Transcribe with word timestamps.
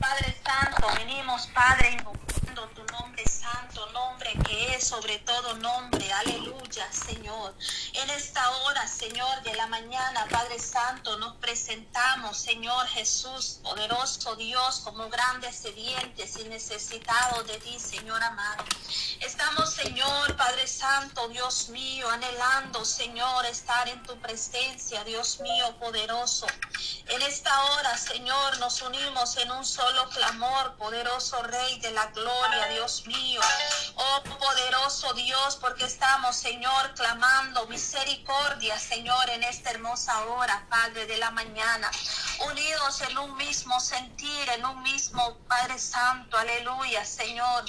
Padre 0.00 0.34
Santo, 0.44 0.86
venimos, 0.96 1.46
Padre, 1.48 1.90
invocando 1.92 2.66
nombre 3.00 3.24
santo, 3.26 3.86
nombre 3.90 4.32
que 4.46 4.74
es 4.74 4.86
sobre 4.86 5.18
todo 5.20 5.54
nombre. 5.54 6.12
Aleluya, 6.12 6.86
Señor. 6.92 7.54
En 7.94 8.10
esta 8.10 8.50
hora, 8.58 8.86
Señor, 8.86 9.42
de 9.42 9.54
la 9.54 9.66
mañana, 9.66 10.26
Padre 10.30 10.58
Santo, 10.58 11.18
nos 11.18 11.34
presentamos, 11.36 12.36
Señor 12.36 12.86
Jesús, 12.88 13.60
poderoso 13.62 14.36
Dios, 14.36 14.80
como 14.84 15.08
grandes 15.08 15.56
sedientes 15.56 16.36
y 16.38 16.44
necesitados 16.44 17.46
de 17.46 17.58
ti, 17.58 17.78
Señor 17.80 18.22
amado. 18.22 18.64
Estamos, 19.20 19.72
Señor, 19.72 20.36
Padre 20.36 20.66
Santo, 20.66 21.28
Dios 21.28 21.68
mío, 21.70 22.08
anhelando, 22.10 22.84
Señor, 22.84 23.46
estar 23.46 23.88
en 23.88 24.02
tu 24.04 24.16
presencia, 24.20 25.02
Dios 25.04 25.40
mío, 25.40 25.76
poderoso. 25.80 26.46
En 27.08 27.22
esta 27.22 27.52
hora, 27.64 27.96
Señor, 27.96 28.58
nos 28.58 28.82
unimos 28.82 29.36
en 29.38 29.50
un 29.50 29.64
solo 29.64 30.08
clamor, 30.10 30.76
poderoso 30.76 31.42
Rey 31.42 31.80
de 31.80 31.90
la 31.90 32.06
gloria, 32.06 32.68
Dios 32.68 32.83
mío. 33.06 33.40
Oh 33.94 34.22
poderoso 34.38 35.14
Dios, 35.14 35.56
porque 35.56 35.84
estamos, 35.86 36.36
Señor, 36.36 36.92
clamando 36.94 37.66
misericordia, 37.66 38.78
Señor, 38.78 39.30
en 39.30 39.42
esta 39.42 39.70
hermosa 39.70 40.24
hora, 40.26 40.66
Padre 40.68 41.06
de 41.06 41.16
la 41.16 41.30
mañana. 41.30 41.90
Unidos 42.46 43.00
en 43.08 43.16
un 43.16 43.36
mismo 43.36 43.80
sentir, 43.80 44.50
en 44.50 44.66
un 44.66 44.82
mismo 44.82 45.38
Padre 45.48 45.78
Santo, 45.78 46.36
aleluya, 46.36 47.04
Señor. 47.06 47.64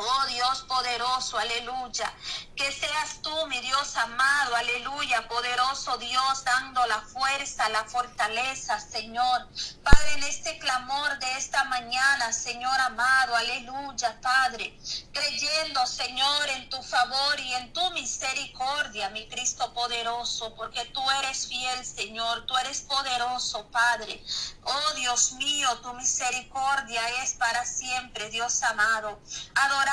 Oh 0.00 0.26
Dios 0.28 0.62
poderoso, 0.68 1.38
aleluya. 1.38 2.14
Que 2.54 2.70
seas 2.70 3.20
tú, 3.20 3.46
mi 3.48 3.60
Dios 3.60 3.96
amado, 3.96 4.54
aleluya, 4.54 5.26
poderoso 5.26 5.98
Dios, 5.98 6.44
dando 6.44 6.86
la 6.86 7.00
fuerza, 7.00 7.68
la 7.70 7.82
fortaleza, 7.84 8.78
Señor. 8.78 9.48
Padre, 9.82 10.12
en 10.14 10.22
este 10.22 10.56
clamor 10.60 11.18
de 11.18 11.32
esta 11.36 11.64
mañana, 11.64 12.32
Señor 12.32 12.78
amado, 12.80 13.34
aleluya, 13.34 14.20
Padre. 14.20 14.78
Creyendo, 15.12 15.84
Señor, 15.84 16.48
en 16.50 16.68
tu 16.68 16.80
favor 16.80 17.40
y 17.40 17.54
en 17.54 17.72
tu 17.72 17.90
misericordia, 17.90 19.10
mi 19.10 19.28
Cristo 19.28 19.74
poderoso, 19.74 20.54
porque 20.54 20.84
tú 20.94 21.02
eres 21.22 21.48
fiel, 21.48 21.84
Señor, 21.84 22.46
tú 22.46 22.56
eres 22.58 22.82
poderoso, 22.82 23.66
Padre. 23.72 24.22
Oh 24.62 24.94
Dios 24.94 25.32
mío, 25.32 25.68
tu 25.80 25.92
misericordia 25.94 27.02
es 27.24 27.32
para 27.34 27.66
siempre, 27.66 28.30
Dios 28.30 28.62
amado. 28.62 29.20
Adoramos 29.54 29.87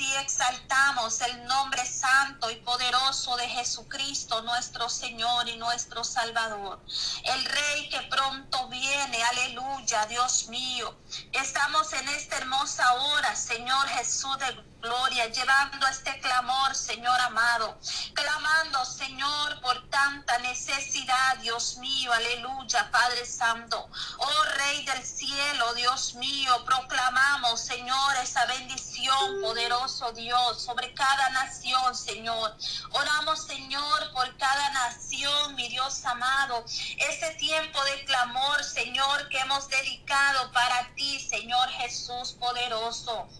y 0.00 0.14
exaltamos 0.14 1.20
el 1.20 1.44
nombre 1.44 1.84
santo 1.84 2.50
y 2.50 2.56
poderoso 2.56 3.36
de 3.36 3.46
Jesucristo, 3.46 4.40
nuestro 4.42 4.88
Señor 4.88 5.46
y 5.48 5.56
nuestro 5.56 6.02
Salvador. 6.02 6.80
El 7.24 7.44
Rey 7.44 7.88
que 7.90 8.00
pronto 8.08 8.68
viene, 8.68 9.22
aleluya, 9.22 10.06
Dios 10.06 10.48
mío. 10.48 10.96
Estamos 11.32 11.92
en 11.92 12.08
esta 12.08 12.38
hermosa 12.38 12.94
hora, 12.94 13.36
Señor 13.36 13.86
Jesús 13.88 14.38
de 14.38 14.73
gloria, 14.84 15.26
llevando 15.28 15.86
este 15.86 16.20
clamor, 16.20 16.74
Señor 16.74 17.18
amado, 17.22 17.78
clamando, 18.12 18.84
Señor, 18.84 19.58
por 19.62 19.88
tanta 19.88 20.38
necesidad, 20.40 21.38
Dios 21.38 21.78
mío, 21.78 22.12
aleluya, 22.12 22.90
Padre 22.90 23.24
Santo, 23.24 23.88
oh 24.18 24.42
Rey 24.58 24.84
del 24.84 25.02
cielo, 25.02 25.72
Dios 25.72 26.14
mío, 26.16 26.52
proclamamos, 26.66 27.60
Señor, 27.60 28.16
esa 28.22 28.44
bendición, 28.44 29.40
poderoso 29.40 30.12
Dios, 30.12 30.62
sobre 30.62 30.92
cada 30.92 31.30
nación, 31.30 31.96
Señor. 31.96 32.54
Oramos, 32.90 33.46
Señor, 33.46 34.12
por 34.12 34.36
cada 34.36 34.70
nación, 34.70 35.54
mi 35.54 35.66
Dios 35.70 36.04
amado, 36.04 36.62
ese 36.66 37.30
tiempo 37.38 37.82
de 37.84 38.04
clamor, 38.04 38.62
Señor, 38.62 39.28
que 39.30 39.38
hemos 39.38 39.66
dedicado 39.68 40.52
para 40.52 40.94
ti, 40.94 41.18
Señor 41.20 41.70
Jesús 41.70 42.32
poderoso. 42.38 43.30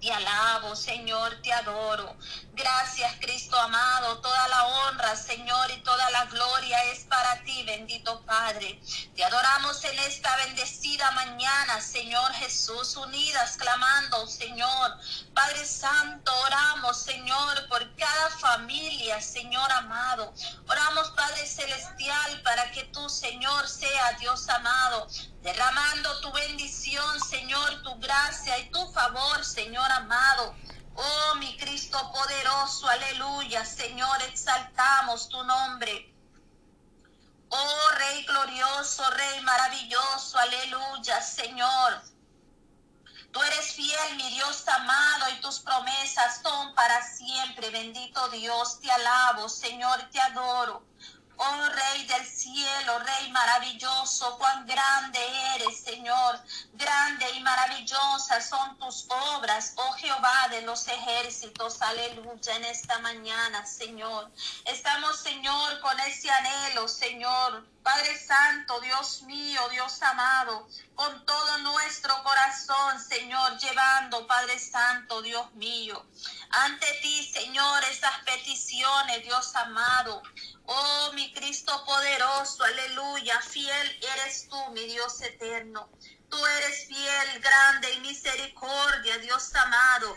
Te 0.00 0.10
alabo, 0.12 0.74
Señor, 0.76 1.40
te 1.42 1.52
adoro. 1.52 2.16
Gracias, 2.56 3.12
Cristo 3.20 3.54
amado. 3.60 4.18
Toda 4.22 4.48
la 4.48 4.64
honra, 4.64 5.14
Señor, 5.14 5.70
y 5.72 5.76
toda 5.82 6.10
la 6.10 6.24
gloria 6.24 6.82
es 6.84 7.00
para 7.00 7.42
ti, 7.42 7.62
bendito 7.64 8.22
Padre. 8.22 8.80
Te 9.14 9.22
adoramos 9.22 9.84
en 9.84 9.98
esta 9.98 10.34
bendecida 10.38 11.10
mañana, 11.10 11.82
Señor 11.82 12.32
Jesús, 12.32 12.96
unidas, 12.96 13.58
clamando, 13.58 14.26
Señor. 14.26 14.96
Padre 15.34 15.66
Santo, 15.66 16.34
oramos, 16.46 16.96
Señor, 16.96 17.68
por 17.68 17.94
cada 17.94 18.30
familia, 18.38 19.20
Señor 19.20 19.70
amado. 19.72 20.32
Oramos, 20.66 21.10
Padre 21.10 21.46
Celestial, 21.46 22.40
para 22.40 22.70
que 22.70 22.84
tú, 22.84 23.06
Señor, 23.10 23.68
sea 23.68 24.12
Dios 24.12 24.48
amado 24.48 25.06
derramando 25.46 26.20
tu 26.22 26.32
bendición, 26.32 27.20
Señor, 27.20 27.80
tu 27.82 27.94
gracia 28.00 28.58
y 28.58 28.68
tu 28.70 28.84
favor, 28.92 29.44
Señor 29.44 29.88
amado. 29.92 30.56
Oh, 30.98 31.34
mi 31.36 31.56
Cristo 31.58 31.98
poderoso, 32.10 32.88
aleluya, 32.88 33.64
Señor, 33.64 34.22
exaltamos 34.22 35.28
tu 35.28 35.42
nombre. 35.44 36.12
Oh, 37.50 37.88
Rey 37.98 38.24
glorioso, 38.24 39.08
Rey 39.10 39.40
maravilloso, 39.42 40.38
aleluya, 40.38 41.20
Señor. 41.20 42.02
Tú 43.30 43.42
eres 43.42 43.74
fiel, 43.74 44.16
mi 44.16 44.30
Dios 44.30 44.66
amado, 44.68 45.28
y 45.30 45.40
tus 45.42 45.60
promesas 45.60 46.40
son 46.42 46.74
para 46.74 47.02
siempre. 47.02 47.68
Bendito 47.68 48.28
Dios, 48.30 48.80
te 48.80 48.90
alabo, 48.90 49.50
Señor, 49.50 50.08
te 50.10 50.18
adoro. 50.20 50.82
Oh 51.38 51.68
Rey 51.68 52.06
del 52.06 52.26
cielo, 52.26 52.98
Rey 53.00 53.30
maravilloso, 53.30 54.38
cuán 54.38 54.66
grande 54.66 55.18
eres, 55.54 55.80
Señor. 55.80 56.40
Grande 56.72 57.30
y 57.32 57.40
maravillosa 57.40 58.40
son 58.40 58.78
tus 58.78 59.06
obras, 59.08 59.74
oh 59.76 59.92
Jehová 59.92 60.48
de 60.50 60.62
los 60.62 60.88
ejércitos. 60.88 61.82
Aleluya 61.82 62.56
en 62.56 62.64
esta 62.64 62.98
mañana, 63.00 63.66
Señor. 63.66 64.30
Estamos, 64.64 65.20
Señor, 65.20 65.80
con 65.80 65.98
ese 66.00 66.30
anhelo, 66.30 66.88
Señor. 66.88 67.66
Padre 67.86 68.18
Santo, 68.18 68.80
Dios 68.80 69.22
mío, 69.22 69.60
Dios 69.70 70.02
amado, 70.02 70.66
con 70.96 71.24
todo 71.24 71.58
nuestro 71.58 72.20
corazón, 72.24 73.00
Señor, 73.00 73.56
llevando, 73.58 74.26
Padre 74.26 74.58
Santo, 74.58 75.22
Dios 75.22 75.54
mío, 75.54 76.04
ante 76.50 76.86
ti, 77.00 77.30
Señor, 77.32 77.84
esas 77.84 78.18
peticiones, 78.24 79.22
Dios 79.22 79.54
amado. 79.54 80.20
Oh, 80.68 81.12
mi 81.14 81.32
Cristo 81.32 81.72
poderoso, 81.84 82.64
aleluya, 82.64 83.40
fiel 83.40 83.98
eres 84.14 84.48
tú, 84.48 84.56
mi 84.72 84.84
Dios 84.84 85.20
eterno. 85.22 85.88
Tú 86.28 86.44
eres 86.44 86.86
fiel, 86.86 87.40
grande 87.40 87.92
y 87.94 88.00
misericordia, 88.00 89.18
Dios 89.18 89.54
amado. 89.54 90.16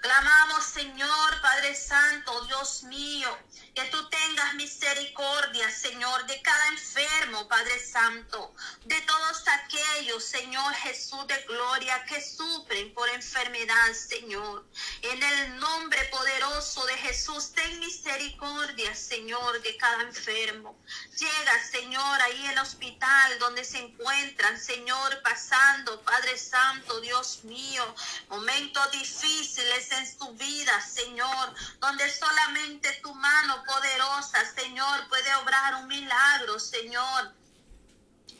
Clamamos, 0.00 0.64
Señor, 0.64 1.40
Padre 1.42 1.76
Santo, 1.76 2.44
Dios 2.46 2.84
mío, 2.84 3.38
que 3.74 3.84
tú 3.84 4.08
tengas 4.08 4.54
misericordia, 4.54 5.70
Señor, 5.70 6.26
de 6.26 6.40
cada 6.40 6.68
enfermo, 6.68 7.46
Padre 7.48 7.78
Santo, 7.84 8.54
de 8.84 8.98
todos 9.02 9.44
aquellos, 9.46 10.24
Señor 10.24 10.74
Jesús 10.74 11.26
de 11.26 11.36
gloria, 11.42 12.02
que 12.06 12.20
sufren 12.22 12.94
por 12.94 13.08
enfermedad, 13.10 13.92
Señor. 13.92 14.64
En 15.02 15.22
el 15.22 15.56
nombre 15.58 16.02
poderoso 16.06 16.84
de 16.86 16.96
Jesús, 16.96 17.52
ten 17.52 17.78
misericordia, 17.80 18.94
Señor, 18.94 19.60
de 19.60 19.76
cada 19.76 20.02
enfermo. 20.02 20.78
Llega, 21.18 21.64
Señor, 21.70 22.22
ahí 22.22 22.46
el 22.46 22.58
hospital 22.58 23.38
donde 23.38 23.64
se 23.64 23.78
encuentran, 23.78 24.58
Señor, 24.58 25.20
pasando, 25.22 26.00
Padre 26.02 26.38
Santo, 26.38 27.00
Dios 27.00 27.44
mío, 27.44 27.94
momentos 28.28 28.90
difíciles 28.92 29.89
en 29.98 30.18
su 30.18 30.32
vida, 30.34 30.80
Señor, 30.80 31.54
donde 31.78 32.10
solamente 32.10 32.92
tu 33.02 33.14
mano 33.14 33.64
poderosa, 33.64 34.38
Señor, 34.54 35.08
puede 35.08 35.34
obrar 35.36 35.74
un 35.76 35.88
milagro, 35.88 36.58
Señor. 36.58 37.34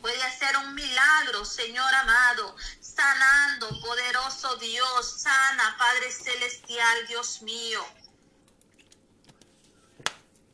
Puede 0.01 0.23
hacer 0.23 0.57
un 0.57 0.73
milagro, 0.73 1.45
Señor 1.45 1.93
amado, 1.93 2.55
sanando, 2.79 3.69
poderoso 3.81 4.55
Dios, 4.55 5.21
sana, 5.21 5.75
Padre 5.77 6.11
Celestial, 6.11 7.07
Dios 7.07 7.41
mío 7.43 7.85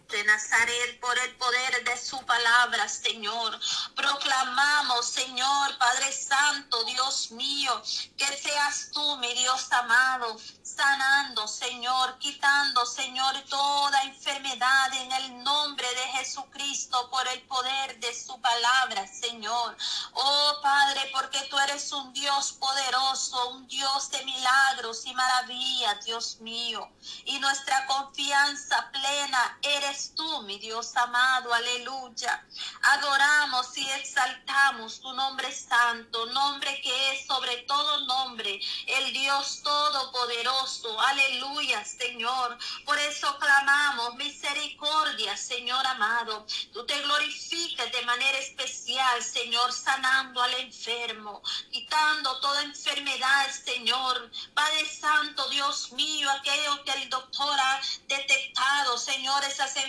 de 0.10 0.24
Nazaret 0.24 1.00
por 1.02 1.18
el 1.20 1.36
poder 1.36 1.84
de 1.84 1.98
su 1.98 2.18
palabra, 2.26 2.88
Señor. 2.88 3.60
Proclamamos, 3.96 5.06
Señor, 5.06 5.78
Padre 5.78 6.12
Santo, 6.14 6.84
Dios 6.86 7.32
mío, 7.32 7.82
que 8.18 8.26
seas 8.38 8.90
tú, 8.94 9.18
mi 9.18 9.34
Dios 9.34 9.72
amado, 9.72 10.38
sanando, 10.64 11.48
Señor, 11.48 12.18
quitando, 12.20 12.86
Señor, 12.86 13.36
toda 13.50 14.04
enfermedad 14.04 14.94
en 14.94 15.12
el 15.12 15.44
nombre 15.44 15.88
de 15.88 16.20
Jesucristo 16.20 17.10
por 17.10 17.28
el 17.28 17.42
poder 17.44 18.00
de 18.00 18.14
su 18.14 18.40
palabra, 18.40 19.08
Señor. 19.08 19.76
Oh, 20.14 20.60
Padre, 20.62 21.10
porque 21.12 21.40
tú 21.50 21.58
eres 21.60 21.92
un 21.92 22.14
Dios 22.14 22.54
poderoso, 22.54 23.50
un 23.50 23.68
Dios 23.68 24.10
de 24.12 24.24
milagros 24.24 25.06
y 25.06 25.14
maravillas, 25.14 26.06
Dios 26.06 26.38
mío. 26.40 26.90
Y 27.26 27.40
nuestra 27.40 27.86
confianza 27.88 28.90
plena 28.92 29.58
eres 29.62 29.97
tú, 30.16 30.42
mi 30.44 30.58
Dios 30.60 30.96
amado, 30.96 31.54
aleluya. 31.54 32.46
Adoramos 32.82 33.78
y 33.78 33.90
exaltamos 33.92 35.00
tu 35.02 35.12
nombre 35.14 35.52
santo, 35.52 36.26
nombre 36.28 36.80
que 36.82 37.14
es 37.14 37.26
sobre 37.26 37.58
todo 37.64 38.06
nombre, 38.06 38.60
el 38.86 39.14
Dios 39.14 39.62
todopoderoso, 39.64 41.00
aleluya, 41.02 41.84
Señor. 41.84 42.58
Por 42.86 42.98
eso 43.00 43.38
clamamos 43.40 44.16
misericordia, 44.16 45.36
Señor 45.36 45.86
amado. 45.88 46.46
Tú 46.74 46.86
te 46.86 47.00
glorificas 47.02 47.92
de 47.92 48.02
manera 48.04 48.38
especial, 48.38 49.24
Señor, 49.24 49.74
sanando 49.74 50.42
al 50.42 50.54
enfermo, 50.56 51.42
quitando 51.72 52.40
toda 52.40 52.62
enfermedad, 52.62 53.50
Señor. 53.52 54.32
Padre 54.54 54.86
Santo, 54.90 55.50
Dios 55.50 55.92
mío, 55.94 56.30
aquello 56.32 56.84
que 56.84 56.92
el 56.92 57.10
doctor 57.10 57.60
ha 57.60 57.82
detectado, 58.08 58.98
Señor, 58.98 59.44
esas 59.44 59.76
enfermedades 59.76 59.87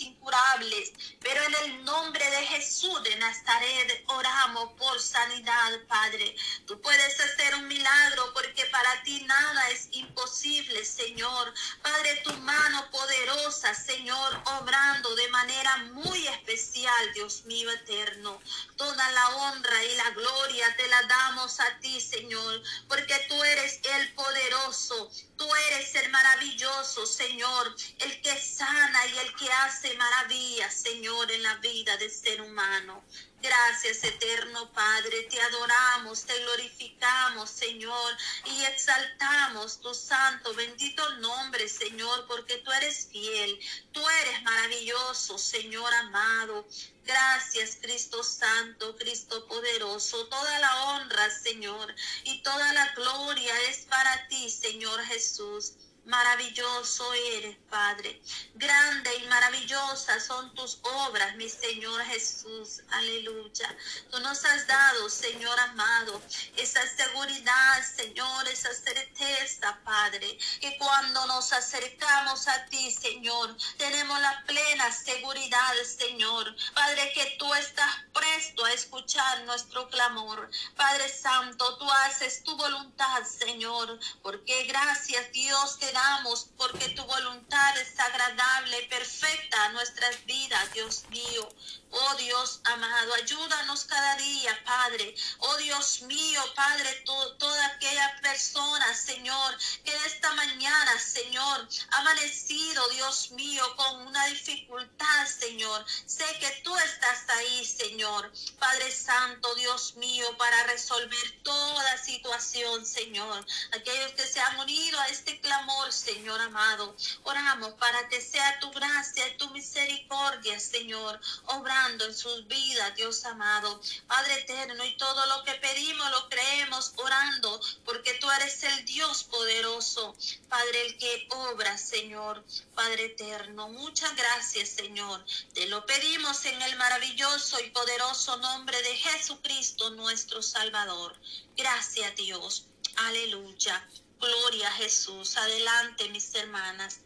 incurables. 0.00 0.92
Pero 1.20 1.42
en 1.42 1.54
el 1.64 1.84
nombre 1.84 2.24
de 2.30 2.46
Jesús 2.46 3.02
de 3.02 3.16
Nazaret 3.16 4.04
oramos 4.08 4.72
por 4.74 5.00
sanidad, 5.00 5.80
Padre. 5.88 6.34
Tú 6.66 6.80
puedes 6.80 7.20
hacer 7.20 7.54
un 7.56 7.68
milagro 7.68 8.32
porque 8.34 8.64
para 8.66 9.02
ti 9.02 9.22
nada 9.22 9.70
es 9.70 9.88
imposible, 9.92 10.84
Señor. 10.84 11.52
Padre, 11.82 12.16
tu 12.24 12.32
mano 12.38 12.90
poderosa, 12.90 13.74
Señor, 13.74 14.42
obrando 14.60 15.14
de 15.14 15.28
manera 15.28 15.76
muy 15.92 16.26
especial, 16.28 17.12
Dios 17.14 17.44
mío 17.44 17.70
eterno. 17.70 18.40
Toda 18.76 19.10
la 19.12 19.28
honra 19.36 19.84
y 19.84 19.94
la 19.96 20.10
gloria 20.10 20.76
te 20.76 20.86
la 20.88 21.02
damos 21.02 21.60
a 21.60 21.78
ti, 21.80 22.00
Señor, 22.00 22.62
porque 22.88 23.14
tú 23.28 23.42
eres 23.42 23.80
el 23.82 24.14
poderoso, 24.14 25.10
tú 25.36 25.48
eres 25.70 25.94
el 25.94 26.10
maravilloso, 26.10 27.06
Señor, 27.06 27.74
el 28.00 28.22
que 28.22 28.40
sana 28.40 28.93
y 29.06 29.18
el 29.18 29.34
que 29.34 29.50
hace 29.50 29.92
maravillas, 29.94 30.72
Señor, 30.72 31.30
en 31.32 31.42
la 31.42 31.56
vida 31.56 31.96
del 31.96 32.10
ser 32.10 32.40
humano. 32.40 33.02
Gracias, 33.42 34.04
eterno 34.04 34.72
Padre. 34.72 35.24
Te 35.24 35.40
adoramos, 35.40 36.22
te 36.22 36.38
glorificamos, 36.44 37.50
Señor, 37.50 38.16
y 38.44 38.64
exaltamos 38.64 39.80
tu 39.80 39.92
santo, 39.92 40.54
bendito 40.54 41.02
nombre, 41.16 41.68
Señor, 41.68 42.26
porque 42.26 42.58
tú 42.58 42.70
eres 42.72 43.08
fiel, 43.10 43.58
tú 43.92 44.00
eres 44.22 44.42
maravilloso, 44.44 45.38
Señor 45.38 45.92
amado. 45.92 46.66
Gracias, 47.04 47.76
Cristo 47.82 48.22
Santo, 48.22 48.96
Cristo 48.96 49.46
poderoso. 49.46 50.26
Toda 50.28 50.58
la 50.60 50.84
honra, 50.84 51.28
Señor, 51.30 51.94
y 52.22 52.42
toda 52.42 52.72
la 52.72 52.94
gloria 52.94 53.54
es 53.68 53.78
para 53.90 54.28
ti, 54.28 54.48
Señor 54.48 55.04
Jesús. 55.04 55.74
Maravilloso 56.06 57.14
eres, 57.14 57.56
Padre. 57.70 58.20
Grande 58.54 59.10
y 59.16 59.26
maravillosa 59.26 60.20
son 60.20 60.54
tus 60.54 60.78
obras, 60.82 61.34
mi 61.36 61.48
Señor 61.48 62.04
Jesús. 62.04 62.82
Aleluya. 62.90 63.74
Tú 64.10 64.20
nos 64.20 64.44
has 64.44 64.66
dado, 64.66 65.08
Señor 65.08 65.58
amado, 65.60 66.20
esa 66.56 66.86
seguridad, 66.86 67.82
Señor, 67.96 68.46
esa 68.48 68.74
certeza, 68.74 69.80
Padre, 69.82 70.36
que 70.60 70.76
cuando 70.76 71.26
nos 71.26 71.50
acercamos 71.54 72.48
a 72.48 72.66
ti, 72.66 72.92
Señor, 72.92 73.56
tenemos 73.78 74.20
la 74.20 74.44
plena 74.46 74.92
seguridad, 74.92 75.74
Señor. 75.84 76.54
Padre, 76.74 77.12
que 77.14 77.36
tú 77.38 77.52
estás 77.54 77.90
presto 78.12 78.62
a 78.66 78.72
escuchar 78.72 79.44
nuestro 79.44 79.88
clamor. 79.88 80.50
Padre 80.76 81.08
Santo, 81.08 81.78
tú 81.78 81.90
haces 81.90 82.42
tu 82.42 82.54
voluntad, 82.56 83.24
Señor, 83.24 83.98
porque 84.22 84.64
gracias, 84.64 85.32
Dios, 85.32 85.78
te 85.78 85.93
damos 85.94 86.50
porque 86.58 86.88
tu 86.90 87.04
voluntad 87.04 87.78
es 87.78 87.98
agradable 87.98 88.82
y 88.82 88.88
perfecta 88.88 89.64
a 89.64 89.72
nuestras 89.72 90.26
vidas, 90.26 90.72
Dios 90.74 91.04
mío. 91.08 91.48
Oh 91.96 92.14
Dios 92.16 92.60
amado, 92.64 93.14
ayúdanos 93.14 93.84
cada 93.84 94.16
día, 94.16 94.64
Padre. 94.64 95.14
Oh 95.38 95.56
Dios 95.58 96.02
mío, 96.02 96.42
Padre, 96.56 96.90
toda 97.38 97.66
aquella 97.66 98.18
persona, 98.20 98.92
Señor, 98.96 99.56
que 99.84 99.94
esta 100.06 100.34
mañana, 100.34 100.98
Señor, 100.98 101.68
ha 101.92 101.98
amanecido, 101.98 102.88
Dios 102.88 103.30
mío, 103.30 103.62
con 103.76 104.08
una 104.08 104.26
dificultad, 104.26 105.26
Señor. 105.38 105.86
Sé 106.06 106.24
que 106.40 106.50
tú 106.64 106.76
estás 106.76 107.28
ahí, 107.28 107.64
Señor. 107.64 108.32
Padre 108.58 108.90
Santo, 108.90 109.54
Dios 109.54 109.94
mío, 109.94 110.26
para 110.36 110.64
resolver 110.64 111.42
toda 111.44 111.96
situación, 111.98 112.84
Señor. 112.84 113.46
Aquellos 113.72 114.12
que 114.12 114.26
se 114.26 114.40
han 114.40 114.58
unido 114.58 114.98
a 114.98 115.06
este 115.06 115.40
clamor, 115.40 115.83
Señor 115.92 116.40
amado, 116.40 116.96
oramos 117.24 117.72
para 117.74 118.08
que 118.08 118.20
sea 118.20 118.58
tu 118.60 118.70
gracia 118.70 119.28
y 119.28 119.36
tu 119.36 119.50
misericordia, 119.50 120.58
Señor, 120.58 121.20
obrando 121.46 122.04
en 122.04 122.14
sus 122.14 122.46
vidas, 122.46 122.94
Dios 122.94 123.24
amado. 123.24 123.80
Padre 124.06 124.40
eterno, 124.40 124.84
y 124.84 124.96
todo 124.96 125.26
lo 125.26 125.44
que 125.44 125.54
pedimos 125.54 126.10
lo 126.10 126.28
creemos 126.28 126.92
orando, 126.96 127.60
porque 127.84 128.14
tú 128.14 128.30
eres 128.30 128.62
el 128.62 128.84
Dios 128.84 129.24
poderoso, 129.24 130.14
Padre, 130.48 130.86
el 130.86 130.98
que 130.98 131.28
obra, 131.30 131.76
Señor, 131.78 132.44
Padre 132.74 133.06
eterno. 133.06 133.68
Muchas 133.68 134.14
gracias, 134.16 134.68
Señor. 134.70 135.24
Te 135.52 135.66
lo 135.66 135.84
pedimos 135.86 136.44
en 136.44 136.60
el 136.62 136.76
maravilloso 136.76 137.60
y 137.60 137.70
poderoso 137.70 138.36
nombre 138.38 138.80
de 138.82 138.96
Jesucristo, 138.96 139.90
nuestro 139.90 140.42
Salvador. 140.42 141.14
Gracias, 141.56 142.14
Dios. 142.16 142.66
Aleluya. 142.96 143.86
Gloria 144.20 144.68
a 144.68 144.72
Jesús. 144.72 145.36
Adelante, 145.36 146.08
mis 146.10 146.34
hermanas. 146.34 147.00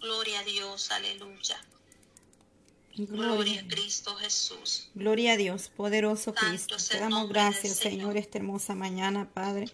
Gloria 0.00 0.40
a 0.40 0.44
Dios. 0.44 0.90
Aleluya. 0.90 1.60
Gloria 2.96 3.60
a 3.60 3.68
Cristo 3.68 4.14
Jesús. 4.16 4.88
Gloria 4.94 5.32
a 5.34 5.36
Dios, 5.36 5.68
poderoso 5.68 6.32
Cristo. 6.34 6.76
Te 6.76 6.98
damos 6.98 7.28
gracias, 7.28 7.76
Señor, 7.76 8.16
esta 8.16 8.38
hermosa 8.38 8.74
mañana, 8.74 9.28
Padre. 9.34 9.66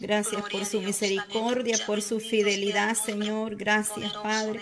Gracias 0.00 0.42
por 0.50 0.64
su 0.66 0.80
misericordia, 0.80 1.78
por 1.86 2.02
su 2.02 2.18
fidelidad, 2.18 2.96
Señor. 2.96 3.54
Gracias, 3.54 4.12
Padre. 4.14 4.60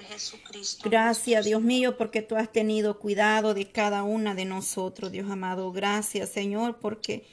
Gracias, 0.84 1.46
Dios 1.46 1.62
mío, 1.62 1.96
porque 1.96 2.20
tú 2.20 2.36
has 2.36 2.52
tenido 2.52 2.98
cuidado 2.98 3.54
de 3.54 3.70
cada 3.70 4.02
una 4.02 4.34
de 4.34 4.44
nosotros, 4.44 5.10
Dios 5.10 5.30
amado. 5.30 5.72
Gracias, 5.72 6.28
Señor, 6.28 6.78
porque 6.80 7.26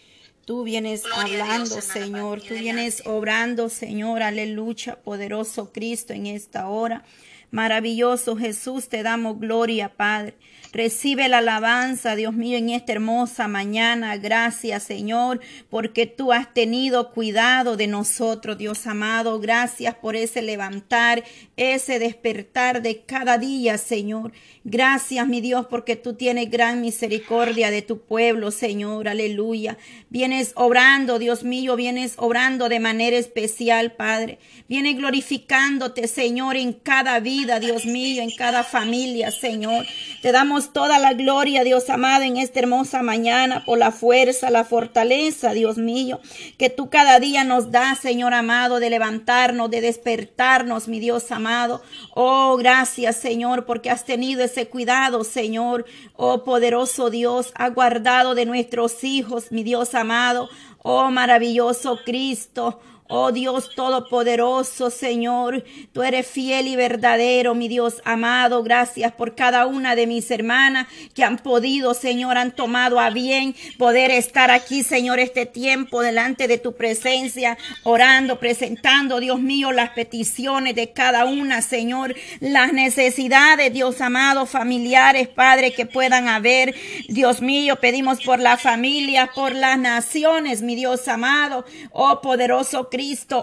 tú 0.50 0.64
vienes 0.64 1.04
hablando, 1.16 1.80
Señor. 1.80 2.42
Tú 2.42 2.56
vienes 2.56 3.04
obrando, 3.06 3.70
Señor. 3.70 4.24
Aleluya, 4.24 4.96
poderoso 4.96 5.72
Cristo, 5.72 6.12
en 6.12 6.26
esta 6.26 6.70
hora. 6.70 7.04
Maravilloso 7.52 8.36
Jesús, 8.36 8.90
te 8.90 9.04
damos 9.04 9.40
gloria, 9.40 9.90
Padre. 9.96 10.34
Recibe 10.72 11.30
la 11.30 11.40
alabanza, 11.40 12.16
Dios 12.16 12.34
mío, 12.34 12.58
en 12.58 12.70
esta 12.70 12.94
hermosa 12.94 13.48
mañana. 13.48 14.18
Gracias, 14.18 14.82
Señor, 14.82 15.40
porque 15.70 16.08
tú 16.08 16.32
has 16.32 16.52
tenido 16.52 17.12
cuidado 17.12 17.78
de 17.78 17.86
nosotros, 17.86 18.58
Dios 18.58 18.88
amado. 18.88 19.40
Gracias 19.40 19.94
por 19.96 20.16
ese 20.16 20.42
levantar, 20.42 21.24
ese 21.58 22.00
despertar 22.00 22.82
de 22.82 23.02
cada 23.02 23.38
día, 23.38 23.78
Señor. 23.78 24.32
Gracias, 24.72 25.28
mi 25.28 25.42
Dios, 25.42 25.66
porque 25.66 25.96
tú 25.96 26.14
tienes 26.14 26.52
gran 26.52 26.80
misericordia 26.80 27.72
de 27.72 27.82
tu 27.82 28.02
pueblo, 28.02 28.52
Señor. 28.52 29.08
Aleluya. 29.08 29.80
Vienes 30.12 30.52
obrando, 30.56 31.18
Dios 31.18 31.44
mío, 31.44 31.76
vienes 31.76 32.14
obrando 32.18 32.70
de 32.70 32.80
manera 32.80 33.18
especial, 33.18 33.94
Padre. 33.94 34.38
Vienes 34.68 34.98
glorificándote, 34.98 36.08
Señor, 36.08 36.56
en 36.56 36.74
cada 36.74 37.20
vida, 37.20 37.60
Dios 37.60 37.86
mío, 37.86 38.22
en 38.22 38.30
cada 38.30 38.64
familia, 38.64 39.32
Señor. 39.32 39.88
Te 40.22 40.32
damos 40.32 40.72
toda 40.72 41.00
la 41.00 41.14
gloria, 41.14 41.64
Dios 41.64 41.90
amado, 41.90 42.24
en 42.24 42.38
esta 42.38 42.60
hermosa 42.60 43.02
mañana, 43.02 43.66
por 43.66 43.80
la 43.80 43.92
fuerza, 43.92 44.52
la 44.52 44.66
fortaleza, 44.66 45.54
Dios 45.54 45.80
mío, 45.80 46.20
que 46.60 46.70
tú 46.70 46.92
cada 46.92 47.20
día 47.20 47.44
nos 47.44 47.72
das, 47.72 47.98
Señor 47.98 48.36
amado, 48.36 48.80
de 48.80 48.92
levantarnos, 48.92 49.72
de 49.72 49.82
despertarnos, 49.82 50.88
mi 50.88 51.00
Dios 51.00 51.32
amado. 51.32 51.82
Oh, 52.14 52.56
gracias, 52.58 53.16
Señor, 53.16 53.66
porque 53.66 53.90
has 53.90 54.06
tenido 54.06 54.44
ese 54.44 54.59
cuidado, 54.68 55.24
Señor. 55.24 55.86
Oh, 56.16 56.44
poderoso 56.44 57.10
Dios, 57.10 57.52
ha 57.56 57.70
guardado 57.70 58.36
de 58.36 58.46
nuestros 58.46 59.04
hijos, 59.04 59.52
mi 59.52 59.64
Dios 59.64 59.96
amado. 59.96 60.50
Oh, 60.82 61.10
maravilloso 61.12 62.00
Cristo. 62.06 62.80
Oh 63.12 63.32
Dios 63.32 63.74
Todopoderoso, 63.74 64.92
Señor, 64.92 65.66
tú 65.94 66.04
eres 66.04 66.28
fiel 66.28 66.68
y 66.68 66.76
verdadero, 66.76 67.56
mi 67.56 67.68
Dios 67.68 68.04
amado. 68.06 68.62
Gracias 68.62 69.12
por 69.14 69.34
cada 69.34 69.66
una 69.66 69.96
de 69.96 70.06
mis 70.06 70.30
hermanas 70.30 70.86
que 71.16 71.24
han 71.24 71.40
podido, 71.40 71.96
Señor, 71.96 72.38
han 72.38 72.52
tomado 72.52 73.00
a 73.00 73.10
bien 73.10 73.56
poder 73.80 74.12
estar 74.12 74.52
aquí, 74.52 74.84
Señor, 74.84 75.18
este 75.18 75.48
tiempo 75.48 76.04
delante 76.04 76.48
de 76.48 76.60
tu 76.60 76.76
presencia, 76.76 77.58
orando, 77.82 78.40
presentando, 78.40 79.20
Dios 79.20 79.40
mío, 79.40 79.72
las 79.72 79.90
peticiones 79.90 80.76
de 80.76 80.92
cada 80.94 81.26
una, 81.26 81.64
Señor, 81.64 82.14
las 82.42 82.74
necesidades, 82.74 83.74
Dios 83.74 84.02
amado, 84.02 84.46
familiares, 84.46 85.28
Padre, 85.28 85.74
que 85.74 85.88
puedan 85.88 86.28
haber. 86.28 86.76
Dios 87.08 87.42
mío, 87.42 87.78
pedimos 87.78 88.22
por 88.22 88.40
la 88.40 88.56
familia, 88.58 89.32
por 89.34 89.56
las 89.56 89.80
naciones, 89.80 90.62
mi 90.62 90.76
Dios 90.76 91.08
amado. 91.08 91.66
Oh 91.92 92.22
poderoso 92.22 92.88
Cristo, 92.88 92.99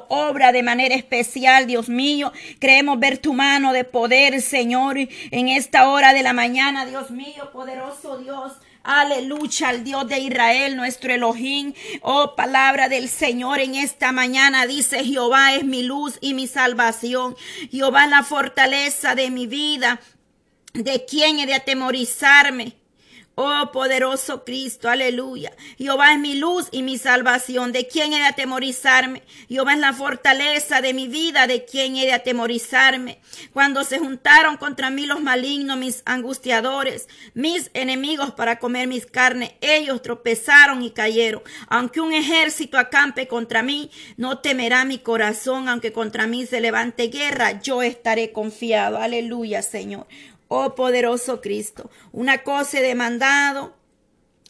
obra 0.08 0.52
de 0.52 0.62
manera 0.62 0.94
especial, 0.94 1.66
Dios 1.66 1.88
mío. 1.88 2.32
Creemos 2.58 2.98
ver 2.98 3.18
tu 3.18 3.32
mano 3.32 3.72
de 3.72 3.84
poder, 3.84 4.40
Señor, 4.42 4.96
en 4.98 5.48
esta 5.48 5.88
hora 5.88 6.12
de 6.12 6.22
la 6.22 6.32
mañana, 6.32 6.86
Dios 6.86 7.10
mío, 7.10 7.50
poderoso 7.52 8.18
Dios. 8.18 8.52
Aleluya 8.82 9.70
al 9.70 9.82
Dios 9.82 10.06
de 10.06 10.20
Israel, 10.20 10.76
nuestro 10.76 11.12
Elohim. 11.12 11.72
Oh, 12.02 12.36
palabra 12.36 12.88
del 12.88 13.08
Señor 13.08 13.58
en 13.58 13.74
esta 13.74 14.12
mañana 14.12 14.64
dice 14.66 15.04
Jehová 15.04 15.54
es 15.54 15.64
mi 15.64 15.82
luz 15.82 16.18
y 16.20 16.34
mi 16.34 16.46
salvación. 16.46 17.34
Jehová 17.72 18.04
es 18.04 18.10
la 18.10 18.22
fortaleza 18.22 19.16
de 19.16 19.30
mi 19.30 19.48
vida. 19.48 19.98
¿De 20.72 21.04
quién 21.04 21.40
he 21.40 21.46
de 21.46 21.54
atemorizarme? 21.54 22.76
Oh 23.38 23.70
poderoso 23.70 24.44
Cristo, 24.46 24.88
aleluya. 24.88 25.52
Jehová 25.76 26.14
es 26.14 26.18
mi 26.18 26.36
luz 26.36 26.68
y 26.72 26.82
mi 26.82 26.96
salvación. 26.96 27.70
¿De 27.70 27.86
quién 27.86 28.14
he 28.14 28.16
de 28.16 28.24
atemorizarme? 28.24 29.24
Jehová 29.46 29.74
es 29.74 29.78
la 29.78 29.92
fortaleza 29.92 30.80
de 30.80 30.94
mi 30.94 31.06
vida. 31.06 31.46
¿De 31.46 31.66
quién 31.66 31.96
he 31.96 32.06
de 32.06 32.14
atemorizarme? 32.14 33.20
Cuando 33.52 33.84
se 33.84 33.98
juntaron 33.98 34.56
contra 34.56 34.88
mí 34.88 35.04
los 35.04 35.20
malignos, 35.20 35.76
mis 35.76 36.02
angustiadores, 36.06 37.10
mis 37.34 37.70
enemigos 37.74 38.30
para 38.30 38.58
comer 38.58 38.88
mis 38.88 39.04
carnes, 39.04 39.52
ellos 39.60 40.00
tropezaron 40.00 40.82
y 40.82 40.92
cayeron. 40.92 41.42
Aunque 41.68 42.00
un 42.00 42.14
ejército 42.14 42.78
acampe 42.78 43.28
contra 43.28 43.62
mí, 43.62 43.90
no 44.16 44.38
temerá 44.38 44.86
mi 44.86 44.96
corazón. 44.96 45.68
Aunque 45.68 45.92
contra 45.92 46.26
mí 46.26 46.46
se 46.46 46.62
levante 46.62 47.08
guerra, 47.08 47.60
yo 47.60 47.82
estaré 47.82 48.32
confiado. 48.32 48.96
Aleluya, 48.96 49.60
Señor. 49.60 50.06
Oh 50.48 50.74
poderoso 50.74 51.40
Cristo, 51.40 51.90
una 52.12 52.42
cosa 52.42 52.78
he 52.78 52.82
demandado 52.82 53.74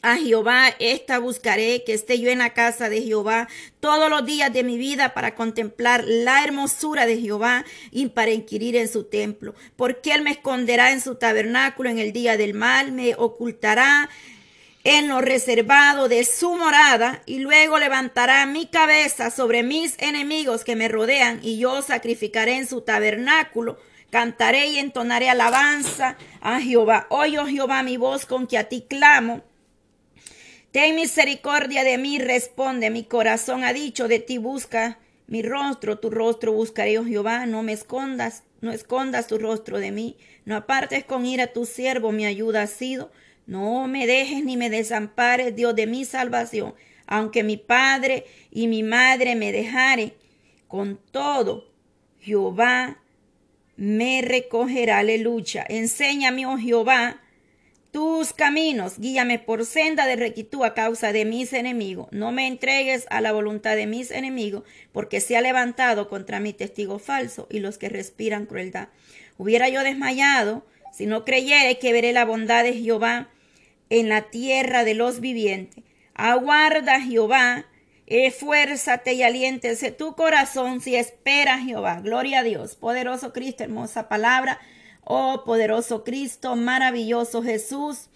a 0.02 0.16
Jehová, 0.16 0.68
esta 0.78 1.18
buscaré, 1.18 1.82
que 1.84 1.94
esté 1.94 2.20
yo 2.20 2.30
en 2.30 2.38
la 2.38 2.52
casa 2.52 2.88
de 2.88 3.02
Jehová 3.02 3.48
todos 3.80 4.08
los 4.08 4.24
días 4.24 4.52
de 4.52 4.62
mi 4.62 4.78
vida 4.78 5.14
para 5.14 5.34
contemplar 5.34 6.04
la 6.06 6.44
hermosura 6.44 7.06
de 7.06 7.20
Jehová 7.20 7.64
y 7.90 8.06
para 8.06 8.30
inquirir 8.30 8.76
en 8.76 8.88
su 8.88 9.04
templo. 9.04 9.54
Porque 9.74 10.12
Él 10.12 10.22
me 10.22 10.30
esconderá 10.30 10.92
en 10.92 11.00
su 11.00 11.16
tabernáculo 11.16 11.90
en 11.90 11.98
el 11.98 12.12
día 12.12 12.36
del 12.36 12.54
mal, 12.54 12.92
me 12.92 13.14
ocultará 13.16 14.08
en 14.84 15.08
lo 15.08 15.20
reservado 15.20 16.08
de 16.08 16.24
su 16.24 16.54
morada 16.54 17.22
y 17.26 17.40
luego 17.40 17.78
levantará 17.78 18.46
mi 18.46 18.66
cabeza 18.66 19.32
sobre 19.32 19.64
mis 19.64 19.96
enemigos 19.98 20.62
que 20.62 20.76
me 20.76 20.86
rodean 20.86 21.40
y 21.42 21.58
yo 21.58 21.82
sacrificaré 21.82 22.56
en 22.56 22.68
su 22.68 22.82
tabernáculo 22.82 23.78
Cantaré 24.10 24.68
y 24.68 24.78
entonaré 24.78 25.28
alabanza 25.28 26.16
a 26.40 26.60
Jehová. 26.60 27.06
Oye, 27.10 27.38
oh 27.38 27.46
Jehová, 27.46 27.82
mi 27.82 27.96
voz 27.96 28.24
con 28.24 28.46
que 28.46 28.58
a 28.58 28.68
ti 28.68 28.84
clamo. 28.88 29.42
Ten 30.70 30.94
misericordia 30.94 31.84
de 31.84 31.98
mí, 31.98 32.18
responde. 32.18 32.90
Mi 32.90 33.04
corazón 33.04 33.64
ha 33.64 33.72
dicho, 33.72 34.08
de 34.08 34.18
ti 34.18 34.38
busca 34.38 34.98
mi 35.26 35.42
rostro, 35.42 35.98
tu 35.98 36.10
rostro 36.10 36.52
buscaré, 36.52 36.98
oh 36.98 37.04
Jehová. 37.04 37.46
No 37.46 37.62
me 37.62 37.72
escondas, 37.72 38.44
no 38.60 38.72
escondas 38.72 39.26
tu 39.26 39.38
rostro 39.38 39.78
de 39.78 39.90
mí. 39.90 40.16
No 40.44 40.54
apartes 40.54 41.04
con 41.04 41.26
ira 41.26 41.48
tu 41.48 41.66
siervo, 41.66 42.12
mi 42.12 42.26
ayuda 42.26 42.62
ha 42.62 42.66
sido. 42.66 43.10
No 43.46 43.86
me 43.88 44.06
dejes 44.06 44.44
ni 44.44 44.56
me 44.56 44.70
desampares, 44.70 45.54
Dios 45.56 45.74
de 45.74 45.86
mi 45.86 46.04
salvación. 46.04 46.74
Aunque 47.06 47.42
mi 47.42 47.56
padre 47.56 48.26
y 48.50 48.68
mi 48.68 48.82
madre 48.82 49.34
me 49.34 49.52
dejare, 49.52 50.14
con 50.68 50.98
todo, 51.10 51.70
Jehová 52.20 53.00
me 53.76 54.22
recogerá, 54.22 54.98
aleluya. 54.98 55.64
Enséñame, 55.68 56.46
oh 56.46 56.58
Jehová, 56.58 57.20
tus 57.90 58.32
caminos, 58.32 58.98
guíame 58.98 59.38
por 59.38 59.64
senda 59.64 60.06
de 60.06 60.16
rectitud 60.16 60.64
a 60.64 60.74
causa 60.74 61.12
de 61.12 61.24
mis 61.24 61.52
enemigos. 61.52 62.08
No 62.10 62.32
me 62.32 62.46
entregues 62.46 63.06
a 63.10 63.20
la 63.20 63.32
voluntad 63.32 63.76
de 63.76 63.86
mis 63.86 64.10
enemigos, 64.10 64.64
porque 64.92 65.20
se 65.20 65.36
ha 65.36 65.40
levantado 65.40 66.08
contra 66.08 66.40
mí 66.40 66.52
testigo 66.52 66.98
falso 66.98 67.46
y 67.50 67.60
los 67.60 67.78
que 67.78 67.88
respiran 67.88 68.46
crueldad. 68.46 68.88
Hubiera 69.38 69.68
yo 69.68 69.82
desmayado 69.82 70.66
si 70.92 71.06
no 71.06 71.24
creyere 71.24 71.78
que 71.78 71.92
veré 71.92 72.12
la 72.12 72.24
bondad 72.24 72.64
de 72.64 72.74
Jehová 72.74 73.28
en 73.90 74.08
la 74.08 74.30
tierra 74.30 74.84
de 74.84 74.94
los 74.94 75.20
vivientes. 75.20 75.84
Aguarda 76.14 77.00
Jehová 77.00 77.66
Esfuérzate 78.06 79.14
y 79.14 79.22
aliéntese 79.22 79.90
tu 79.90 80.14
corazón 80.14 80.80
si 80.80 80.94
espera 80.94 81.58
Jehová. 81.58 82.00
Gloria 82.00 82.40
a 82.40 82.42
Dios. 82.44 82.76
Poderoso 82.76 83.32
Cristo, 83.32 83.64
hermosa 83.64 84.08
palabra. 84.08 84.60
Oh, 85.02 85.42
poderoso 85.44 86.04
Cristo, 86.04 86.54
maravilloso 86.56 87.42
Jesús. 87.42 88.08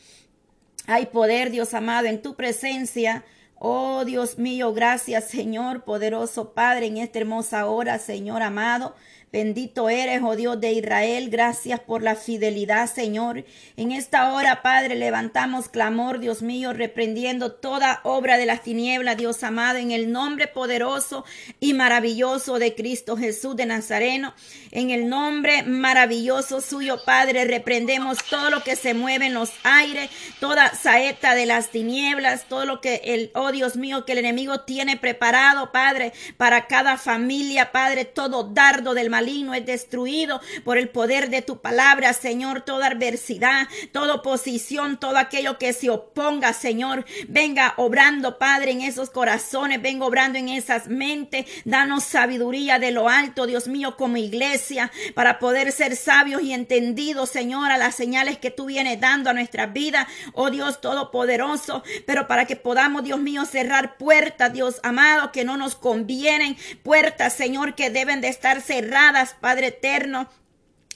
Hay 0.86 1.06
poder, 1.06 1.50
Dios 1.50 1.74
amado, 1.74 2.06
en 2.06 2.22
tu 2.22 2.36
presencia. 2.36 3.24
Oh 3.62 4.06
Dios 4.06 4.38
mío, 4.38 4.72
gracias 4.72 5.24
Señor, 5.24 5.84
poderoso 5.84 6.54
Padre, 6.54 6.86
en 6.86 6.96
esta 6.96 7.18
hermosa 7.18 7.66
hora, 7.66 7.98
Señor 7.98 8.40
amado. 8.40 8.94
Bendito 9.32 9.88
eres, 9.88 10.22
oh 10.24 10.34
Dios 10.34 10.60
de 10.60 10.72
Israel. 10.72 11.30
Gracias 11.30 11.78
por 11.78 12.02
la 12.02 12.16
fidelidad, 12.16 12.92
Señor. 12.92 13.44
En 13.76 13.92
esta 13.92 14.32
hora, 14.32 14.60
Padre, 14.60 14.96
levantamos 14.96 15.68
clamor, 15.68 16.18
Dios 16.18 16.42
mío, 16.42 16.72
reprendiendo 16.72 17.52
toda 17.52 18.00
obra 18.02 18.38
de 18.38 18.46
las 18.46 18.64
tinieblas, 18.64 19.16
Dios 19.16 19.44
amado, 19.44 19.78
en 19.78 19.92
el 19.92 20.10
nombre 20.10 20.48
poderoso 20.48 21.24
y 21.60 21.74
maravilloso 21.74 22.58
de 22.58 22.74
Cristo 22.74 23.16
Jesús 23.16 23.54
de 23.54 23.66
Nazareno. 23.66 24.34
En 24.72 24.90
el 24.90 25.08
nombre 25.08 25.62
maravilloso 25.62 26.60
suyo, 26.60 26.98
Padre, 27.06 27.44
reprendemos 27.44 28.18
todo 28.28 28.50
lo 28.50 28.64
que 28.64 28.74
se 28.74 28.94
mueve 28.94 29.26
en 29.26 29.34
los 29.34 29.52
aires, 29.62 30.10
toda 30.40 30.74
saeta 30.74 31.36
de 31.36 31.46
las 31.46 31.68
tinieblas, 31.68 32.46
todo 32.48 32.64
lo 32.64 32.80
que 32.80 33.00
el, 33.04 33.30
oh 33.34 33.52
Dios 33.52 33.76
mío, 33.76 34.04
que 34.04 34.10
el 34.10 34.18
enemigo 34.18 34.62
tiene 34.62 34.96
preparado, 34.96 35.70
Padre, 35.70 36.12
para 36.36 36.66
cada 36.66 36.96
familia, 36.98 37.70
Padre, 37.70 38.04
todo 38.04 38.42
dardo 38.42 38.92
del 38.92 39.08
mal 39.08 39.19
maligno 39.20 39.52
es 39.52 39.66
destruido 39.66 40.40
por 40.64 40.78
el 40.78 40.88
poder 40.88 41.28
de 41.28 41.42
tu 41.42 41.60
palabra, 41.60 42.14
Señor. 42.14 42.62
Toda 42.62 42.86
adversidad, 42.86 43.68
toda 43.92 44.14
oposición, 44.14 44.98
todo 44.98 45.18
aquello 45.18 45.58
que 45.58 45.74
se 45.74 45.90
oponga, 45.90 46.54
Señor, 46.54 47.04
venga 47.28 47.74
obrando, 47.76 48.38
Padre, 48.38 48.70
en 48.70 48.80
esos 48.80 49.10
corazones, 49.10 49.82
venga 49.82 50.06
obrando 50.06 50.38
en 50.38 50.48
esas 50.48 50.88
mentes. 50.88 51.44
Danos 51.66 52.04
sabiduría 52.04 52.78
de 52.78 52.92
lo 52.92 53.10
alto, 53.10 53.46
Dios 53.46 53.68
mío, 53.68 53.98
como 53.98 54.16
iglesia, 54.16 54.90
para 55.14 55.38
poder 55.38 55.70
ser 55.70 55.96
sabios 55.96 56.40
y 56.40 56.54
entendidos, 56.54 57.28
Señor, 57.28 57.70
a 57.70 57.76
las 57.76 57.94
señales 57.94 58.38
que 58.38 58.50
tú 58.50 58.66
vienes 58.66 59.00
dando 59.00 59.28
a 59.28 59.34
nuestra 59.34 59.66
vida, 59.66 60.08
oh 60.32 60.48
Dios 60.48 60.80
Todopoderoso, 60.80 61.82
pero 62.06 62.26
para 62.26 62.46
que 62.46 62.56
podamos, 62.56 63.04
Dios 63.04 63.20
mío, 63.20 63.44
cerrar 63.44 63.98
puertas, 63.98 64.50
Dios 64.54 64.80
amado, 64.82 65.30
que 65.30 65.44
no 65.44 65.58
nos 65.58 65.74
convienen, 65.74 66.56
puertas, 66.82 67.34
Señor, 67.34 67.74
que 67.74 67.90
deben 67.90 68.22
de 68.22 68.28
estar 68.28 68.62
cerradas 68.62 69.09
Padre 69.40 69.68
eterno, 69.68 70.28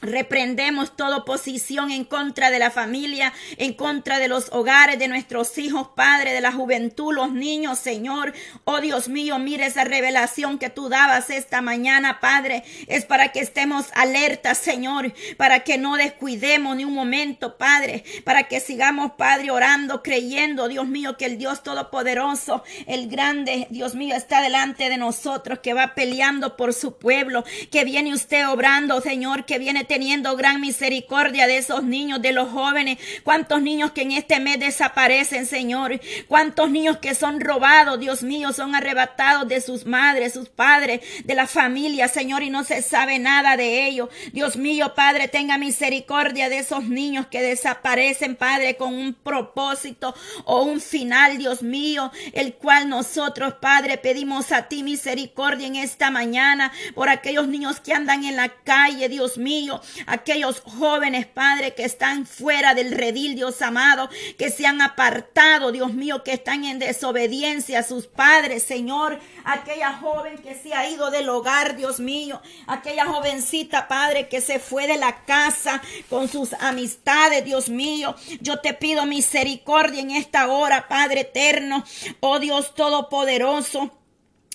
Reprendemos 0.04 0.96
toda 0.96 1.18
oposición 1.18 1.90
en 1.90 2.04
contra 2.04 2.50
de 2.50 2.58
la 2.58 2.70
familia, 2.70 3.32
en 3.56 3.72
contra 3.72 4.18
de 4.18 4.28
los 4.28 4.48
hogares 4.52 4.98
de 4.98 5.08
nuestros 5.08 5.56
hijos, 5.58 5.88
Padre, 5.96 6.32
de 6.32 6.40
la 6.40 6.52
juventud, 6.52 7.14
los 7.14 7.32
niños, 7.32 7.78
Señor. 7.78 8.34
Oh 8.64 8.80
Dios 8.80 9.08
mío, 9.08 9.38
mire 9.38 9.66
esa 9.66 9.84
revelación 9.84 10.58
que 10.58 10.70
tú 10.70 10.88
dabas 10.88 11.30
esta 11.30 11.62
mañana, 11.62 12.20
Padre. 12.20 12.64
Es 12.86 13.04
para 13.04 13.32
que 13.32 13.40
estemos 13.40 13.86
alertas, 13.94 14.58
Señor, 14.58 15.12
para 15.36 15.60
que 15.60 15.78
no 15.78 15.96
descuidemos 15.96 16.76
ni 16.76 16.84
un 16.84 16.94
momento, 16.94 17.56
Padre, 17.56 18.04
para 18.24 18.44
que 18.44 18.60
sigamos, 18.60 19.12
Padre, 19.12 19.50
orando, 19.50 20.02
creyendo, 20.02 20.68
Dios 20.68 20.86
mío, 20.86 21.16
que 21.16 21.26
el 21.26 21.38
Dios 21.38 21.62
Todopoderoso, 21.62 22.62
el 22.86 23.08
grande, 23.08 23.66
Dios 23.70 23.94
mío, 23.94 24.14
está 24.14 24.42
delante 24.42 24.88
de 24.88 24.96
nosotros, 24.96 25.60
que 25.60 25.74
va 25.74 25.94
peleando 25.94 26.56
por 26.56 26.74
su 26.74 26.98
pueblo, 26.98 27.44
que 27.70 27.84
viene 27.84 28.12
usted 28.12 28.48
obrando, 28.48 29.00
Señor, 29.00 29.44
que 29.44 29.58
viene 29.58 29.84
teniendo 29.94 30.36
gran 30.36 30.60
misericordia 30.60 31.46
de 31.46 31.56
esos 31.56 31.84
niños, 31.84 32.20
de 32.20 32.32
los 32.32 32.50
jóvenes. 32.50 32.98
Cuántos 33.22 33.62
niños 33.62 33.92
que 33.92 34.02
en 34.02 34.10
este 34.10 34.40
mes 34.40 34.58
desaparecen, 34.58 35.46
Señor. 35.46 36.00
Cuántos 36.26 36.68
niños 36.68 36.98
que 36.98 37.14
son 37.14 37.38
robados, 37.38 38.00
Dios 38.00 38.24
mío, 38.24 38.52
son 38.52 38.74
arrebatados 38.74 39.46
de 39.46 39.60
sus 39.60 39.86
madres, 39.86 40.32
sus 40.32 40.48
padres, 40.48 41.00
de 41.24 41.34
la 41.36 41.46
familia, 41.46 42.08
Señor, 42.08 42.42
y 42.42 42.50
no 42.50 42.64
se 42.64 42.82
sabe 42.82 43.20
nada 43.20 43.56
de 43.56 43.86
ellos. 43.86 44.08
Dios 44.32 44.56
mío, 44.56 44.94
Padre, 44.96 45.28
tenga 45.28 45.58
misericordia 45.58 46.48
de 46.48 46.58
esos 46.58 46.82
niños 46.82 47.28
que 47.28 47.40
desaparecen, 47.40 48.34
Padre, 48.34 48.76
con 48.76 48.94
un 48.94 49.14
propósito 49.14 50.12
o 50.44 50.64
un 50.64 50.80
final, 50.80 51.38
Dios 51.38 51.62
mío, 51.62 52.10
el 52.32 52.54
cual 52.54 52.88
nosotros, 52.88 53.54
Padre, 53.60 53.96
pedimos 53.96 54.50
a 54.50 54.66
ti 54.66 54.82
misericordia 54.82 55.68
en 55.68 55.76
esta 55.76 56.10
mañana 56.10 56.72
por 56.96 57.08
aquellos 57.08 57.46
niños 57.46 57.78
que 57.78 57.92
andan 57.92 58.24
en 58.24 58.34
la 58.34 58.48
calle, 58.48 59.08
Dios 59.08 59.38
mío, 59.38 59.73
aquellos 60.06 60.60
jóvenes, 60.60 61.26
Padre, 61.26 61.74
que 61.74 61.84
están 61.84 62.26
fuera 62.26 62.74
del 62.74 62.92
redil, 62.92 63.34
Dios 63.34 63.62
amado, 63.62 64.08
que 64.38 64.50
se 64.50 64.66
han 64.66 64.80
apartado, 64.80 65.72
Dios 65.72 65.92
mío, 65.92 66.22
que 66.22 66.32
están 66.32 66.64
en 66.64 66.78
desobediencia 66.78 67.80
a 67.80 67.82
sus 67.82 68.06
padres, 68.06 68.62
Señor, 68.62 69.18
aquella 69.44 69.92
joven 69.94 70.38
que 70.38 70.54
se 70.54 70.74
ha 70.74 70.88
ido 70.88 71.10
del 71.10 71.28
hogar, 71.28 71.76
Dios 71.76 72.00
mío, 72.00 72.40
aquella 72.66 73.06
jovencita, 73.06 73.88
Padre, 73.88 74.28
que 74.28 74.40
se 74.40 74.58
fue 74.58 74.86
de 74.86 74.96
la 74.96 75.24
casa 75.24 75.82
con 76.08 76.28
sus 76.28 76.52
amistades, 76.54 77.44
Dios 77.44 77.68
mío, 77.68 78.14
yo 78.40 78.60
te 78.60 78.74
pido 78.74 79.06
misericordia 79.06 80.00
en 80.00 80.10
esta 80.10 80.48
hora, 80.48 80.88
Padre 80.88 81.20
eterno, 81.20 81.84
oh 82.20 82.38
Dios 82.38 82.74
todopoderoso. 82.74 83.90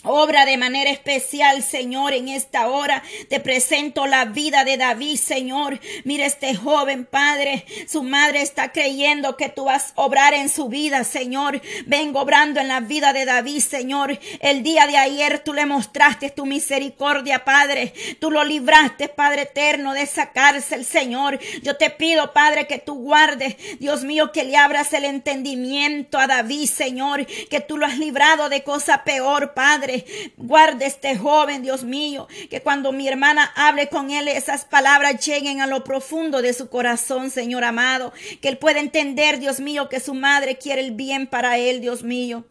Obra 0.04 0.46
de 0.46 0.56
manera 0.56 0.90
especial, 0.90 1.62
Señor, 1.62 2.14
en 2.14 2.30
esta 2.30 2.70
hora. 2.70 3.04
Te 3.28 3.42
presento 3.42 4.08
la 4.08 4.24
vida 4.24 4.64
de 4.64 4.78
David, 4.78 5.18
Señor. 5.18 5.78
Mira 6.06 6.26
este 6.26 6.56
joven 6.56 7.06
Padre. 7.06 7.66
Su 7.86 8.04
madre 8.04 8.42
está 8.42 8.72
creyendo 8.72 9.36
que 9.36 9.50
tú 9.50 9.66
vas 9.66 9.92
a 9.98 10.04
obrar 10.04 10.34
en 10.34 10.48
su 10.48 10.70
vida, 10.70 11.04
Señor. 11.04 11.62
Vengo 11.86 12.22
obrando 12.22 12.62
en 12.62 12.70
la 12.70 12.80
vida 12.80 13.12
de 13.12 13.26
David, 13.26 13.60
Señor. 13.60 14.18
El 14.40 14.64
día 14.64 14.88
de 14.88 14.96
ayer 14.96 15.40
tú 15.40 15.52
le 15.52 15.66
mostraste 15.66 16.30
tu 16.30 16.46
misericordia, 16.46 17.44
Padre. 17.44 17.94
Tú 18.22 18.32
lo 18.32 18.46
libraste, 18.46 19.10
Padre 19.10 19.42
eterno, 19.42 19.94
de 19.94 20.04
esa 20.04 20.32
cárcel, 20.32 20.86
Señor. 20.86 21.40
Yo 21.62 21.76
te 21.76 21.90
pido, 21.90 22.32
Padre, 22.32 22.68
que 22.68 22.78
tú 22.78 22.96
guardes, 22.96 23.58
Dios 23.80 24.06
mío, 24.06 24.32
que 24.32 24.46
le 24.46 24.56
abras 24.56 24.94
el 24.94 25.04
entendimiento 25.04 26.18
a 26.18 26.28
David, 26.28 26.70
Señor. 26.70 27.26
Que 27.50 27.60
tú 27.60 27.78
lo 27.78 27.86
has 27.86 27.98
librado 27.98 28.48
de 28.48 28.64
cosa 28.64 29.04
peor, 29.04 29.54
Padre. 29.54 29.89
Guarde 30.38 30.86
este 30.86 31.18
joven, 31.18 31.62
Dios 31.62 31.84
mío, 31.84 32.28
que 32.50 32.62
cuando 32.62 32.92
mi 32.92 33.08
hermana 33.08 33.52
hable 33.56 33.90
con 33.90 34.12
él, 34.12 34.28
esas 34.28 34.66
palabras 34.66 35.26
lleguen 35.26 35.62
a 35.62 35.68
lo 35.68 35.84
profundo 35.84 36.42
de 36.42 36.54
su 36.54 36.70
corazón, 36.70 37.30
Señor 37.30 37.64
amado. 37.64 38.14
Que 38.42 38.50
él 38.50 38.58
pueda 38.58 38.80
entender, 38.80 39.40
Dios 39.40 39.60
mío, 39.60 39.90
que 39.90 40.00
su 40.00 40.14
madre 40.14 40.58
quiere 40.58 40.82
el 40.82 40.92
bien 40.92 41.28
para 41.28 41.58
él, 41.58 41.82
Dios 41.82 42.04
mío. 42.04 42.46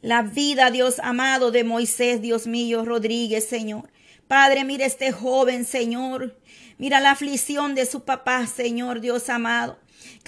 La 0.00 0.22
vida, 0.22 0.70
Dios 0.70 1.00
amado, 1.00 1.50
de 1.50 1.64
Moisés, 1.64 2.22
Dios 2.22 2.46
mío, 2.46 2.84
Rodríguez, 2.84 3.48
Señor. 3.48 3.90
Padre, 4.28 4.64
mira 4.64 4.84
este 4.84 5.10
joven, 5.10 5.64
Señor. 5.64 6.36
Mira 6.76 7.00
la 7.00 7.10
aflicción 7.10 7.74
de 7.74 7.86
su 7.86 8.04
papá, 8.04 8.46
Señor, 8.46 9.00
Dios 9.00 9.28
amado. 9.28 9.78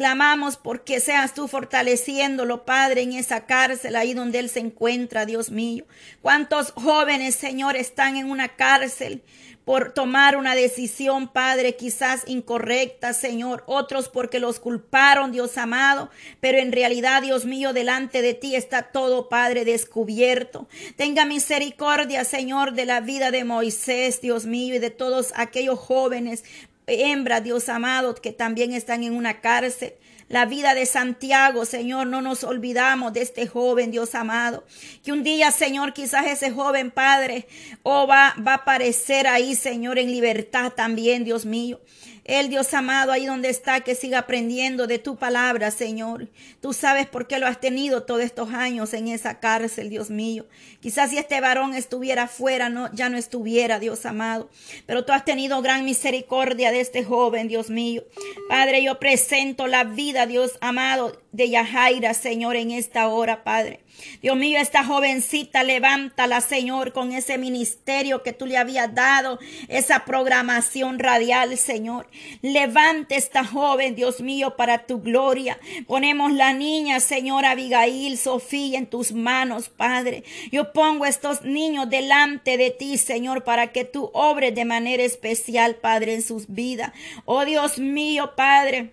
Clamamos 0.00 0.57
porque 0.57 0.99
seas 0.99 1.35
tú 1.35 1.47
fortaleciéndolo, 1.47 2.64
Padre, 2.64 3.02
en 3.02 3.12
esa 3.12 3.45
cárcel 3.45 3.97
ahí 3.97 4.14
donde 4.14 4.38
él 4.38 4.49
se 4.49 4.61
encuentra, 4.61 5.26
Dios 5.26 5.50
mío. 5.50 5.85
¿Cuántos 6.23 6.71
jóvenes, 6.71 7.35
Señor, 7.35 7.76
están 7.76 8.16
en 8.16 8.30
una 8.30 8.49
cárcel? 8.49 9.23
por 9.71 9.92
tomar 9.92 10.37
una 10.37 10.57
decisión, 10.57 11.28
Padre, 11.28 11.76
quizás 11.76 12.25
incorrecta, 12.26 13.12
Señor. 13.12 13.62
Otros 13.66 14.09
porque 14.09 14.40
los 14.40 14.59
culparon, 14.59 15.30
Dios 15.30 15.57
amado. 15.59 16.11
Pero 16.40 16.59
en 16.59 16.73
realidad, 16.73 17.23
Dios 17.23 17.45
mío, 17.45 17.73
delante 17.73 18.21
de 18.21 18.35
ti 18.35 18.57
está 18.57 18.90
todo, 18.90 19.28
Padre, 19.28 19.64
descubierto. 19.64 20.66
Tenga 20.97 21.25
misericordia, 21.25 22.25
Señor, 22.25 22.73
de 22.73 22.85
la 22.85 23.00
vida 23.00 23.30
de 23.30 23.45
Moisés, 23.45 24.21
Dios 24.21 24.45
mío, 24.45 24.75
y 24.75 24.80
de 24.80 24.90
todos 24.90 25.33
aquellos 25.37 25.78
jóvenes, 25.78 26.42
hembras, 26.90 27.44
Dios 27.44 27.68
amado, 27.68 28.14
que 28.14 28.32
también 28.32 28.73
están 28.73 29.02
en 29.02 29.14
una 29.14 29.40
cárcel. 29.40 29.94
La 30.28 30.47
vida 30.47 30.75
de 30.75 30.87
Santiago, 30.87 31.64
Señor, 31.64 32.06
no 32.06 32.23
nos 32.23 32.44
olvidamos 32.44 33.12
de 33.12 33.23
este 33.23 33.49
joven, 33.49 33.90
Dios 33.90 34.14
amado. 34.14 34.64
Que 35.02 35.11
un 35.11 35.25
día, 35.25 35.50
Señor, 35.50 35.92
quizás 35.92 36.26
ese 36.26 36.52
joven 36.52 36.92
Padre, 36.92 37.49
oh, 37.82 38.06
va, 38.06 38.37
va 38.47 38.52
a 38.52 38.56
aparecer 38.56 39.26
ahí, 39.26 39.56
Señor, 39.56 39.99
en 39.99 40.12
libertad 40.12 40.73
también, 40.73 41.25
Dios 41.25 41.44
mío. 41.44 41.80
El 42.25 42.49
Dios 42.49 42.75
amado, 42.75 43.12
ahí 43.12 43.27
donde 43.27 43.49
está, 43.49 43.81
que 43.81 43.95
siga 43.95 44.19
aprendiendo 44.19 44.87
de 44.87 44.99
tu 44.99 45.17
palabra, 45.17 45.71
Señor. 45.71 46.29
Tú 46.61 46.73
sabes 46.73 47.07
por 47.07 47.27
qué 47.27 47.39
lo 47.39 47.47
has 47.47 47.61
tenido 47.61 48.03
todos 48.03 48.23
estos 48.23 48.53
años 48.53 48.93
en 48.95 49.09
esa 49.09 49.41
cárcel, 49.41 49.91
Dios 49.91 50.11
mío. 50.11 50.47
Quizás 50.81 51.11
si 51.11 51.19
este 51.19 51.41
varón 51.41 51.75
estuviera 51.75 52.29
fuera, 52.29 52.69
no, 52.69 52.93
ya 52.93 53.09
no 53.09 53.17
estuviera, 53.17 53.79
Dios 53.79 54.07
amado. 54.07 54.50
Pero 54.87 55.05
tú 55.05 55.12
has 55.12 55.25
tenido 55.25 55.62
gran 55.62 55.85
misericordia 55.85 56.71
de 56.71 56.81
este 56.81 57.05
joven, 57.05 57.49
Dios 57.49 57.71
mío. 57.71 58.05
Padre, 58.49 58.83
yo 58.83 58.99
presento 58.99 59.67
la 59.67 59.85
vida, 59.85 60.27
Dios 60.27 60.53
amado, 60.61 61.21
de 61.33 61.49
Yajaira, 61.49 62.15
Señor, 62.15 62.57
en 62.57 62.71
esta 62.71 63.09
hora, 63.09 63.45
Padre. 63.45 63.81
Dios 64.23 64.37
mío, 64.37 64.59
esta 64.59 64.85
jovencita, 64.85 65.62
levántala, 65.62 66.40
Señor, 66.40 66.92
con 66.92 67.12
ese 67.12 67.38
ministerio 67.38 68.23
que 68.23 68.33
tú 68.33 68.47
le 68.47 68.57
habías 68.57 68.95
dado, 68.95 69.38
esa 69.69 70.04
programación 70.04 70.99
radial, 70.99 71.57
Señor. 71.57 72.09
Levante 72.42 73.16
esta 73.16 73.45
joven, 73.45 73.95
Dios 73.95 74.21
mío, 74.21 74.57
para 74.57 74.87
tu 74.87 75.00
gloria. 75.00 75.59
Ponemos 75.87 76.33
la 76.33 76.52
niña, 76.52 77.00
Señor 77.00 77.45
Abigail, 77.45 78.19
Sofía, 78.19 78.78
en 78.78 78.87
tus 78.87 79.12
manos, 79.12 79.69
Padre. 79.69 80.25
Yo 80.52 80.73
pongo 80.73 81.07
estos 81.07 81.42
niños 81.42 81.88
delante 81.88 82.56
de 82.56 82.71
ti, 82.71 82.99
Señor, 82.99 83.45
para 83.45 83.73
que 83.73 83.84
tú 83.84 84.10
obres 84.13 84.54
de 84.54 84.65
manera 84.65 85.02
especial, 85.02 85.76
Padre, 85.76 86.15
en 86.15 86.23
sus 86.23 86.49
vidas. 86.49 86.93
Oh 87.25 87.45
Dios 87.45 87.78
mío, 87.78 88.34
Padre. 88.36 88.93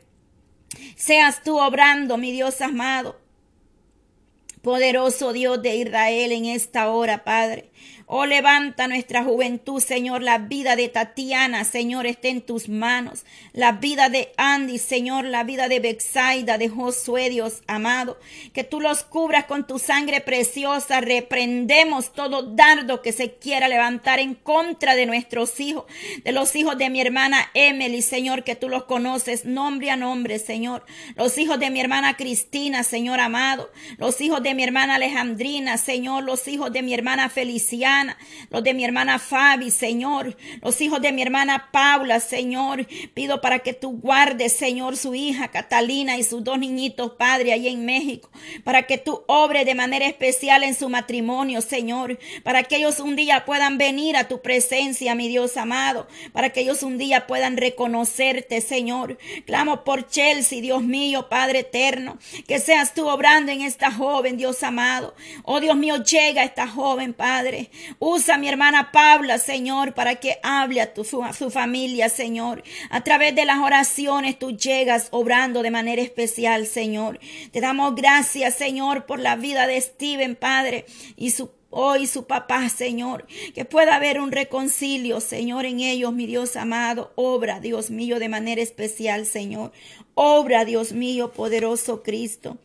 Seas 0.96 1.44
tú 1.44 1.60
obrando, 1.60 2.18
mi 2.18 2.32
Dios 2.32 2.62
amado. 2.62 3.27
Poderoso 4.62 5.34
Dios 5.34 5.62
de 5.62 5.76
Israel 5.76 6.32
en 6.32 6.46
esta 6.46 6.90
hora, 6.90 7.24
Padre. 7.24 7.72
Oh, 8.10 8.26
levanta 8.26 8.88
nuestra 8.88 9.26
juventud, 9.26 9.82
Señor. 9.82 10.24
La 10.24 10.38
vida 10.38 10.78
de 10.78 10.88
Tatiana, 10.88 11.66
Señor, 11.66 12.06
está 12.06 12.30
en 12.30 12.40
tus 12.40 12.70
manos. 12.70 13.26
La 13.52 13.74
vida 13.74 14.08
de 14.08 14.32
Andy, 14.38 14.78
Señor. 14.78 15.26
La 15.26 15.44
vida 15.44 15.68
de 15.68 15.82
Bexaida, 15.82 16.58
de 16.58 16.70
Josué, 16.70 17.30
Dios 17.30 17.64
amado. 17.68 18.18
Que 18.54 18.64
tú 18.64 18.80
los 18.80 19.04
cubras 19.04 19.44
con 19.44 19.68
tu 19.68 19.78
sangre 19.78 20.22
preciosa. 20.22 21.02
Reprendemos 21.02 22.14
todo 22.14 22.44
dardo 22.44 23.02
que 23.02 23.12
se 23.12 23.34
quiera 23.34 23.68
levantar 23.68 24.20
en 24.20 24.36
contra 24.36 24.96
de 24.96 25.06
nuestros 25.06 25.60
hijos, 25.60 25.84
de 26.24 26.32
los 26.32 26.56
hijos 26.56 26.78
de 26.78 26.90
mi 26.90 27.02
hermana 27.02 27.52
Emily, 27.54 28.02
Señor, 28.02 28.46
que 28.46 28.56
tú 28.56 28.70
los 28.70 28.86
conoces 28.86 29.44
nombre 29.44 29.92
a 29.92 29.98
nombre, 29.98 30.40
Señor. 30.40 30.86
Los 31.18 31.38
hijos 31.38 31.60
de 31.60 31.72
mi 31.72 31.82
hermana 31.82 32.16
Cristina, 32.16 32.84
Señor 32.84 33.20
amado. 33.20 33.70
Los 33.98 34.22
hijos 34.22 34.42
de 34.42 34.54
mi 34.54 34.64
hermana 34.64 34.96
Alejandrina, 34.96 35.78
Señor. 35.78 36.24
Los 36.24 36.48
hijos 36.48 36.72
de 36.72 36.84
mi 36.84 36.94
hermana 36.94 37.28
Feliciana 37.28 37.97
los 38.50 38.64
de 38.64 38.74
mi 38.74 38.84
hermana 38.84 39.20
Fabi, 39.20 39.72
Señor, 39.72 40.38
los 40.62 40.80
hijos 40.82 41.02
de 41.02 41.12
mi 41.12 41.22
hermana 41.22 41.70
Paula, 41.72 42.20
Señor. 42.20 42.88
Pido 43.14 43.42
para 43.42 43.60
que 43.60 43.74
tú 43.74 44.00
guardes, 44.00 44.54
Señor, 44.54 44.98
su 44.98 45.16
hija 45.16 45.50
Catalina 45.50 46.18
y 46.18 46.24
sus 46.24 46.44
dos 46.44 46.60
niñitos, 46.60 47.14
Padre, 47.14 47.54
ahí 47.54 47.68
en 47.68 47.86
México, 47.86 48.30
para 48.64 48.84
que 48.84 48.98
tú 48.98 49.24
obres 49.28 49.66
de 49.66 49.76
manera 49.76 50.06
especial 50.06 50.64
en 50.64 50.76
su 50.76 50.90
matrimonio, 50.90 51.62
Señor, 51.62 52.20
para 52.44 52.64
que 52.64 52.78
ellos 52.78 53.00
un 53.00 53.16
día 53.16 53.46
puedan 53.46 53.78
venir 53.78 54.18
a 54.18 54.28
tu 54.28 54.42
presencia, 54.42 55.16
mi 55.16 55.28
Dios 55.28 55.58
amado, 55.58 56.08
para 56.34 56.50
que 56.50 56.62
ellos 56.62 56.84
un 56.84 56.98
día 56.98 57.28
puedan 57.28 57.58
reconocerte, 57.58 58.62
Señor. 58.62 59.18
Clamo 59.46 59.84
por 59.84 60.08
Chelsea, 60.08 60.62
Dios 60.62 60.84
mío, 60.84 61.30
Padre 61.30 61.60
eterno, 61.60 62.18
que 62.48 62.60
seas 62.60 62.94
tú 62.94 63.08
obrando 63.08 63.52
en 63.52 63.62
esta 63.62 63.92
joven, 63.92 64.38
Dios 64.38 64.64
amado. 64.64 65.16
Oh 65.44 65.60
Dios 65.60 65.76
mío, 65.76 66.04
llega 66.04 66.44
esta 66.44 66.68
joven, 66.68 67.14
Padre. 67.14 67.70
Usa 68.00 68.36
a 68.36 68.38
mi 68.38 68.48
hermana 68.48 68.92
Paula, 68.92 69.38
Señor, 69.38 69.94
para 69.94 70.16
que 70.16 70.40
hable 70.44 70.82
a, 70.82 70.94
tu, 70.94 71.24
a 71.24 71.34
su 71.34 71.50
familia, 71.50 72.10
Señor. 72.10 72.64
A 72.90 73.04
través 73.04 73.36
de 73.36 73.46
las 73.46 73.60
oraciones 73.60 74.38
tú 74.40 74.52
llegas 74.52 75.08
obrando 75.12 75.64
de 75.64 75.72
manera 75.72 76.02
especial, 76.02 76.66
Señor. 76.66 77.20
Te 77.52 77.62
damos 77.62 77.96
gracias, 77.96 78.56
Señor, 78.56 79.06
por 79.06 79.20
la 79.20 79.36
vida 79.36 79.68
de 79.68 79.80
Steven, 79.80 80.36
Padre, 80.36 80.86
y 81.16 81.32
su 81.32 81.52
hoy 81.70 82.08
su 82.08 82.26
papá, 82.26 82.70
Señor, 82.70 83.28
que 83.54 83.66
pueda 83.66 83.96
haber 83.96 84.20
un 84.20 84.32
reconcilio, 84.32 85.20
Señor, 85.20 85.66
en 85.66 85.80
ellos, 85.80 86.14
mi 86.14 86.26
Dios 86.26 86.56
amado. 86.56 87.12
Obra, 87.16 87.60
Dios 87.60 87.92
mío, 87.92 88.20
de 88.20 88.30
manera 88.30 88.62
especial, 88.62 89.26
Señor. 89.26 89.72
Obra, 90.16 90.66
Dios 90.66 90.94
mío, 90.94 91.32
poderoso 91.34 92.04
Cristo. 92.04 92.58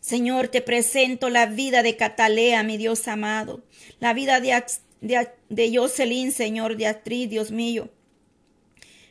Señor, 0.00 0.48
te 0.48 0.62
presento 0.62 1.28
la 1.28 1.46
vida 1.46 1.82
de 1.82 1.96
Catalea, 1.96 2.62
mi 2.62 2.78
Dios 2.78 3.06
amado, 3.06 3.62
la 3.98 4.14
vida 4.14 4.40
de, 4.40 4.62
de, 5.00 5.76
Jocelyn, 5.76 6.32
Señor, 6.32 6.76
de 6.76 6.86
actriz, 6.86 7.28
Dios 7.28 7.50
mío. 7.50 7.90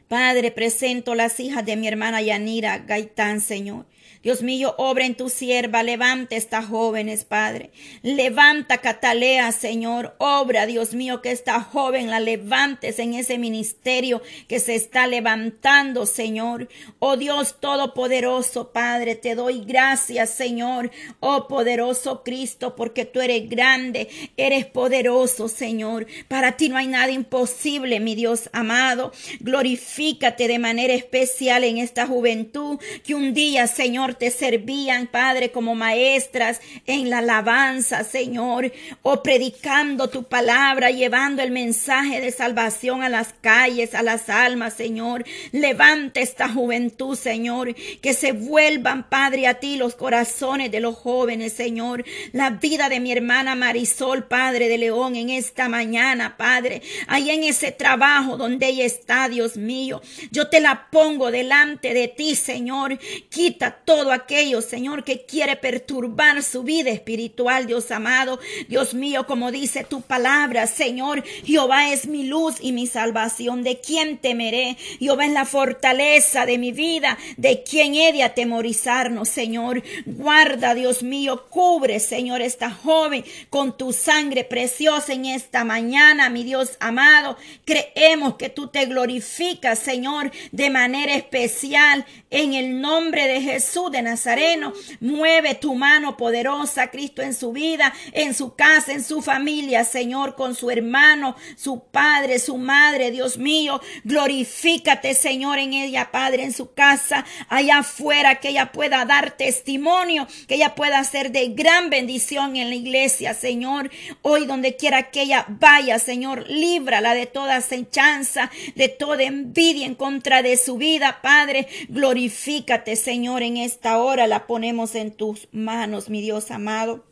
Padre, 0.07 0.49
presento 0.49 1.13
las 1.13 1.39
hijas 1.39 1.63
de 1.63 1.75
mi 1.75 1.87
hermana 1.87 2.21
Yanira 2.23 2.79
Gaitán, 2.79 3.41
Señor. 3.41 3.85
Dios 4.21 4.41
mío, 4.41 4.75
obra 4.77 5.05
en 5.05 5.15
tu 5.15 5.29
sierva, 5.29 5.81
levanta 5.81 6.35
estas 6.35 6.65
jóvenes, 6.65 7.23
Padre. 7.23 7.71
Levanta 8.01 8.79
Catalea, 8.79 9.49
Señor. 9.53 10.13
Obra, 10.17 10.65
Dios 10.65 10.93
mío, 10.93 11.21
que 11.21 11.31
esta 11.31 11.61
joven 11.61 12.09
la 12.09 12.19
levantes 12.19 12.99
en 12.99 13.13
ese 13.13 13.37
ministerio 13.37 14.21
que 14.49 14.59
se 14.59 14.75
está 14.75 15.07
levantando, 15.07 16.05
Señor. 16.05 16.67
Oh 16.99 17.15
Dios 17.15 17.61
Todopoderoso, 17.61 18.73
Padre, 18.73 19.15
te 19.15 19.35
doy 19.35 19.63
gracias, 19.63 20.31
Señor. 20.31 20.91
Oh 21.21 21.47
poderoso 21.47 22.21
Cristo, 22.23 22.75
porque 22.75 23.05
tú 23.05 23.21
eres 23.21 23.49
grande, 23.49 24.09
eres 24.35 24.65
poderoso, 24.65 25.47
Señor. 25.47 26.07
Para 26.27 26.57
ti 26.57 26.67
no 26.67 26.75
hay 26.75 26.87
nada 26.87 27.11
imposible, 27.11 28.01
mi 28.01 28.15
Dios 28.15 28.49
amado. 28.51 29.13
Glorifícate 29.39 30.49
de 30.49 30.59
manera 30.59 30.93
especial 30.93 31.63
en 31.63 31.77
esta 31.77 32.05
juventud 32.05 32.79
que 33.05 33.15
un 33.15 33.33
día, 33.33 33.65
Señor, 33.67 34.08
te 34.15 34.31
servían, 34.31 35.07
Padre, 35.07 35.51
como 35.51 35.75
maestras 35.75 36.61
en 36.85 37.09
la 37.09 37.19
alabanza, 37.19 38.03
Señor, 38.03 38.71
o 39.01 39.23
predicando 39.23 40.09
tu 40.09 40.23
palabra, 40.23 40.91
llevando 40.91 41.41
el 41.41 41.51
mensaje 41.51 42.21
de 42.21 42.31
salvación 42.31 43.03
a 43.03 43.09
las 43.09 43.33
calles, 43.41 43.93
a 43.93 44.03
las 44.03 44.29
almas, 44.29 44.73
Señor. 44.73 45.25
Levanta 45.51 46.19
esta 46.19 46.49
juventud, 46.49 47.17
Señor, 47.17 47.75
que 47.75 48.13
se 48.13 48.31
vuelvan, 48.31 49.09
Padre, 49.09 49.47
a 49.47 49.55
ti 49.55 49.77
los 49.77 49.95
corazones 49.95 50.71
de 50.71 50.79
los 50.79 50.95
jóvenes, 50.95 51.53
Señor. 51.53 52.05
La 52.31 52.51
vida 52.51 52.89
de 52.89 52.99
mi 52.99 53.11
hermana 53.11 53.55
Marisol, 53.55 54.25
Padre 54.25 54.67
de 54.67 54.77
León, 54.77 55.15
en 55.15 55.29
esta 55.29 55.69
mañana, 55.69 56.37
Padre, 56.37 56.81
ahí 57.07 57.29
en 57.29 57.43
ese 57.43 57.71
trabajo 57.71 58.37
donde 58.37 58.67
ella 58.67 58.85
está, 58.85 59.29
Dios 59.29 59.57
mío, 59.57 60.01
yo 60.31 60.49
te 60.49 60.59
la 60.59 60.87
pongo 60.89 61.31
delante 61.31 61.93
de 61.93 62.07
ti, 62.07 62.35
Señor. 62.35 62.97
Quita 63.29 63.79
todo 63.99 64.13
aquello, 64.13 64.61
Señor, 64.61 65.03
que 65.03 65.25
quiere 65.25 65.57
perturbar 65.57 66.41
su 66.41 66.63
vida 66.63 66.89
espiritual, 66.89 67.67
Dios 67.67 67.91
amado. 67.91 68.39
Dios 68.69 68.93
mío, 68.93 69.27
como 69.27 69.51
dice 69.51 69.83
tu 69.83 69.99
palabra, 69.99 70.67
Señor, 70.67 71.21
Jehová 71.43 71.91
es 71.91 72.05
mi 72.05 72.23
luz 72.23 72.55
y 72.61 72.71
mi 72.71 72.87
salvación. 72.87 73.61
¿De 73.61 73.81
quién 73.81 74.17
temeré? 74.17 74.77
Jehová 74.99 75.25
es 75.25 75.33
la 75.33 75.43
fortaleza 75.43 76.45
de 76.45 76.57
mi 76.57 76.71
vida. 76.71 77.17
¿De 77.35 77.61
quién 77.61 77.93
he 77.93 78.13
de 78.13 78.23
atemorizarnos, 78.23 79.27
Señor? 79.27 79.83
Guarda, 80.05 80.75
Dios 80.75 81.03
mío, 81.03 81.47
cubre, 81.49 81.99
Señor, 81.99 82.41
esta 82.41 82.71
joven 82.71 83.25
con 83.49 83.77
tu 83.77 83.91
sangre 83.91 84.45
preciosa 84.45 85.11
en 85.11 85.25
esta 85.25 85.65
mañana, 85.65 86.29
mi 86.29 86.45
Dios 86.45 86.77
amado. 86.79 87.35
Creemos 87.65 88.35
que 88.35 88.47
tú 88.47 88.67
te 88.67 88.85
glorificas, 88.85 89.77
Señor, 89.77 90.31
de 90.53 90.69
manera 90.69 91.15
especial 91.15 92.05
en 92.29 92.53
el 92.53 92.79
nombre 92.79 93.27
de 93.27 93.41
Jesús 93.41 93.88
de 93.89 94.01
Nazareno. 94.01 94.73
Mueve 94.99 95.55
tu 95.55 95.75
mano 95.75 96.17
poderosa, 96.17 96.91
Cristo, 96.91 97.21
en 97.21 97.33
su 97.33 97.51
vida, 97.51 97.93
en 98.13 98.33
su 98.33 98.55
casa, 98.55 98.93
en 98.93 99.03
su 99.03 99.21
familia, 99.21 99.83
Señor, 99.83 100.35
con 100.35 100.55
su 100.55 100.69
hermano, 100.71 101.35
su 101.55 101.83
padre, 101.91 102.39
su 102.39 102.57
madre, 102.57 103.11
Dios 103.11 103.37
mío. 103.37 103.81
Glorifícate, 104.03 105.13
Señor, 105.13 105.59
en 105.59 105.73
ella, 105.73 106.11
Padre, 106.11 106.43
en 106.43 106.53
su 106.53 106.73
casa, 106.73 107.25
allá 107.47 107.79
afuera, 107.79 108.39
que 108.39 108.49
ella 108.49 108.71
pueda 108.71 109.05
dar 109.05 109.31
testimonio, 109.31 110.27
que 110.47 110.55
ella 110.55 110.75
pueda 110.75 111.03
ser 111.03 111.31
de 111.31 111.49
gran 111.49 111.89
bendición 111.89 112.55
en 112.55 112.69
la 112.69 112.75
iglesia, 112.75 113.33
Señor. 113.33 113.89
Hoy, 114.21 114.45
donde 114.45 114.75
quiera 114.75 115.11
que 115.11 115.23
ella 115.23 115.45
vaya, 115.47 115.99
Señor, 115.99 116.49
líbrala 116.49 117.13
de 117.13 117.25
toda 117.25 117.57
acechanza, 117.57 118.51
de 118.75 118.89
toda 118.89 119.23
envidia 119.23 119.85
en 119.85 119.95
contra 119.95 120.41
de 120.41 120.57
su 120.57 120.77
vida, 120.77 121.19
Padre. 121.21 121.67
Glorifícate, 121.87 122.95
Señor, 122.95 123.41
en 123.43 123.57
esta 123.57 123.78
esta 123.79 123.97
hora 123.97 124.27
la 124.27 124.45
ponemos 124.45 124.93
en 124.93 125.09
tus 125.09 125.47
manos, 125.53 126.09
mi 126.09 126.19
Dios 126.19 126.51
amado. 126.51 127.05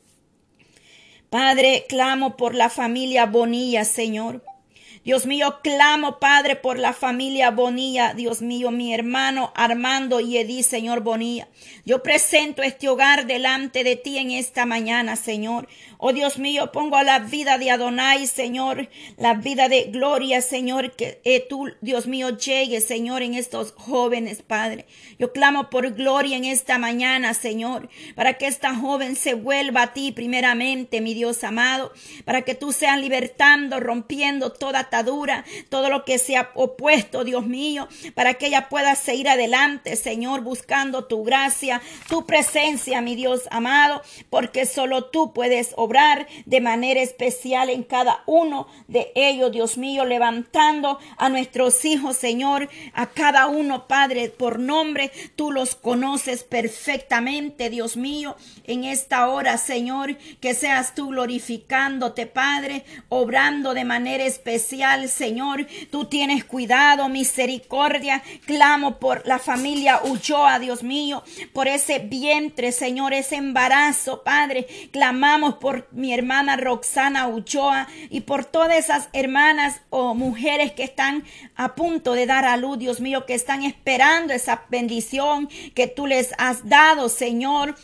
Padre, 1.30 1.86
clamo 1.88 2.36
por 2.36 2.56
la 2.56 2.69
familia 2.69 3.25
Bonilla, 3.25 3.86
Señor. 3.86 4.43
Dios 5.08 5.26
mío, 5.26 5.60
clamo, 5.63 6.20
Padre, 6.20 6.58
por 6.58 6.78
la 6.78 6.91
familia 6.91 7.50
Bonilla. 7.50 8.13
Dios 8.13 8.41
mío, 8.41 8.72
mi 8.72 8.93
hermano 8.93 9.54
Armando 9.56 10.20
y 10.20 10.36
Edith, 10.38 10.65
Señor 10.65 11.00
Bonilla. 11.00 11.48
Yo 11.86 12.04
presento 12.04 12.62
este 12.62 12.89
hogar 12.89 13.26
delante 13.26 13.86
de 13.86 13.96
ti 13.96 14.17
en 14.17 14.32
esta 14.32 14.65
mañana, 14.65 15.15
Señor. 15.15 15.70
Oh 15.98 16.12
Dios 16.12 16.38
mío, 16.38 16.74
pongo 16.74 16.98
a 16.98 17.04
la 17.04 17.20
vida 17.20 17.58
de 17.58 17.72
Adonai, 17.72 18.28
Señor, 18.28 18.89
la 19.15 19.34
vida 19.34 19.70
de 19.70 19.86
gloria, 19.86 20.41
Señor, 20.41 20.91
que 20.98 21.22
eh, 21.24 21.39
tú, 21.48 21.70
Dios 21.80 22.06
mío, 22.06 22.38
llegue, 22.38 22.82
Señor, 22.82 23.22
en 23.22 23.34
estos 23.34 23.72
jóvenes, 23.78 24.43
Padre. 24.43 24.88
Yo 25.17 25.32
clamo 25.32 25.70
por 25.70 25.89
gloria 25.93 26.36
en 26.36 26.43
esta 26.43 26.78
mañana, 26.78 27.34
Señor, 27.34 27.89
para 28.13 28.34
que 28.34 28.48
esta 28.48 28.76
joven 28.76 29.15
se 29.15 29.36
vuelva 29.36 29.84
a 29.84 29.93
ti 29.93 30.12
primeramente, 30.12 31.00
mi 31.00 31.13
Dios 31.13 31.46
amado, 31.46 31.93
para 32.26 32.41
que 32.41 32.56
tú 32.56 32.74
seas 32.74 33.00
libertando, 33.00 33.80
rompiendo 33.80 34.52
toda 34.52 34.89
atadura, 34.98 35.46
todo 35.70 35.90
lo 35.90 36.06
que 36.06 36.18
se 36.18 36.38
ha 36.38 36.50
opuesto, 36.56 37.24
Dios 37.24 37.46
mío, 37.46 37.88
para 38.16 38.34
que 38.34 38.48
ella 38.48 38.68
pueda 38.68 38.96
seguir 38.96 39.30
adelante, 39.30 39.96
Señor, 39.96 40.42
buscando 40.42 41.06
tu 41.06 41.24
gracia, 41.24 41.82
tu 42.10 42.26
presencia, 42.26 43.02
mi 43.02 43.16
Dios 43.16 43.44
amado, 43.52 44.02
porque 44.30 44.66
solo 44.66 45.06
tú 45.06 45.34
puedes 45.34 45.74
obrar 45.76 46.28
de 46.46 46.62
manera 46.62 47.02
especial 47.02 47.70
en 47.70 47.84
cada 47.84 48.24
uno 48.26 48.68
de 48.88 49.12
ellos, 49.14 49.52
Dios 49.52 49.78
mío, 49.78 50.04
levantando 50.04 51.00
a 51.18 51.30
nuestros 51.30 51.86
hijos, 51.86 52.18
Señor, 52.18 52.70
a 52.94 53.08
cada 53.08 53.48
uno, 53.48 53.88
Padre, 53.88 54.30
por 54.30 54.60
nombre, 54.60 55.12
tú 55.36 55.52
los 55.52 55.76
conoces 55.76 56.44
perfectamente, 56.44 57.70
Dios 57.70 57.98
mío, 57.98 58.36
en 58.66 58.84
esta 58.84 59.30
hora, 59.30 59.58
Señor, 59.58 60.18
que 60.42 60.54
seas 60.54 60.96
tú 60.96 61.10
glorificándote, 61.10 62.26
Padre, 62.26 62.84
obrando 63.10 63.74
de 63.74 63.86
manera 63.86 64.24
especial, 64.24 64.87
Señor, 65.08 65.67
tú 65.91 66.06
tienes 66.06 66.45
cuidado, 66.45 67.10
misericordia, 67.10 68.23
clamo 68.45 69.00
por 69.00 69.28
la 69.28 69.38
familia 69.38 70.02
Ulloa, 70.04 70.60
Dios 70.60 70.82
mío, 70.82 71.23
por 71.52 71.67
ese 71.67 72.00
vientre, 72.00 72.71
Señor, 72.71 73.13
ese 73.13 73.36
embarazo, 73.36 74.23
Padre, 74.23 74.65
clamamos 74.91 75.56
por 75.56 75.89
mi 75.91 76.13
hermana 76.13 76.56
Roxana 76.56 77.28
Uchoa 77.28 77.88
y 78.10 78.21
por 78.21 78.45
todas 78.45 78.78
esas 78.78 79.10
hermanas 79.12 79.82
o 79.89 80.15
mujeres 80.15 80.71
que 80.71 80.84
están 80.84 81.26
a 81.56 81.76
punto 81.76 82.13
de 82.13 82.26
dar 82.26 82.45
a 82.45 82.56
luz, 82.56 82.80
Dios 82.80 83.02
mío, 83.02 83.26
que 83.26 83.34
están 83.34 83.63
esperando 83.63 84.34
esa 84.34 84.63
bendición 84.69 85.50
que 85.76 85.88
tú 85.88 86.08
les 86.08 86.34
has 86.38 86.67
dado, 86.67 87.10
Señor. 87.10 87.76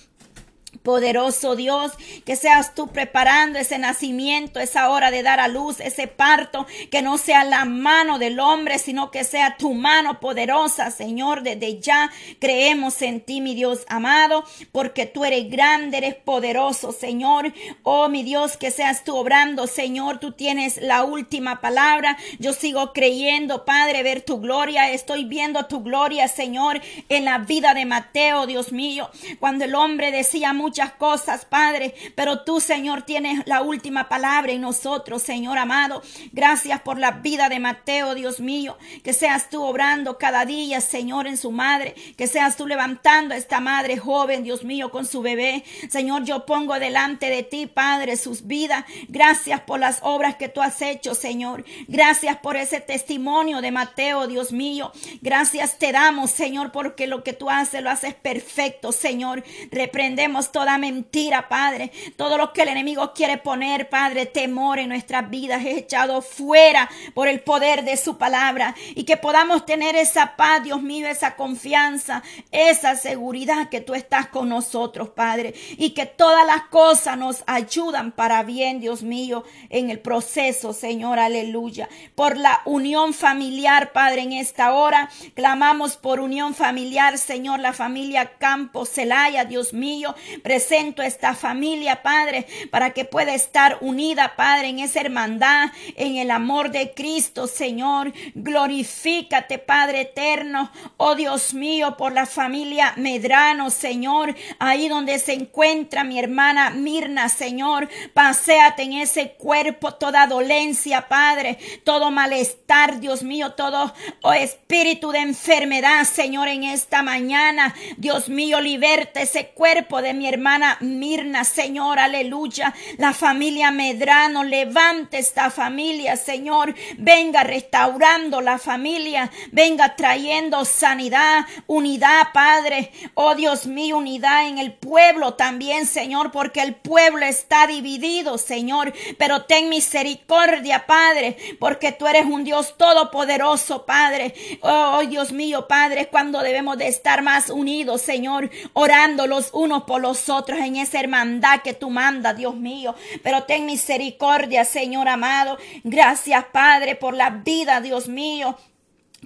Poderoso 0.83 1.55
Dios, 1.55 1.93
que 2.25 2.35
seas 2.35 2.75
tú 2.75 2.89
preparando 2.89 3.57
ese 3.57 3.77
nacimiento, 3.77 4.59
esa 4.59 4.89
hora 4.89 5.11
de 5.11 5.23
dar 5.23 5.39
a 5.39 5.47
luz, 5.47 5.79
ese 5.79 6.07
parto, 6.07 6.67
que 6.91 7.01
no 7.01 7.17
sea 7.17 7.45
la 7.45 7.63
mano 7.63 8.19
del 8.19 8.37
hombre, 8.41 8.79
sino 8.79 9.09
que 9.09 9.23
sea 9.23 9.55
tu 9.57 9.73
mano 9.73 10.19
poderosa, 10.19 10.91
Señor. 10.91 11.41
Desde 11.41 11.79
ya 11.79 12.11
creemos 12.39 13.01
en 13.01 13.21
ti, 13.21 13.39
mi 13.39 13.55
Dios 13.55 13.85
amado, 13.87 14.43
porque 14.73 15.05
tú 15.05 15.23
eres 15.23 15.49
grande, 15.49 15.99
eres 15.99 16.15
poderoso, 16.15 16.91
Señor. 16.91 17.53
Oh, 17.83 18.09
mi 18.09 18.23
Dios, 18.23 18.57
que 18.57 18.69
seas 18.69 19.05
tú 19.05 19.15
obrando, 19.15 19.67
Señor. 19.67 20.19
Tú 20.19 20.33
tienes 20.33 20.81
la 20.81 21.05
última 21.05 21.61
palabra. 21.61 22.17
Yo 22.39 22.51
sigo 22.51 22.91
creyendo, 22.91 23.63
Padre, 23.63 24.03
ver 24.03 24.21
tu 24.21 24.41
gloria. 24.41 24.91
Estoy 24.91 25.23
viendo 25.23 25.65
tu 25.67 25.81
gloria, 25.81 26.27
Señor, 26.27 26.81
en 27.07 27.23
la 27.23 27.37
vida 27.37 27.73
de 27.73 27.85
Mateo, 27.85 28.47
Dios 28.47 28.73
mío. 28.73 29.09
Cuando 29.39 29.63
el 29.63 29.75
hombre 29.75 30.11
decía 30.11 30.51
mucho 30.51 30.72
muchas 30.73 30.93
cosas, 30.93 31.45
Padre, 31.45 31.93
pero 32.15 32.43
tú, 32.45 32.59
Señor, 32.59 33.03
tienes 33.03 33.45
la 33.45 33.61
última 33.61 34.09
palabra 34.09 34.53
en 34.53 34.61
nosotros, 34.61 35.21
Señor 35.21 35.59
amado. 35.59 36.01
Gracias 36.31 36.81
por 36.81 36.97
la 36.97 37.11
vida 37.11 37.47
de 37.47 37.59
Mateo, 37.59 38.15
Dios 38.15 38.39
mío. 38.39 38.75
Que 39.03 39.13
seas 39.13 39.51
tú 39.51 39.61
obrando 39.61 40.17
cada 40.17 40.45
día, 40.45 40.81
Señor, 40.81 41.27
en 41.27 41.37
su 41.37 41.51
madre. 41.51 41.93
Que 42.17 42.25
seas 42.25 42.57
tú 42.57 42.65
levantando 42.65 43.35
a 43.35 43.37
esta 43.37 43.59
madre 43.59 43.97
joven, 43.97 44.43
Dios 44.43 44.63
mío, 44.63 44.89
con 44.89 45.05
su 45.05 45.21
bebé. 45.21 45.63
Señor, 45.91 46.23
yo 46.23 46.47
pongo 46.47 46.79
delante 46.79 47.29
de 47.29 47.43
ti, 47.43 47.67
Padre, 47.67 48.17
sus 48.17 48.47
vidas. 48.47 48.83
Gracias 49.09 49.61
por 49.61 49.79
las 49.79 49.99
obras 50.01 50.37
que 50.37 50.49
tú 50.49 50.63
has 50.63 50.81
hecho, 50.81 51.13
Señor. 51.13 51.65
Gracias 51.87 52.37
por 52.37 52.57
ese 52.57 52.81
testimonio 52.81 53.61
de 53.61 53.69
Mateo, 53.69 54.25
Dios 54.25 54.51
mío. 54.51 54.91
Gracias 55.21 55.77
te 55.77 55.91
damos, 55.91 56.31
Señor, 56.31 56.71
porque 56.71 57.05
lo 57.05 57.23
que 57.23 57.33
tú 57.33 57.51
haces 57.51 57.83
lo 57.83 57.91
haces 57.91 58.15
perfecto, 58.15 58.91
Señor. 58.91 59.43
Reprendemos 59.69 60.51
todo 60.51 60.62
toda 60.63 60.77
mentira, 60.77 61.49
Padre. 61.49 61.91
Todo 62.15 62.37
lo 62.37 62.53
que 62.53 62.61
el 62.61 62.69
enemigo 62.69 63.11
quiere 63.13 63.37
poner, 63.37 63.89
Padre, 63.89 64.25
temor 64.25 64.79
en 64.79 64.87
nuestras 64.87 65.29
vidas 65.29 65.65
es 65.65 65.77
echado 65.77 66.21
fuera 66.21 66.89
por 67.13 67.27
el 67.27 67.41
poder 67.41 67.83
de 67.83 67.97
su 67.97 68.17
palabra. 68.17 68.73
Y 68.95 69.03
que 69.03 69.17
podamos 69.17 69.65
tener 69.65 69.97
esa 69.97 70.37
paz, 70.37 70.63
Dios 70.63 70.81
mío, 70.81 71.05
esa 71.05 71.35
confianza, 71.35 72.23
esa 72.49 72.95
seguridad 72.95 73.67
que 73.67 73.81
tú 73.81 73.93
estás 73.93 74.27
con 74.27 74.47
nosotros, 74.47 75.09
Padre. 75.09 75.53
Y 75.77 75.89
que 75.89 76.05
todas 76.05 76.47
las 76.47 76.61
cosas 76.67 77.17
nos 77.17 77.43
ayudan 77.45 78.13
para 78.13 78.41
bien, 78.43 78.79
Dios 78.79 79.03
mío, 79.03 79.43
en 79.69 79.89
el 79.89 79.99
proceso, 79.99 80.71
Señor, 80.71 81.19
aleluya. 81.19 81.89
Por 82.15 82.37
la 82.37 82.61
unión 82.63 83.13
familiar, 83.13 83.91
Padre, 83.91 84.21
en 84.21 84.31
esta 84.31 84.71
hora. 84.71 85.09
Clamamos 85.33 85.97
por 85.97 86.21
unión 86.21 86.53
familiar, 86.55 87.17
Señor, 87.17 87.59
la 87.59 87.73
familia 87.73 88.37
Campos, 88.37 88.87
Celaya, 88.89 89.43
Dios 89.43 89.73
mío. 89.73 90.15
Presento 90.53 91.01
esta 91.01 91.33
familia, 91.33 92.03
Padre, 92.03 92.45
para 92.69 92.91
que 92.91 93.05
pueda 93.05 93.33
estar 93.33 93.79
unida, 93.81 94.35
Padre, 94.35 94.67
en 94.67 94.77
esa 94.77 94.99
hermandad, 94.99 95.71
en 95.95 96.17
el 96.17 96.29
amor 96.29 96.69
de 96.69 96.93
Cristo, 96.93 97.47
Señor. 97.47 98.13
Glorifícate, 98.35 99.57
Padre 99.57 100.01
eterno. 100.01 100.71
Oh 100.97 101.15
Dios 101.15 101.55
mío, 101.55 101.97
por 101.97 102.13
la 102.13 102.27
familia 102.27 102.93
Medrano, 102.97 103.71
Señor. 103.71 104.35
Ahí 104.59 104.89
donde 104.89 105.17
se 105.17 105.33
encuentra 105.33 106.03
mi 106.03 106.19
hermana 106.19 106.69
Mirna, 106.69 107.29
Señor. 107.29 107.89
Paseate 108.13 108.83
en 108.83 108.93
ese 108.93 109.31
cuerpo 109.31 109.95
toda 109.95 110.27
dolencia, 110.27 111.07
Padre. 111.07 111.57
Todo 111.83 112.11
malestar, 112.11 112.99
Dios 112.99 113.23
mío, 113.23 113.53
todo 113.53 113.91
oh, 114.21 114.33
espíritu 114.33 115.11
de 115.11 115.21
enfermedad, 115.21 116.03
Señor, 116.03 116.47
en 116.47 116.63
esta 116.63 117.01
mañana. 117.01 117.73
Dios 117.97 118.29
mío, 118.29 118.61
liberta 118.61 119.19
ese 119.19 119.47
cuerpo 119.47 120.03
de 120.03 120.13
mi 120.13 120.27
hermana 120.27 120.42
Mirna, 120.81 121.43
Señor, 121.45 121.99
aleluya. 121.99 122.73
La 122.97 123.13
familia 123.13 123.71
Medrano, 123.71 124.43
levante 124.43 125.19
esta 125.19 125.49
familia, 125.49 126.17
Señor. 126.17 126.75
Venga 126.97 127.43
restaurando 127.43 128.41
la 128.41 128.57
familia, 128.57 129.31
venga 129.51 129.95
trayendo 129.95 130.65
sanidad, 130.65 131.45
unidad, 131.67 132.27
Padre. 132.33 132.91
Oh 133.13 133.35
Dios 133.35 133.65
mío, 133.65 133.97
unidad 133.97 134.47
en 134.47 134.57
el 134.57 134.73
pueblo 134.73 135.35
también, 135.35 135.85
Señor, 135.85 136.31
porque 136.31 136.61
el 136.61 136.75
pueblo 136.75 137.25
está 137.25 137.65
dividido, 137.65 138.37
Señor. 138.37 138.93
Pero 139.17 139.43
ten 139.43 139.69
misericordia, 139.69 140.85
Padre, 140.85 141.37
porque 141.59 141.93
tú 141.93 142.07
eres 142.07 142.25
un 142.25 142.43
Dios 142.43 142.75
todopoderoso, 142.77 143.85
Padre. 143.85 144.33
Oh 144.61 145.01
Dios 145.07 145.31
mío, 145.31 145.67
Padre, 145.67 146.07
cuando 146.07 146.41
debemos 146.41 146.77
de 146.77 146.87
estar 146.87 147.21
más 147.21 147.49
unidos, 147.49 148.01
Señor, 148.01 148.49
orando 148.73 149.25
los 149.25 149.49
unos 149.53 149.83
por 149.83 150.01
los 150.01 150.22
otros 150.29 150.59
en 150.59 150.75
esa 150.75 150.99
hermandad 150.99 151.61
que 151.61 151.73
tú 151.73 151.89
mandas, 151.89 152.37
Dios 152.37 152.55
mío. 152.55 152.95
Pero 153.23 153.43
ten 153.43 153.65
misericordia, 153.65 154.65
Señor 154.65 155.07
amado. 155.07 155.57
Gracias, 155.83 156.45
Padre, 156.51 156.95
por 156.95 157.13
la 157.13 157.29
vida, 157.29 157.81
Dios 157.81 158.07
mío 158.07 158.57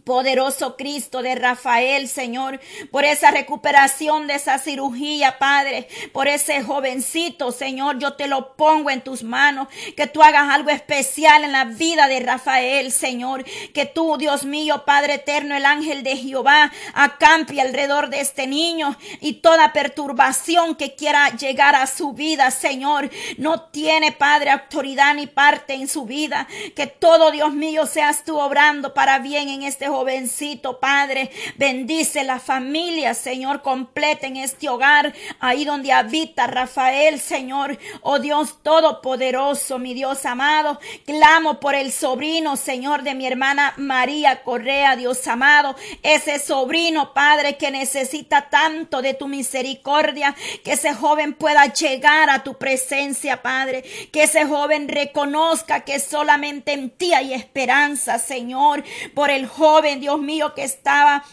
Poderoso 0.07 0.77
Cristo 0.77 1.21
de 1.21 1.35
Rafael, 1.35 2.07
Señor, 2.07 2.61
por 2.91 3.03
esa 3.03 3.29
recuperación 3.29 4.25
de 4.25 4.35
esa 4.35 4.57
cirugía, 4.57 5.37
Padre, 5.37 5.89
por 6.13 6.29
ese 6.29 6.63
jovencito, 6.63 7.51
Señor, 7.51 7.99
yo 7.99 8.13
te 8.13 8.27
lo 8.27 8.55
pongo 8.55 8.89
en 8.89 9.01
tus 9.01 9.23
manos, 9.23 9.67
que 9.97 10.07
tú 10.07 10.23
hagas 10.23 10.49
algo 10.49 10.69
especial 10.69 11.43
en 11.43 11.51
la 11.51 11.65
vida 11.65 12.07
de 12.07 12.21
Rafael, 12.21 12.93
Señor, 12.93 13.43
que 13.73 13.85
tú, 13.85 14.15
Dios 14.17 14.45
mío, 14.45 14.85
Padre 14.85 15.15
eterno, 15.15 15.57
el 15.57 15.65
ángel 15.65 16.03
de 16.03 16.15
Jehová, 16.15 16.71
acampe 16.93 17.59
alrededor 17.59 18.09
de 18.09 18.21
este 18.21 18.47
niño 18.47 18.95
y 19.19 19.33
toda 19.33 19.73
perturbación 19.73 20.75
que 20.75 20.95
quiera 20.95 21.31
llegar 21.31 21.75
a 21.75 21.85
su 21.85 22.13
vida, 22.13 22.49
Señor, 22.51 23.09
no 23.37 23.63
tiene, 23.63 24.13
Padre, 24.13 24.51
autoridad 24.51 25.15
ni 25.15 25.27
parte 25.27 25.73
en 25.73 25.89
su 25.89 26.05
vida, 26.05 26.47
que 26.77 26.87
todo, 26.87 27.29
Dios 27.31 27.51
mío, 27.51 27.85
seas 27.85 28.23
tú 28.23 28.39
obrando 28.39 28.93
para 28.93 29.19
bien 29.19 29.49
en 29.49 29.63
este 29.63 29.96
jovencito, 29.97 30.79
Padre. 30.79 31.31
Bendice 31.55 32.23
la 32.23 32.39
familia, 32.39 33.15
Señor, 33.15 33.63
completa 33.63 34.27
en 34.27 34.38
este 34.38 34.69
hogar, 34.69 35.13
ahí 35.39 35.65
donde 35.65 35.91
habita 35.91 36.45
Rafael, 36.45 37.19
Señor. 37.19 37.79
Oh 38.01 38.19
Dios 38.19 38.62
Todopoderoso, 38.62 39.79
mi 39.79 39.95
Dios 39.95 40.23
amado. 40.25 40.79
Clamo 41.05 41.60
por 41.60 41.73
el 41.73 41.91
sobrino, 41.91 42.57
Señor, 42.57 43.01
de 43.01 43.15
mi 43.15 43.25
hermana 43.25 43.73
María 43.77 44.43
Correa, 44.43 44.95
Dios 44.95 45.27
amado. 45.27 45.75
Ese 46.03 46.38
sobrino, 46.38 47.13
Padre, 47.13 47.57
que 47.57 47.71
necesita 47.71 48.49
tanto 48.49 49.01
de 49.01 49.15
tu 49.15 49.27
misericordia, 49.27 50.36
que 50.63 50.73
ese 50.73 50.93
joven 50.93 51.33
pueda 51.33 51.65
llegar 51.73 52.29
a 52.29 52.43
tu 52.43 52.53
presencia, 52.53 53.41
Padre. 53.41 53.83
Que 54.12 54.23
ese 54.23 54.45
joven 54.45 54.89
reconozca 54.89 55.79
que 55.83 55.99
solamente 55.99 56.73
en 56.73 56.91
ti 56.91 57.13
hay 57.15 57.33
esperanza, 57.33 58.19
Señor, 58.19 58.83
por 59.15 59.31
el 59.31 59.47
Dios 59.81 60.19
mío, 60.19 60.53
que 60.53 60.63
estaba 60.63 61.23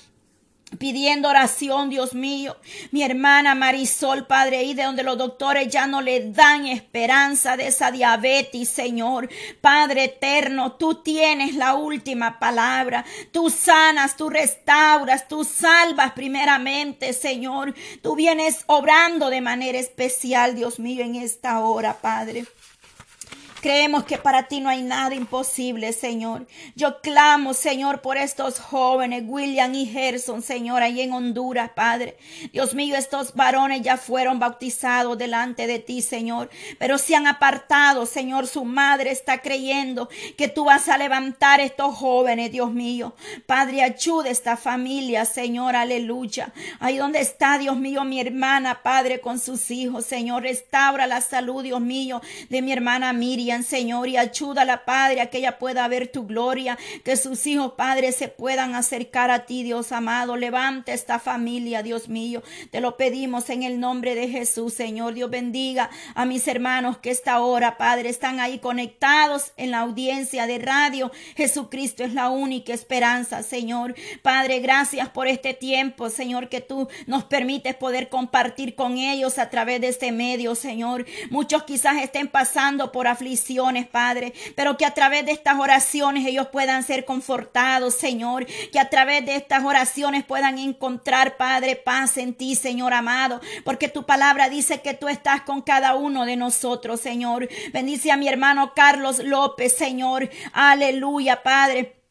pidiendo 0.78 1.28
oración, 1.28 1.90
Dios 1.90 2.14
mío. 2.14 2.56
Mi 2.90 3.02
hermana 3.02 3.54
Marisol, 3.54 4.26
Padre, 4.26 4.58
ahí 4.58 4.74
de 4.74 4.84
donde 4.84 5.02
los 5.02 5.18
doctores 5.18 5.68
ya 5.68 5.86
no 5.86 6.00
le 6.00 6.30
dan 6.30 6.66
esperanza 6.66 7.56
de 7.56 7.68
esa 7.68 7.90
diabetes, 7.90 8.68
Señor. 8.68 9.28
Padre 9.60 10.04
eterno, 10.04 10.72
tú 10.72 10.96
tienes 10.96 11.54
la 11.54 11.74
última 11.74 12.38
palabra. 12.38 13.04
Tú 13.32 13.50
sanas, 13.50 14.16
tú 14.16 14.30
restauras, 14.30 15.28
tú 15.28 15.44
salvas 15.44 16.12
primeramente, 16.12 17.12
Señor. 17.12 17.74
Tú 18.02 18.16
vienes 18.16 18.64
obrando 18.66 19.30
de 19.30 19.40
manera 19.40 19.78
especial, 19.78 20.54
Dios 20.54 20.78
mío, 20.78 21.04
en 21.04 21.16
esta 21.16 21.60
hora, 21.60 22.00
Padre. 22.00 22.44
Creemos 23.64 24.04
que 24.04 24.18
para 24.18 24.42
ti 24.42 24.60
no 24.60 24.68
hay 24.68 24.82
nada 24.82 25.14
imposible, 25.14 25.94
Señor. 25.94 26.46
Yo 26.74 27.00
clamo, 27.00 27.54
Señor, 27.54 28.02
por 28.02 28.18
estos 28.18 28.60
jóvenes, 28.60 29.24
William 29.26 29.74
y 29.74 29.86
Gerson, 29.86 30.42
Señor, 30.42 30.82
ahí 30.82 31.00
en 31.00 31.14
Honduras, 31.14 31.70
Padre. 31.74 32.18
Dios 32.52 32.74
mío, 32.74 32.94
estos 32.94 33.34
varones 33.34 33.80
ya 33.80 33.96
fueron 33.96 34.38
bautizados 34.38 35.16
delante 35.16 35.66
de 35.66 35.78
ti, 35.78 36.02
Señor, 36.02 36.50
pero 36.78 36.98
se 36.98 37.16
han 37.16 37.26
apartado, 37.26 38.04
Señor. 38.04 38.48
Su 38.48 38.66
madre 38.66 39.10
está 39.10 39.40
creyendo 39.40 40.10
que 40.36 40.48
tú 40.48 40.66
vas 40.66 40.90
a 40.90 40.98
levantar 40.98 41.62
estos 41.62 41.94
jóvenes, 41.94 42.52
Dios 42.52 42.70
mío. 42.70 43.14
Padre, 43.46 43.82
ayuda 43.82 44.28
a 44.28 44.32
esta 44.32 44.58
familia, 44.58 45.24
Señor, 45.24 45.74
aleluya. 45.74 46.52
Ahí 46.80 46.98
donde 46.98 47.20
está, 47.20 47.56
Dios 47.56 47.78
mío, 47.78 48.04
mi 48.04 48.20
hermana, 48.20 48.82
Padre, 48.82 49.22
con 49.22 49.40
sus 49.40 49.70
hijos, 49.70 50.04
Señor, 50.04 50.42
restaura 50.42 51.06
la 51.06 51.22
salud, 51.22 51.62
Dios 51.62 51.80
mío, 51.80 52.20
de 52.50 52.60
mi 52.60 52.70
hermana 52.70 53.14
Miriam. 53.14 53.53
Señor, 53.62 54.08
y 54.08 54.16
ayúdala, 54.16 54.84
Padre, 54.84 55.20
a 55.20 55.26
que 55.26 55.38
ella 55.38 55.58
pueda 55.58 55.86
ver 55.86 56.08
tu 56.08 56.26
gloria, 56.26 56.78
que 57.04 57.16
sus 57.16 57.46
hijos, 57.46 57.72
Padre, 57.76 58.10
se 58.12 58.28
puedan 58.28 58.74
acercar 58.74 59.30
a 59.30 59.46
ti, 59.46 59.62
Dios 59.62 59.92
amado. 59.92 60.36
Levante 60.36 60.92
esta 60.92 61.18
familia, 61.18 61.82
Dios 61.82 62.08
mío. 62.08 62.42
Te 62.70 62.80
lo 62.80 62.96
pedimos 62.96 63.50
en 63.50 63.62
el 63.62 63.78
nombre 63.78 64.14
de 64.14 64.28
Jesús, 64.28 64.72
Señor. 64.72 65.14
Dios 65.14 65.30
bendiga 65.30 65.90
a 66.14 66.24
mis 66.24 66.48
hermanos 66.48 66.98
que 66.98 67.10
esta 67.10 67.40
hora, 67.40 67.76
Padre, 67.76 68.08
están 68.08 68.40
ahí 68.40 68.58
conectados 68.58 69.52
en 69.56 69.70
la 69.70 69.80
audiencia 69.80 70.46
de 70.46 70.58
radio. 70.58 71.12
Jesucristo 71.36 72.02
es 72.02 72.14
la 72.14 72.30
única 72.30 72.72
esperanza, 72.72 73.42
Señor. 73.42 73.94
Padre, 74.22 74.60
gracias 74.60 75.08
por 75.10 75.28
este 75.28 75.52
tiempo, 75.52 76.08
Señor, 76.08 76.48
que 76.48 76.62
tú 76.62 76.88
nos 77.06 77.24
permites 77.24 77.74
poder 77.74 78.08
compartir 78.08 78.74
con 78.74 78.96
ellos 78.96 79.38
a 79.38 79.50
través 79.50 79.82
de 79.82 79.88
este 79.88 80.12
medio, 80.12 80.54
Señor. 80.54 81.04
Muchos 81.30 81.64
quizás 81.64 82.02
estén 82.02 82.28
pasando 82.28 82.90
por 82.90 83.06
aflicción 83.06 83.34
Padre, 83.90 84.32
pero 84.56 84.76
que 84.76 84.86
a 84.86 84.94
través 84.94 85.26
de 85.26 85.32
estas 85.32 85.58
oraciones 85.58 86.26
ellos 86.26 86.48
puedan 86.48 86.82
ser 86.82 87.04
confortados, 87.04 87.94
Señor, 87.94 88.46
que 88.46 88.80
a 88.80 88.88
través 88.90 89.24
de 89.26 89.36
estas 89.36 89.64
oraciones 89.64 90.24
puedan 90.24 90.58
encontrar, 90.58 91.36
Padre, 91.36 91.76
paz 91.76 92.16
en 92.16 92.34
ti, 92.34 92.54
Señor 92.54 92.92
amado, 92.92 93.40
porque 93.64 93.88
tu 93.88 94.04
palabra 94.04 94.48
dice 94.48 94.80
que 94.80 94.94
tú 94.94 95.08
estás 95.08 95.42
con 95.42 95.62
cada 95.62 95.94
uno 95.94 96.24
de 96.24 96.36
nosotros, 96.36 97.00
Señor. 97.00 97.48
Bendice 97.72 98.10
a 98.10 98.16
mi 98.16 98.28
hermano 98.28 98.72
Carlos 98.74 99.18
López, 99.18 99.76
Señor. 99.76 100.30
Aleluya, 100.52 101.42
Padre. 101.42 102.03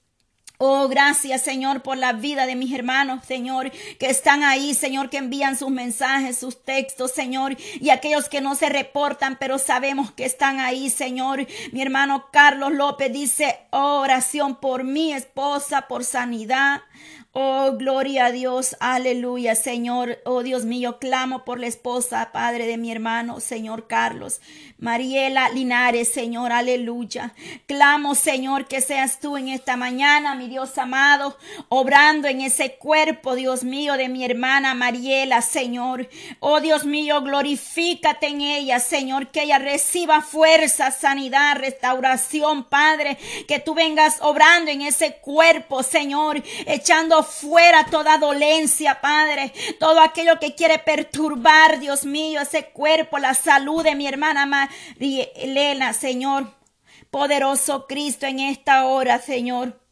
Oh, 0.65 0.87
gracias, 0.87 1.41
Señor, 1.41 1.81
por 1.81 1.97
la 1.97 2.13
vida 2.13 2.45
de 2.45 2.55
mis 2.55 2.73
hermanos, 2.73 3.25
Señor, 3.27 3.69
que 3.99 4.05
están 4.05 4.43
ahí, 4.43 4.73
Señor, 4.73 5.09
que 5.09 5.17
envían 5.17 5.57
sus 5.57 5.69
mensajes, 5.69 6.37
sus 6.37 6.63
textos, 6.63 7.11
Señor, 7.11 7.57
y 7.81 7.89
aquellos 7.89 8.29
que 8.29 8.39
no 8.39 8.55
se 8.55 8.69
reportan, 8.69 9.35
pero 9.37 9.59
sabemos 9.59 10.13
que 10.13 10.23
están 10.23 10.61
ahí, 10.61 10.89
Señor. 10.89 11.45
Mi 11.73 11.81
hermano 11.81 12.27
Carlos 12.31 12.71
López 12.71 13.11
dice, 13.11 13.59
oh, 13.71 13.99
oración 13.99 14.55
por 14.55 14.85
mi 14.85 15.11
esposa, 15.11 15.89
por 15.89 16.05
sanidad. 16.05 16.79
Oh, 17.35 17.71
gloria 17.79 18.27
a 18.27 18.31
Dios, 18.31 18.75
aleluya, 18.79 19.55
Señor. 19.55 20.19
Oh, 20.23 20.43
Dios 20.43 20.65
mío, 20.65 20.99
clamo 20.99 21.43
por 21.43 21.59
la 21.59 21.65
esposa, 21.65 22.29
Padre 22.31 22.67
de 22.67 22.77
mi 22.77 22.91
hermano, 22.91 23.39
Señor 23.39 23.87
Carlos. 23.87 24.39
Mariela 24.77 25.49
Linares, 25.49 26.13
Señor, 26.13 26.51
aleluya. 26.51 27.33
Clamo, 27.65 28.13
Señor, 28.13 28.67
que 28.67 28.81
seas 28.81 29.19
tú 29.19 29.35
en 29.35 29.47
esta 29.47 29.77
mañana, 29.77 30.35
mi 30.35 30.47
Dios 30.47 30.77
amado, 30.77 31.35
obrando 31.69 32.27
en 32.27 32.41
ese 32.41 32.75
cuerpo, 32.75 33.33
Dios 33.33 33.63
mío, 33.63 33.93
de 33.93 34.09
mi 34.09 34.23
hermana 34.23 34.75
Mariela, 34.75 35.41
Señor. 35.41 36.09
Oh, 36.39 36.61
Dios 36.61 36.85
mío, 36.85 37.21
glorifícate 37.23 38.27
en 38.27 38.41
ella, 38.41 38.79
Señor, 38.79 39.31
que 39.31 39.41
ella 39.43 39.57
reciba 39.57 40.21
fuerza, 40.21 40.91
sanidad, 40.91 41.55
restauración, 41.55 42.65
Padre, 42.65 43.17
que 43.47 43.59
tú 43.59 43.73
vengas 43.73 44.17
obrando 44.21 44.69
en 44.69 44.81
ese 44.83 45.15
cuerpo, 45.15 45.81
Señor, 45.81 46.43
echando 46.67 47.22
fuera 47.23 47.85
toda 47.85 48.17
dolencia, 48.17 49.01
Padre, 49.01 49.53
todo 49.79 49.99
aquello 49.99 50.39
que 50.39 50.55
quiere 50.55 50.79
perturbar, 50.79 51.79
Dios 51.79 52.05
mío, 52.05 52.41
ese 52.41 52.69
cuerpo, 52.69 53.17
la 53.17 53.33
salud 53.33 53.83
de 53.83 53.95
mi 53.95 54.07
hermana 54.07 54.69
Elena, 55.35 55.93
Señor. 55.93 56.53
Poderoso 57.09 57.85
Cristo 57.85 58.25
en 58.25 58.39
esta 58.39 58.85
hora, 58.85 59.19
Señor. 59.19 59.82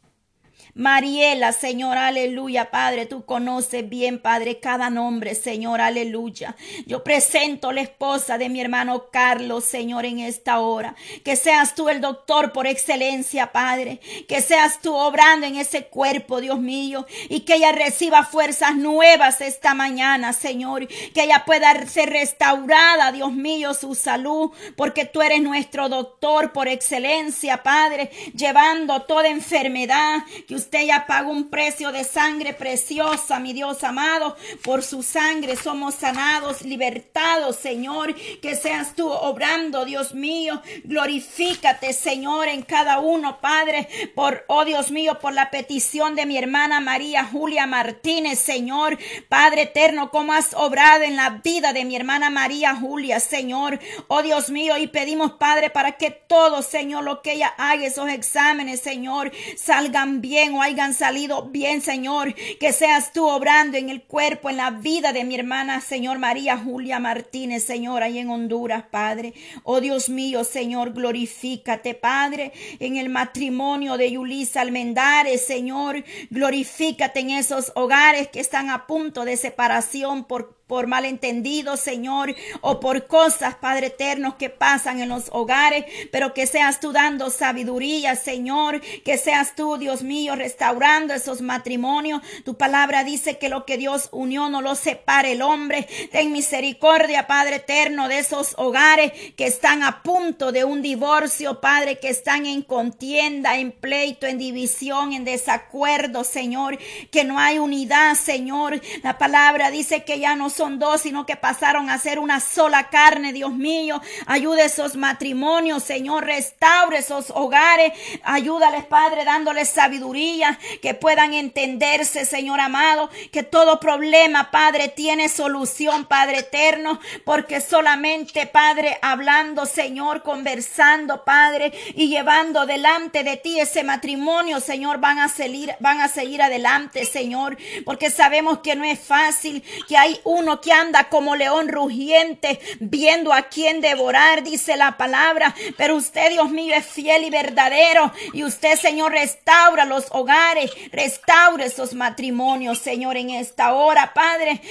Mariela, 0.81 1.51
Señor, 1.51 1.95
aleluya, 1.99 2.71
Padre, 2.71 3.05
tú 3.05 3.23
conoces 3.23 3.87
bien, 3.87 4.17
Padre, 4.17 4.59
cada 4.59 4.89
nombre, 4.89 5.35
Señor, 5.35 5.79
aleluya. 5.79 6.55
Yo 6.87 7.03
presento 7.03 7.71
la 7.71 7.81
esposa 7.81 8.39
de 8.39 8.49
mi 8.49 8.61
hermano 8.61 9.05
Carlos, 9.11 9.63
Señor, 9.63 10.05
en 10.05 10.17
esta 10.17 10.57
hora. 10.57 10.95
Que 11.23 11.35
seas 11.35 11.75
tú 11.75 11.87
el 11.87 12.01
doctor 12.01 12.51
por 12.51 12.65
excelencia, 12.65 13.51
Padre. 13.51 13.99
Que 14.27 14.41
seas 14.41 14.81
tú 14.81 14.95
obrando 14.95 15.45
en 15.45 15.57
ese 15.57 15.85
cuerpo, 15.85 16.41
Dios 16.41 16.59
mío, 16.59 17.05
y 17.29 17.41
que 17.41 17.57
ella 17.57 17.73
reciba 17.73 18.23
fuerzas 18.23 18.75
nuevas 18.75 19.39
esta 19.39 19.75
mañana, 19.75 20.33
Señor. 20.33 20.87
Que 20.87 21.25
ella 21.25 21.43
pueda 21.45 21.85
ser 21.85 22.09
restaurada, 22.09 23.11
Dios 23.11 23.33
mío, 23.33 23.75
su 23.75 23.93
salud, 23.93 24.49
porque 24.75 25.05
tú 25.05 25.21
eres 25.21 25.43
nuestro 25.43 25.89
doctor 25.89 26.51
por 26.51 26.67
excelencia, 26.67 27.61
Padre, 27.61 28.09
llevando 28.35 29.03
toda 29.03 29.27
enfermedad 29.27 30.23
que 30.47 30.55
usted 30.55 30.70
ya 30.71 31.05
pagó 31.05 31.31
un 31.31 31.49
precio 31.49 31.91
de 31.91 32.03
sangre 32.03 32.53
preciosa, 32.53 33.39
mi 33.39 33.53
Dios 33.53 33.83
amado. 33.83 34.35
Por 34.63 34.83
su 34.83 35.03
sangre 35.03 35.55
somos 35.55 35.95
sanados, 35.95 36.61
libertados, 36.61 37.57
Señor. 37.57 38.15
Que 38.41 38.55
seas 38.55 38.95
tú 38.95 39.09
obrando, 39.09 39.85
Dios 39.85 40.13
mío. 40.13 40.61
Glorifícate, 40.85 41.93
Señor, 41.93 42.47
en 42.47 42.61
cada 42.63 42.99
uno, 42.99 43.39
Padre. 43.41 43.87
Por, 44.15 44.45
oh 44.47 44.65
Dios 44.65 44.91
mío, 44.91 45.19
por 45.19 45.33
la 45.33 45.51
petición 45.51 46.15
de 46.15 46.25
mi 46.25 46.37
hermana 46.37 46.79
María 46.79 47.25
Julia 47.25 47.65
Martínez, 47.65 48.39
Señor. 48.39 48.97
Padre 49.27 49.63
eterno, 49.63 50.09
como 50.09 50.33
has 50.33 50.53
obrado 50.53 51.03
en 51.03 51.15
la 51.17 51.41
vida 51.43 51.73
de 51.73 51.85
mi 51.85 51.95
hermana 51.95 52.29
María 52.29 52.75
Julia, 52.75 53.19
Señor. 53.19 53.79
Oh 54.07 54.23
Dios 54.23 54.49
mío, 54.49 54.77
y 54.77 54.87
pedimos, 54.87 55.33
Padre, 55.33 55.69
para 55.69 55.93
que 55.97 56.11
todo, 56.11 56.61
Señor, 56.61 57.03
lo 57.03 57.21
que 57.21 57.33
ella 57.33 57.53
haga, 57.57 57.85
esos 57.85 58.09
exámenes, 58.09 58.79
Señor, 58.79 59.31
salgan 59.57 60.21
bien 60.21 60.50
o 60.55 60.61
hayan 60.61 60.93
salido 60.93 61.43
bien, 61.43 61.81
Señor. 61.81 62.33
Que 62.59 62.73
seas 62.73 63.13
tú 63.13 63.27
obrando 63.27 63.77
en 63.77 63.89
el 63.89 64.03
cuerpo, 64.03 64.49
en 64.49 64.57
la 64.57 64.71
vida 64.71 65.13
de 65.13 65.23
mi 65.23 65.35
hermana, 65.35 65.81
Señor 65.81 66.19
María 66.19 66.57
Julia 66.57 66.99
Martínez, 66.99 67.63
Señor, 67.63 68.03
ahí 68.03 68.19
en 68.19 68.29
Honduras, 68.29 68.83
Padre. 68.89 69.33
Oh 69.63 69.81
Dios 69.81 70.09
mío, 70.09 70.43
Señor, 70.43 70.93
glorifícate, 70.93 71.93
Padre, 71.93 72.51
en 72.79 72.97
el 72.97 73.09
matrimonio 73.09 73.97
de 73.97 74.11
Yulisa 74.11 74.61
Almendares, 74.61 75.45
Señor. 75.45 76.03
Glorifícate 76.29 77.19
en 77.19 77.31
esos 77.31 77.71
hogares 77.75 78.27
que 78.29 78.39
están 78.39 78.69
a 78.69 78.87
punto 78.87 79.25
de 79.25 79.37
separación 79.37 80.23
por 80.25 80.60
por 80.71 80.87
malentendidos, 80.87 81.81
Señor, 81.81 82.33
o 82.61 82.79
por 82.79 83.05
cosas, 83.05 83.55
Padre 83.55 83.87
eterno, 83.87 84.37
que 84.37 84.49
pasan 84.49 85.01
en 85.01 85.09
los 85.09 85.25
hogares, 85.33 85.83
pero 86.13 86.33
que 86.33 86.47
seas 86.47 86.79
tú 86.79 86.93
dando 86.93 87.29
sabiduría, 87.29 88.15
Señor, 88.15 88.79
que 89.03 89.17
seas 89.17 89.53
tú, 89.53 89.75
Dios 89.75 90.01
mío, 90.01 90.33
restaurando 90.37 91.13
esos 91.13 91.41
matrimonios. 91.41 92.21
Tu 92.45 92.55
palabra 92.55 93.03
dice 93.03 93.37
que 93.37 93.49
lo 93.49 93.65
que 93.65 93.75
Dios 93.75 94.07
unió 94.13 94.47
no 94.47 94.61
lo 94.61 94.75
separe 94.75 95.33
el 95.33 95.41
hombre. 95.41 95.89
Ten 96.09 96.31
misericordia, 96.31 97.27
Padre 97.27 97.57
eterno, 97.57 98.07
de 98.07 98.19
esos 98.19 98.53
hogares 98.57 99.11
que 99.35 99.47
están 99.47 99.83
a 99.83 100.01
punto 100.03 100.53
de 100.53 100.63
un 100.63 100.81
divorcio, 100.81 101.59
Padre, 101.59 101.99
que 101.99 102.07
están 102.07 102.45
en 102.45 102.61
contienda, 102.61 103.57
en 103.57 103.73
pleito, 103.73 104.25
en 104.25 104.37
división, 104.37 105.11
en 105.11 105.25
desacuerdo, 105.25 106.23
Señor, 106.23 106.79
que 107.11 107.25
no 107.25 107.39
hay 107.39 107.59
unidad, 107.59 108.15
Señor. 108.15 108.79
La 109.03 109.17
palabra 109.17 109.69
dice 109.69 110.05
que 110.05 110.17
ya 110.17 110.37
no 110.37 110.49
dos, 110.69 111.01
sino 111.01 111.25
que 111.25 111.35
pasaron 111.35 111.89
a 111.89 111.97
ser 111.97 112.19
una 112.19 112.39
sola 112.39 112.89
carne, 112.89 113.33
Dios 113.33 113.53
mío. 113.53 114.01
Ayude 114.27 114.65
esos 114.65 114.95
matrimonios, 114.95 115.83
Señor, 115.83 116.25
restaure 116.25 116.99
esos 116.99 117.31
hogares. 117.31 117.93
Ayúdales, 118.23 118.85
Padre, 118.85 119.25
dándoles 119.25 119.69
sabiduría, 119.69 120.59
que 120.81 120.93
puedan 120.93 121.33
entenderse, 121.33 122.25
Señor 122.25 122.59
amado, 122.59 123.09
que 123.31 123.43
todo 123.43 123.79
problema, 123.79 124.51
Padre, 124.51 124.87
tiene 124.89 125.29
solución, 125.29 126.05
Padre 126.05 126.39
eterno, 126.39 126.99
porque 127.25 127.61
solamente, 127.61 128.45
Padre, 128.45 128.97
hablando, 129.01 129.65
Señor, 129.65 130.23
conversando, 130.23 131.23
Padre, 131.23 131.73
y 131.95 132.09
llevando 132.09 132.65
delante 132.65 133.23
de 133.23 133.37
ti 133.37 133.59
ese 133.59 133.83
matrimonio, 133.83 134.59
Señor, 134.59 134.99
van 134.99 135.19
a 135.19 135.29
seguir, 135.29 135.75
van 135.79 136.01
a 136.01 136.07
seguir 136.07 136.41
adelante, 136.41 137.05
Señor, 137.05 137.57
porque 137.85 138.11
sabemos 138.11 138.59
que 138.59 138.75
no 138.75 138.83
es 138.83 138.99
fácil, 138.99 139.63
que 139.87 139.97
hay 139.97 140.19
uno 140.41 140.59
que 140.59 140.71
anda 140.71 141.05
como 141.09 141.35
león 141.35 141.69
rugiente, 141.69 142.59
viendo 142.79 143.31
a 143.33 143.43
quién 143.43 143.79
devorar, 143.79 144.43
dice 144.43 144.75
la 144.75 144.97
palabra. 144.97 145.55
Pero 145.77 145.95
usted, 145.95 146.31
Dios 146.31 146.49
mío, 146.49 146.75
es 146.75 146.85
fiel 146.85 147.23
y 147.23 147.29
verdadero. 147.29 148.11
Y 148.33 148.43
usted, 148.43 148.77
Señor, 148.77 149.11
restaura 149.11 149.85
los 149.85 150.07
hogares, 150.11 150.71
restaura 150.91 151.65
esos 151.65 151.93
matrimonios, 151.93 152.79
Señor, 152.79 153.17
en 153.17 153.29
esta 153.29 153.73
hora, 153.73 154.13
Padre. 154.13 154.61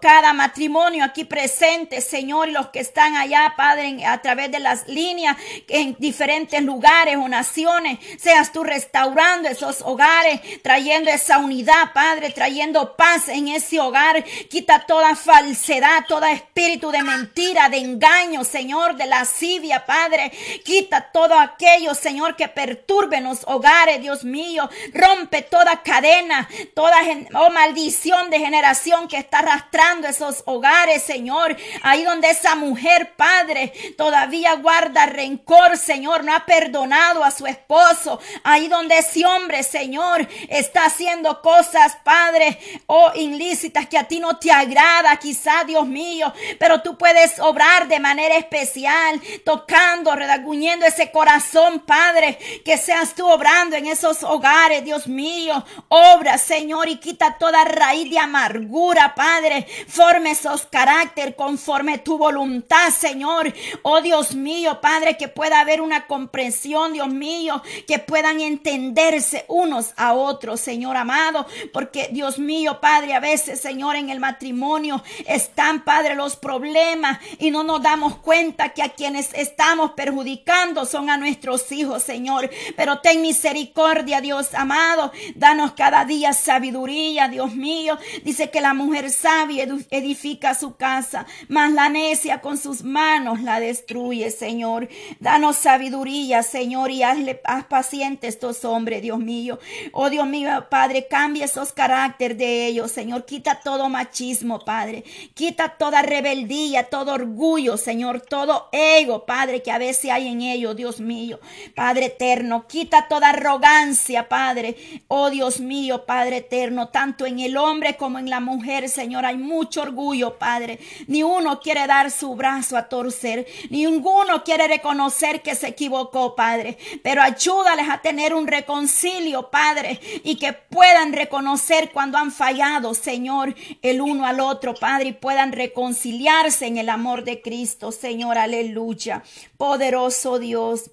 Cada 0.00 0.32
matrimonio 0.32 1.04
aquí 1.04 1.24
presente, 1.24 2.00
Señor, 2.00 2.48
y 2.48 2.52
los 2.52 2.68
que 2.68 2.80
están 2.80 3.16
allá, 3.16 3.54
Padre, 3.56 4.04
a 4.04 4.20
través 4.20 4.50
de 4.50 4.58
las 4.58 4.88
líneas 4.88 5.36
en 5.68 5.96
diferentes 5.98 6.62
lugares 6.62 7.16
o 7.16 7.28
naciones, 7.28 7.98
seas 8.18 8.52
tú 8.52 8.64
restaurando 8.64 9.48
esos 9.48 9.82
hogares, 9.82 10.40
trayendo 10.62 11.10
esa 11.10 11.38
unidad, 11.38 11.92
Padre, 11.94 12.30
trayendo 12.30 12.96
paz 12.96 13.28
en 13.28 13.48
ese 13.48 13.78
hogar. 13.78 14.24
Quita 14.48 14.86
toda 14.86 15.14
falsedad, 15.20 16.04
todo 16.08 16.24
espíritu 16.26 16.90
de 16.90 17.02
mentira, 17.02 17.68
de 17.68 17.78
engaño, 17.78 18.44
Señor, 18.44 18.96
de 18.96 19.06
lascivia, 19.06 19.86
Padre. 19.86 20.32
Quita 20.64 21.10
todo 21.12 21.38
aquello, 21.38 21.94
Señor, 21.94 22.36
que 22.36 22.48
perturbe 22.48 23.20
los 23.20 23.44
hogares, 23.46 24.00
Dios 24.00 24.24
mío. 24.24 24.68
Rompe 24.92 25.42
toda 25.42 25.82
cadena, 25.82 26.48
toda 26.74 26.96
oh, 27.34 27.50
maldición 27.50 28.30
de 28.30 28.38
generación 28.38 29.08
que 29.08 29.18
está 29.18 29.40
arrastrando 29.40 30.08
esos 30.08 30.42
hogares, 30.46 31.02
Señor. 31.02 31.56
Ahí 31.82 32.02
donde 32.04 32.30
esa 32.30 32.54
mujer, 32.54 33.14
Padre, 33.16 33.72
todavía 33.96 34.54
guarda 34.54 35.06
rencor, 35.06 35.76
Señor, 35.76 36.24
no 36.24 36.34
ha 36.34 36.46
perdonado 36.46 37.24
a 37.24 37.30
su 37.30 37.46
esposo. 37.46 38.20
Ahí 38.42 38.68
donde 38.68 38.98
ese 38.98 39.24
hombre, 39.26 39.62
Señor, 39.62 40.28
está 40.48 40.86
haciendo 40.86 41.42
cosas, 41.42 41.96
Padre, 42.02 42.58
oh, 42.86 43.12
ilícitas 43.14 43.86
que 43.86 43.98
a 43.98 44.04
ti 44.04 44.20
no 44.20 44.38
te 44.38 44.50
agrada 44.50 45.09
quizá, 45.18 45.64
Dios 45.64 45.86
mío, 45.86 46.32
pero 46.58 46.82
tú 46.82 46.96
puedes 46.96 47.38
obrar 47.40 47.88
de 47.88 48.00
manera 48.00 48.36
especial, 48.36 49.20
tocando, 49.44 50.14
redaguñendo 50.14 50.86
ese 50.86 51.10
corazón, 51.10 51.80
Padre, 51.80 52.38
que 52.64 52.78
seas 52.78 53.14
tú 53.14 53.26
obrando 53.26 53.76
en 53.76 53.86
esos 53.86 54.22
hogares, 54.22 54.84
Dios 54.84 55.06
mío. 55.06 55.64
Obra, 55.88 56.38
Señor, 56.38 56.88
y 56.88 56.96
quita 56.96 57.36
toda 57.38 57.64
raíz 57.64 58.10
de 58.10 58.18
amargura, 58.18 59.14
Padre. 59.14 59.66
Forme 59.88 60.32
esos 60.32 60.66
carácter 60.66 61.34
conforme 61.36 61.98
tu 61.98 62.18
voluntad, 62.18 62.90
Señor. 62.90 63.52
Oh 63.82 64.00
Dios 64.00 64.34
mío, 64.34 64.80
Padre, 64.80 65.16
que 65.16 65.28
pueda 65.28 65.60
haber 65.60 65.80
una 65.80 66.06
comprensión, 66.06 66.92
Dios 66.92 67.08
mío, 67.08 67.62
que 67.86 67.98
puedan 67.98 68.40
entenderse 68.40 69.44
unos 69.48 69.92
a 69.96 70.14
otros, 70.14 70.60
Señor 70.60 70.96
amado, 70.96 71.46
porque 71.72 72.08
Dios 72.12 72.38
mío, 72.38 72.80
Padre, 72.80 73.14
a 73.14 73.20
veces, 73.20 73.60
Señor, 73.60 73.96
en 73.96 74.10
el 74.10 74.20
matrimonio 74.20 74.99
están, 75.26 75.84
Padre, 75.84 76.14
los 76.14 76.36
problemas 76.36 77.18
y 77.38 77.50
no 77.50 77.62
nos 77.64 77.82
damos 77.82 78.16
cuenta 78.16 78.70
que 78.70 78.82
a 78.82 78.90
quienes 78.90 79.32
estamos 79.34 79.92
perjudicando 79.92 80.84
son 80.86 81.10
a 81.10 81.16
nuestros 81.16 81.70
hijos, 81.72 82.02
Señor. 82.02 82.50
Pero 82.76 83.00
ten 83.00 83.22
misericordia, 83.22 84.20
Dios 84.20 84.54
amado. 84.54 85.12
Danos 85.34 85.72
cada 85.72 86.04
día 86.04 86.32
sabiduría, 86.32 87.28
Dios 87.28 87.54
mío. 87.54 87.98
Dice 88.24 88.50
que 88.50 88.60
la 88.60 88.74
mujer 88.74 89.10
sabia 89.10 89.66
edifica 89.90 90.54
su 90.54 90.76
casa, 90.76 91.26
mas 91.48 91.72
la 91.72 91.88
necia 91.88 92.40
con 92.40 92.58
sus 92.58 92.82
manos 92.82 93.40
la 93.40 93.60
destruye, 93.60 94.30
Señor. 94.30 94.88
Danos 95.18 95.56
sabiduría, 95.56 96.42
Señor, 96.42 96.90
y 96.90 97.02
hazle 97.02 97.40
haz 97.44 97.64
paciente 97.64 98.28
estos 98.28 98.64
hombres, 98.64 99.02
Dios 99.02 99.18
mío. 99.18 99.58
Oh 99.92 100.10
Dios 100.10 100.26
mío, 100.26 100.66
Padre, 100.70 101.06
cambia 101.08 101.44
esos 101.44 101.72
caracteres 101.72 102.38
de 102.38 102.66
ellos, 102.66 102.90
Señor. 102.90 103.24
Quita 103.24 103.60
todo 103.60 103.88
machismo, 103.88 104.60
Padre. 104.64 104.89
Quita 105.34 105.76
toda 105.78 106.02
rebeldía, 106.02 106.84
todo 106.84 107.14
orgullo, 107.14 107.76
Señor, 107.76 108.20
todo 108.20 108.68
ego, 108.72 109.24
Padre, 109.26 109.62
que 109.62 109.70
a 109.70 109.78
veces 109.78 110.10
hay 110.10 110.28
en 110.28 110.42
ellos, 110.42 110.76
Dios 110.76 111.00
mío. 111.00 111.40
Padre 111.74 112.06
eterno, 112.06 112.66
quita 112.66 113.08
toda 113.08 113.30
arrogancia, 113.30 114.28
Padre. 114.28 114.76
Oh 115.08 115.30
Dios 115.30 115.60
mío, 115.60 116.04
Padre 116.06 116.38
eterno, 116.38 116.88
tanto 116.88 117.26
en 117.26 117.38
el 117.40 117.56
hombre 117.56 117.96
como 117.96 118.18
en 118.18 118.30
la 118.30 118.40
mujer, 118.40 118.88
Señor, 118.88 119.24
hay 119.24 119.36
mucho 119.36 119.82
orgullo, 119.82 120.38
Padre. 120.38 120.78
Ni 121.06 121.22
uno 121.22 121.60
quiere 121.60 121.86
dar 121.86 122.10
su 122.10 122.34
brazo 122.34 122.76
a 122.76 122.88
torcer, 122.88 123.46
ninguno 123.70 124.44
quiere 124.44 124.68
reconocer 124.68 125.42
que 125.42 125.54
se 125.54 125.68
equivocó, 125.68 126.34
Padre. 126.34 126.78
Pero 127.02 127.22
ayúdales 127.22 127.88
a 127.88 128.02
tener 128.02 128.34
un 128.34 128.46
reconcilio, 128.46 129.50
Padre, 129.50 130.00
y 130.24 130.36
que 130.36 130.52
puedan 130.52 131.12
reconocer 131.12 131.90
cuando 131.92 132.18
han 132.18 132.32
fallado, 132.32 132.94
Señor, 132.94 133.54
el 133.82 134.00
uno 134.00 134.26
al 134.26 134.40
otro, 134.40 134.74
Padre, 134.80 135.10
y 135.10 135.12
puedan 135.12 135.52
reconciliarse 135.52 136.66
en 136.66 136.78
el 136.78 136.88
amor 136.88 137.22
de 137.22 137.40
Cristo, 137.40 137.92
Señor, 137.92 138.38
aleluya. 138.38 139.22
Poderoso 139.56 140.40
Dios. 140.40 140.90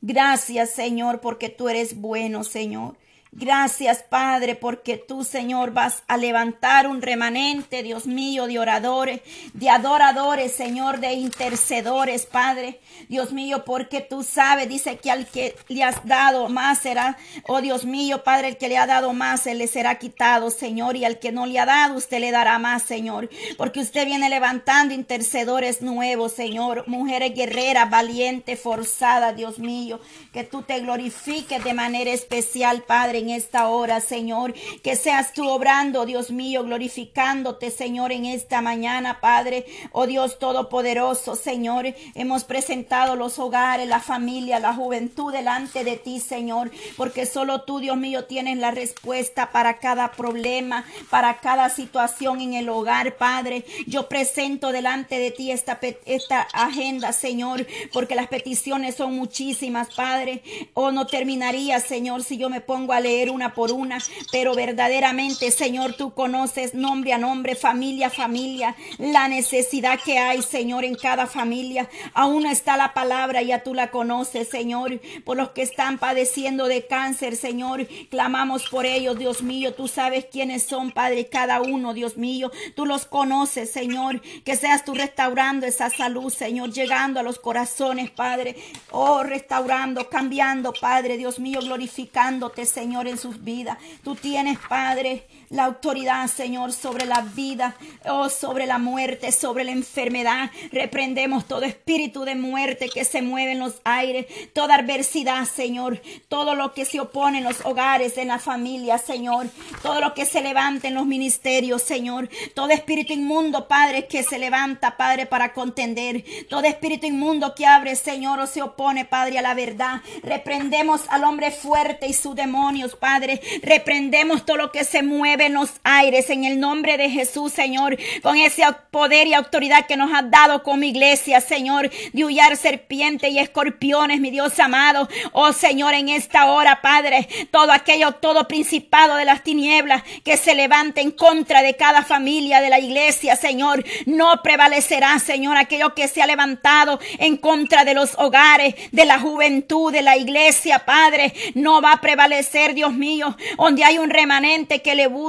Gracias, 0.00 0.70
Señor, 0.70 1.20
porque 1.20 1.48
tú 1.48 1.68
eres 1.68 1.96
bueno, 1.96 2.44
Señor. 2.44 2.96
Gracias, 3.38 4.02
Padre, 4.02 4.54
porque 4.54 4.96
tú, 4.96 5.22
Señor, 5.22 5.72
vas 5.72 6.02
a 6.08 6.16
levantar 6.16 6.86
un 6.86 7.02
remanente, 7.02 7.82
Dios 7.82 8.06
mío, 8.06 8.46
de 8.46 8.58
oradores, 8.58 9.20
de 9.52 9.68
adoradores, 9.68 10.52
Señor, 10.52 11.00
de 11.00 11.12
intercedores, 11.12 12.24
Padre. 12.24 12.80
Dios 13.10 13.34
mío, 13.34 13.62
porque 13.66 14.00
tú 14.00 14.22
sabes, 14.22 14.70
dice 14.70 14.96
que 14.96 15.10
al 15.10 15.26
que 15.26 15.54
le 15.68 15.84
has 15.84 16.02
dado 16.06 16.48
más 16.48 16.78
será, 16.78 17.18
oh 17.46 17.60
Dios 17.60 17.84
mío, 17.84 18.24
Padre, 18.24 18.48
el 18.48 18.56
que 18.56 18.68
le 18.68 18.78
ha 18.78 18.86
dado 18.86 19.12
más, 19.12 19.46
él 19.46 19.58
le 19.58 19.66
será 19.66 19.98
quitado, 19.98 20.50
Señor, 20.50 20.96
y 20.96 21.04
al 21.04 21.18
que 21.18 21.30
no 21.30 21.44
le 21.44 21.58
ha 21.58 21.66
dado, 21.66 21.94
usted 21.94 22.20
le 22.20 22.30
dará 22.30 22.58
más, 22.58 22.84
Señor, 22.84 23.28
porque 23.58 23.80
usted 23.80 24.06
viene 24.06 24.30
levantando 24.30 24.94
intercedores 24.94 25.82
nuevos, 25.82 26.32
Señor, 26.32 26.84
mujeres 26.88 27.34
guerreras, 27.34 27.90
valientes, 27.90 28.58
forzadas, 28.58 29.36
Dios 29.36 29.58
mío, 29.58 30.00
que 30.32 30.42
tú 30.42 30.62
te 30.62 30.80
glorifiques 30.80 31.62
de 31.62 31.74
manera 31.74 32.12
especial, 32.12 32.82
Padre 32.82 33.25
en 33.26 33.30
esta 33.30 33.68
hora, 33.68 34.00
Señor. 34.00 34.54
Que 34.82 34.96
seas 34.96 35.32
tú 35.32 35.48
obrando, 35.48 36.06
Dios 36.06 36.30
mío, 36.30 36.62
glorificándote, 36.62 37.70
Señor, 37.70 38.12
en 38.12 38.24
esta 38.24 38.62
mañana, 38.62 39.20
Padre. 39.20 39.66
Oh 39.92 40.06
Dios 40.06 40.38
Todopoderoso, 40.38 41.34
Señor. 41.34 41.94
Hemos 42.14 42.44
presentado 42.44 43.16
los 43.16 43.38
hogares, 43.38 43.88
la 43.88 44.00
familia, 44.00 44.60
la 44.60 44.74
juventud 44.74 45.32
delante 45.32 45.82
de 45.82 45.96
ti, 45.96 46.20
Señor. 46.20 46.70
Porque 46.96 47.26
solo 47.26 47.62
tú, 47.62 47.80
Dios 47.80 47.96
mío, 47.96 48.24
tienes 48.24 48.58
la 48.58 48.70
respuesta 48.70 49.50
para 49.50 49.78
cada 49.78 50.12
problema, 50.12 50.84
para 51.10 51.38
cada 51.38 51.68
situación 51.68 52.40
en 52.40 52.54
el 52.54 52.68
hogar, 52.68 53.16
Padre. 53.16 53.64
Yo 53.86 54.08
presento 54.08 54.70
delante 54.70 55.18
de 55.18 55.30
ti 55.32 55.50
esta, 55.50 55.80
esta 56.04 56.42
agenda, 56.52 57.12
Señor, 57.12 57.66
porque 57.92 58.14
las 58.14 58.28
peticiones 58.28 58.94
son 58.94 59.16
muchísimas, 59.16 59.92
Padre. 59.94 60.42
Oh, 60.74 60.92
no 60.92 61.06
terminaría, 61.06 61.80
Señor, 61.80 62.22
si 62.22 62.36
yo 62.36 62.48
me 62.48 62.60
pongo 62.60 62.92
a 62.92 63.00
leer 63.00 63.15
una 63.24 63.54
por 63.54 63.72
una, 63.72 63.98
pero 64.30 64.54
verdaderamente, 64.54 65.50
Señor, 65.50 65.94
tú 65.94 66.14
conoces 66.14 66.74
nombre 66.74 67.12
a 67.12 67.18
nombre, 67.18 67.54
familia 67.56 68.08
a 68.08 68.10
familia, 68.10 68.76
la 68.98 69.28
necesidad 69.28 69.98
que 70.04 70.18
hay, 70.18 70.42
Señor, 70.42 70.84
en 70.84 70.94
cada 70.94 71.26
familia. 71.26 71.88
Aún 72.14 72.46
está 72.46 72.76
la 72.76 72.92
palabra, 72.94 73.42
ya 73.42 73.62
tú 73.62 73.74
la 73.74 73.90
conoces, 73.90 74.48
Señor, 74.48 75.00
por 75.24 75.36
los 75.36 75.50
que 75.50 75.62
están 75.62 75.98
padeciendo 75.98 76.66
de 76.66 76.86
cáncer, 76.86 77.36
Señor, 77.36 77.86
clamamos 78.10 78.68
por 78.68 78.86
ellos, 78.86 79.18
Dios 79.18 79.42
mío, 79.42 79.74
tú 79.74 79.88
sabes 79.88 80.26
quiénes 80.30 80.64
son, 80.64 80.92
Padre, 80.92 81.28
cada 81.28 81.60
uno, 81.60 81.94
Dios 81.94 82.16
mío, 82.16 82.50
tú 82.74 82.86
los 82.86 83.06
conoces, 83.06 83.70
Señor, 83.70 84.20
que 84.44 84.56
seas 84.56 84.84
tú 84.84 84.94
restaurando 84.94 85.66
esa 85.66 85.90
salud, 85.90 86.32
Señor, 86.32 86.72
llegando 86.72 87.20
a 87.20 87.22
los 87.22 87.38
corazones, 87.38 88.10
Padre, 88.10 88.56
oh, 88.90 89.22
restaurando, 89.22 90.08
cambiando, 90.08 90.72
Padre, 90.72 91.16
Dios 91.16 91.38
mío, 91.38 91.60
glorificándote, 91.60 92.66
Señor 92.66 92.95
en 93.04 93.18
sus 93.18 93.42
vidas. 93.44 93.76
Tú 94.02 94.14
tienes, 94.14 94.58
Padre, 94.68 95.26
la 95.50 95.64
autoridad, 95.64 96.26
Señor, 96.28 96.72
sobre 96.72 97.06
la 97.06 97.20
vida, 97.20 97.76
oh, 98.08 98.28
sobre 98.28 98.66
la 98.66 98.78
muerte, 98.78 99.32
sobre 99.32 99.64
la 99.64 99.72
enfermedad. 99.72 100.50
Reprendemos 100.72 101.46
todo 101.46 101.62
espíritu 101.62 102.24
de 102.24 102.34
muerte 102.34 102.88
que 102.88 103.04
se 103.04 103.22
mueve 103.22 103.52
en 103.52 103.60
los 103.60 103.80
aires, 103.84 104.26
toda 104.52 104.76
adversidad, 104.76 105.44
Señor, 105.44 106.00
todo 106.28 106.54
lo 106.54 106.74
que 106.74 106.84
se 106.84 107.00
opone 107.00 107.38
en 107.38 107.44
los 107.44 107.64
hogares, 107.64 108.18
en 108.18 108.28
la 108.28 108.38
familia, 108.38 108.98
Señor, 108.98 109.48
todo 109.82 110.00
lo 110.00 110.14
que 110.14 110.26
se 110.26 110.42
levanta 110.42 110.88
en 110.88 110.94
los 110.94 111.06
ministerios, 111.06 111.82
Señor, 111.82 112.28
todo 112.54 112.70
espíritu 112.70 113.12
inmundo, 113.12 113.68
Padre, 113.68 114.06
que 114.06 114.22
se 114.22 114.38
levanta, 114.38 114.96
Padre, 114.96 115.26
para 115.26 115.52
contender, 115.52 116.24
todo 116.48 116.64
espíritu 116.64 117.06
inmundo 117.06 117.54
que 117.54 117.66
abre, 117.66 117.96
Señor, 117.96 118.40
o 118.40 118.46
se 118.46 118.62
opone, 118.62 119.04
Padre, 119.04 119.38
a 119.38 119.42
la 119.42 119.54
verdad. 119.54 120.00
Reprendemos 120.22 121.02
al 121.08 121.24
hombre 121.24 121.50
fuerte 121.50 122.06
y 122.06 122.12
sus 122.12 122.34
demonios, 122.34 122.96
Padre. 122.96 123.40
Reprendemos 123.62 124.44
todo 124.44 124.56
lo 124.56 124.72
que 124.72 124.84
se 124.84 125.02
mueve 125.02 125.35
en 125.44 125.54
los 125.54 125.70
aires 125.84 126.30
en 126.30 126.44
el 126.44 126.58
nombre 126.58 126.96
de 126.96 127.10
Jesús, 127.10 127.52
Señor, 127.52 127.96
con 128.22 128.36
ese 128.36 128.62
poder 128.90 129.26
y 129.26 129.34
autoridad 129.34 129.86
que 129.86 129.96
nos 129.96 130.12
has 130.12 130.30
dado 130.30 130.62
como 130.62 130.84
iglesia, 130.84 131.40
Señor, 131.40 131.90
de 132.12 132.24
huyar 132.24 132.56
serpientes 132.56 133.30
y 133.30 133.38
escorpiones, 133.38 134.20
mi 134.20 134.30
Dios 134.30 134.58
amado. 134.58 135.08
Oh 135.32 135.52
Señor, 135.52 135.94
en 135.94 136.08
esta 136.08 136.46
hora, 136.46 136.80
Padre, 136.80 137.28
todo 137.50 137.72
aquello, 137.72 138.12
todo 138.12 138.48
principado 138.48 139.16
de 139.16 139.24
las 139.24 139.42
tinieblas 139.42 140.02
que 140.24 140.36
se 140.36 140.54
levante 140.54 141.00
en 141.00 141.10
contra 141.10 141.62
de 141.62 141.76
cada 141.76 142.02
familia 142.02 142.60
de 142.60 142.70
la 142.70 142.78
iglesia, 142.78 143.36
Señor, 143.36 143.84
no 144.06 144.42
prevalecerá, 144.42 145.18
Señor, 145.18 145.56
aquello 145.56 145.94
que 145.94 146.08
se 146.08 146.22
ha 146.22 146.26
levantado 146.26 146.98
en 147.18 147.36
contra 147.36 147.84
de 147.84 147.94
los 147.94 148.14
hogares, 148.18 148.74
de 148.92 149.04
la 149.04 149.18
juventud, 149.18 149.92
de 149.92 150.02
la 150.02 150.16
iglesia, 150.16 150.80
Padre, 150.80 151.34
no 151.54 151.82
va 151.82 151.92
a 151.92 152.00
prevalecer, 152.00 152.74
Dios 152.74 152.92
mío, 152.92 153.36
donde 153.56 153.84
hay 153.84 153.98
un 153.98 154.10
remanente 154.10 154.82
que 154.82 154.94
le 154.94 155.06
busca 155.06 155.25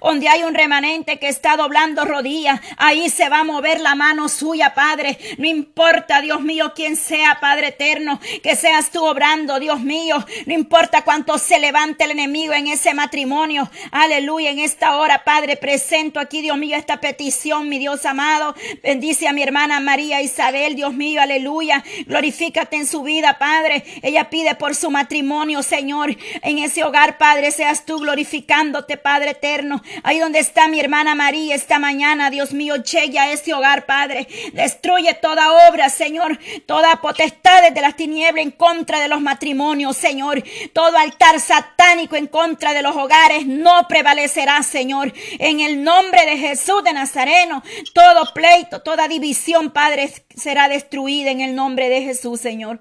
donde 0.00 0.28
hay 0.28 0.42
un 0.42 0.54
remanente 0.54 1.18
que 1.18 1.28
está 1.28 1.56
doblando 1.56 2.04
rodillas, 2.04 2.60
ahí 2.76 3.08
se 3.10 3.28
va 3.28 3.40
a 3.40 3.44
mover 3.44 3.80
la 3.80 3.94
mano 3.94 4.28
suya, 4.28 4.74
Padre. 4.74 5.18
No 5.38 5.46
importa, 5.46 6.20
Dios 6.20 6.40
mío, 6.40 6.72
quién 6.74 6.96
sea, 6.96 7.38
Padre 7.40 7.68
eterno, 7.68 8.20
que 8.42 8.56
seas 8.56 8.90
tú 8.90 9.04
obrando, 9.04 9.60
Dios 9.60 9.80
mío. 9.80 10.24
No 10.46 10.54
importa 10.54 11.02
cuánto 11.02 11.38
se 11.38 11.58
levante 11.58 12.04
el 12.04 12.12
enemigo 12.12 12.54
en 12.54 12.66
ese 12.66 12.94
matrimonio. 12.94 13.70
Aleluya, 13.90 14.50
en 14.50 14.58
esta 14.58 14.96
hora, 14.96 15.24
Padre, 15.24 15.56
presento 15.56 16.20
aquí, 16.20 16.42
Dios 16.42 16.58
mío, 16.58 16.76
esta 16.76 17.00
petición, 17.00 17.68
mi 17.68 17.78
Dios 17.78 18.04
amado. 18.04 18.54
Bendice 18.82 19.28
a 19.28 19.32
mi 19.32 19.42
hermana 19.42 19.80
María 19.80 20.22
Isabel, 20.22 20.74
Dios 20.74 20.94
mío, 20.94 21.20
aleluya. 21.20 21.84
Glorifícate 22.06 22.76
en 22.76 22.86
su 22.86 23.02
vida, 23.02 23.38
Padre. 23.38 23.84
Ella 24.02 24.30
pide 24.30 24.54
por 24.54 24.74
su 24.74 24.90
matrimonio, 24.90 25.62
Señor. 25.62 26.16
En 26.42 26.58
ese 26.58 26.84
hogar, 26.84 27.18
Padre, 27.18 27.50
seas 27.50 27.84
tú 27.84 27.98
glorificándote, 27.98 28.96
Padre 28.96 29.35
eterno. 29.36 29.82
Ahí 30.02 30.18
donde 30.18 30.38
está 30.38 30.68
mi 30.68 30.80
hermana 30.80 31.14
María 31.14 31.54
esta 31.54 31.78
mañana, 31.78 32.30
Dios 32.30 32.52
mío, 32.52 32.76
llegue 32.76 33.18
a 33.18 33.30
ese 33.32 33.54
hogar, 33.54 33.86
Padre. 33.86 34.26
Destruye 34.52 35.14
toda 35.14 35.68
obra, 35.68 35.88
Señor, 35.88 36.38
toda 36.66 37.00
potestad 37.00 37.70
de 37.70 37.80
las 37.80 37.96
tinieblas 37.96 38.44
en 38.44 38.50
contra 38.50 39.00
de 39.00 39.08
los 39.08 39.20
matrimonios, 39.20 39.96
Señor. 39.96 40.42
Todo 40.72 40.96
altar 40.96 41.40
satánico 41.40 42.16
en 42.16 42.26
contra 42.26 42.72
de 42.72 42.82
los 42.82 42.96
hogares 42.96 43.46
no 43.46 43.86
prevalecerá, 43.88 44.62
Señor. 44.62 45.12
En 45.38 45.60
el 45.60 45.82
nombre 45.82 46.26
de 46.26 46.38
Jesús 46.38 46.82
de 46.84 46.92
Nazareno, 46.92 47.62
todo 47.92 48.32
pleito, 48.32 48.82
toda 48.82 49.08
división, 49.08 49.70
Padre, 49.70 50.12
será 50.34 50.68
destruida 50.68 51.30
en 51.30 51.40
el 51.40 51.54
nombre 51.54 51.88
de 51.88 52.02
Jesús, 52.02 52.40
Señor. 52.40 52.80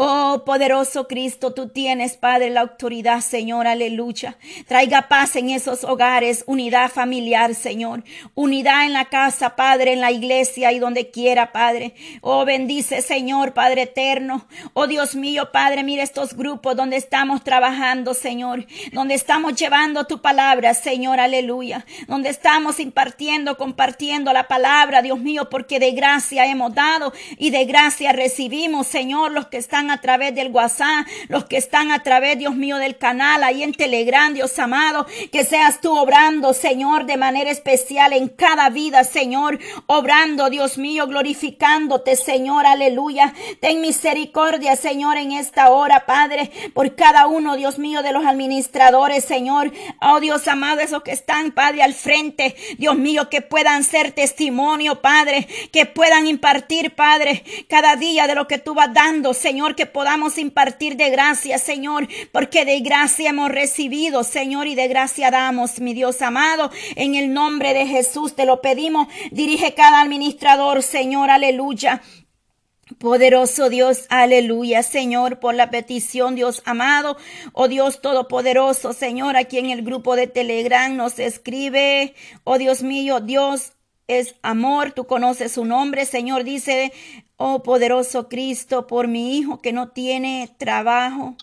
Oh, 0.00 0.44
poderoso 0.46 1.08
Cristo, 1.08 1.54
tú 1.54 1.70
tienes, 1.70 2.16
Padre, 2.16 2.50
la 2.50 2.60
autoridad, 2.60 3.20
Señor, 3.20 3.66
aleluya. 3.66 4.38
Traiga 4.68 5.08
paz 5.08 5.34
en 5.34 5.50
esos 5.50 5.82
hogares, 5.82 6.44
unidad 6.46 6.88
familiar, 6.88 7.52
Señor. 7.56 8.04
Unidad 8.36 8.86
en 8.86 8.92
la 8.92 9.06
casa, 9.06 9.56
Padre, 9.56 9.94
en 9.94 10.00
la 10.00 10.12
iglesia 10.12 10.70
y 10.70 10.78
donde 10.78 11.10
quiera, 11.10 11.50
Padre. 11.50 11.96
Oh, 12.20 12.44
bendice, 12.44 13.02
Señor, 13.02 13.54
Padre 13.54 13.82
eterno. 13.82 14.46
Oh, 14.72 14.86
Dios 14.86 15.16
mío, 15.16 15.50
Padre, 15.50 15.82
mira 15.82 16.04
estos 16.04 16.34
grupos 16.34 16.76
donde 16.76 16.96
estamos 16.96 17.42
trabajando, 17.42 18.14
Señor. 18.14 18.66
Donde 18.92 19.14
estamos 19.14 19.56
llevando 19.56 20.04
tu 20.04 20.22
palabra, 20.22 20.74
Señor, 20.74 21.18
aleluya. 21.18 21.84
Donde 22.06 22.28
estamos 22.28 22.78
impartiendo, 22.78 23.56
compartiendo 23.56 24.32
la 24.32 24.46
palabra, 24.46 25.02
Dios 25.02 25.18
mío, 25.18 25.48
porque 25.50 25.80
de 25.80 25.90
gracia 25.90 26.46
hemos 26.46 26.72
dado 26.72 27.12
y 27.36 27.50
de 27.50 27.64
gracia 27.64 28.12
recibimos, 28.12 28.86
Señor, 28.86 29.32
los 29.32 29.48
que 29.48 29.56
están 29.56 29.87
a 29.90 30.00
través 30.00 30.34
del 30.34 30.50
WhatsApp, 30.50 31.06
los 31.28 31.44
que 31.44 31.56
están 31.56 31.90
a 31.90 32.02
través, 32.02 32.38
Dios 32.38 32.54
mío, 32.54 32.76
del 32.76 32.98
canal, 32.98 33.42
ahí 33.42 33.62
en 33.62 33.72
Telegram, 33.72 34.32
Dios 34.32 34.58
amado, 34.58 35.06
que 35.32 35.44
seas 35.44 35.80
tú 35.80 35.96
obrando, 35.96 36.54
Señor, 36.54 37.06
de 37.06 37.16
manera 37.16 37.50
especial 37.50 38.12
en 38.12 38.28
cada 38.28 38.70
vida, 38.70 39.04
Señor, 39.04 39.58
obrando, 39.86 40.50
Dios 40.50 40.78
mío, 40.78 41.06
glorificándote, 41.06 42.16
Señor, 42.16 42.66
aleluya. 42.66 43.34
Ten 43.60 43.80
misericordia, 43.80 44.76
Señor, 44.76 45.16
en 45.16 45.32
esta 45.32 45.70
hora, 45.70 46.06
Padre, 46.06 46.50
por 46.74 46.94
cada 46.94 47.26
uno, 47.26 47.56
Dios 47.56 47.78
mío, 47.78 48.02
de 48.02 48.12
los 48.12 48.24
administradores, 48.24 49.24
Señor. 49.24 49.72
Oh, 50.00 50.20
Dios 50.20 50.46
amado, 50.48 50.80
esos 50.80 51.02
que 51.02 51.12
están, 51.12 51.52
Padre, 51.52 51.82
al 51.82 51.94
frente, 51.94 52.56
Dios 52.78 52.96
mío, 52.96 53.28
que 53.28 53.42
puedan 53.42 53.84
ser 53.84 54.12
testimonio, 54.12 55.00
Padre, 55.00 55.48
que 55.72 55.86
puedan 55.86 56.26
impartir, 56.26 56.94
Padre, 56.94 57.44
cada 57.68 57.96
día 57.96 58.26
de 58.26 58.34
lo 58.34 58.46
que 58.46 58.58
tú 58.58 58.74
vas 58.74 58.92
dando, 58.92 59.34
Señor, 59.34 59.74
que 59.78 59.86
podamos 59.86 60.38
impartir 60.38 60.96
de 60.96 61.08
gracia, 61.08 61.56
Señor, 61.56 62.08
porque 62.32 62.64
de 62.64 62.80
gracia 62.80 63.30
hemos 63.30 63.48
recibido, 63.48 64.24
Señor, 64.24 64.66
y 64.66 64.74
de 64.74 64.88
gracia 64.88 65.30
damos, 65.30 65.78
mi 65.78 65.94
Dios 65.94 66.20
amado, 66.20 66.72
en 66.96 67.14
el 67.14 67.32
nombre 67.32 67.74
de 67.74 67.86
Jesús 67.86 68.34
te 68.34 68.44
lo 68.44 68.60
pedimos. 68.60 69.06
Dirige 69.30 69.74
cada 69.74 70.00
administrador, 70.00 70.82
Señor, 70.82 71.30
aleluya. 71.30 72.02
Poderoso 72.98 73.70
Dios, 73.70 74.06
aleluya, 74.08 74.82
Señor, 74.82 75.38
por 75.38 75.54
la 75.54 75.70
petición, 75.70 76.34
Dios 76.34 76.60
amado, 76.64 77.16
oh 77.52 77.68
Dios 77.68 78.00
todopoderoso, 78.00 78.94
Señor, 78.94 79.36
aquí 79.36 79.58
en 79.58 79.70
el 79.70 79.82
grupo 79.82 80.16
de 80.16 80.26
Telegram 80.26 80.96
nos 80.96 81.20
escribe, 81.20 82.16
oh 82.42 82.58
Dios 82.58 82.82
mío, 82.82 83.20
Dios 83.20 83.74
es 84.08 84.34
amor, 84.42 84.90
tú 84.90 85.06
conoces 85.06 85.52
su 85.52 85.64
nombre, 85.64 86.04
Señor, 86.04 86.42
dice, 86.42 86.92
oh 87.38 87.62
poderoso 87.62 88.28
Cristo, 88.28 88.86
por 88.86 89.08
mi 89.08 89.38
hijo 89.38 89.58
que 89.62 89.72
no 89.72 89.88
tiene 89.88 90.50
trabajo 90.58 91.36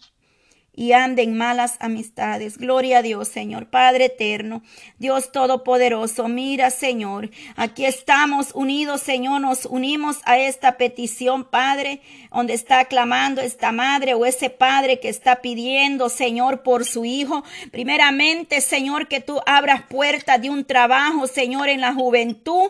y 0.75 0.91
ande 0.91 1.23
en 1.23 1.37
malas 1.37 1.77
amistades. 1.79 2.57
Gloria 2.57 2.97
a 2.97 3.01
Dios, 3.01 3.29
Señor, 3.29 3.69
Padre 3.69 4.05
eterno, 4.05 4.61
Dios 4.99 5.31
todopoderoso. 5.31 6.27
Mira, 6.27 6.69
Señor, 6.69 7.31
aquí 7.55 7.85
estamos 7.85 8.51
unidos, 8.53 9.01
Señor, 9.01 9.39
nos 9.39 9.65
unimos 9.65 10.17
a 10.25 10.37
esta 10.37 10.77
petición, 10.77 11.45
Padre, 11.45 12.01
donde 12.29 12.53
está 12.53 12.85
clamando 12.85 13.41
esta 13.41 13.71
madre 13.71 14.13
o 14.13 14.25
ese 14.25 14.49
padre 14.49 14.99
que 14.99 15.07
está 15.09 15.41
pidiendo, 15.41 16.09
Señor, 16.09 16.61
por 16.61 16.83
su 16.83 17.05
hijo. 17.05 17.43
Primeramente, 17.71 18.59
Señor, 18.59 19.07
que 19.07 19.21
tú 19.21 19.39
abras 19.45 19.83
puertas 19.83 20.41
de 20.41 20.49
un 20.49 20.65
trabajo, 20.65 21.27
Señor, 21.27 21.69
en 21.69 21.79
la 21.81 21.93
juventud 21.93 22.69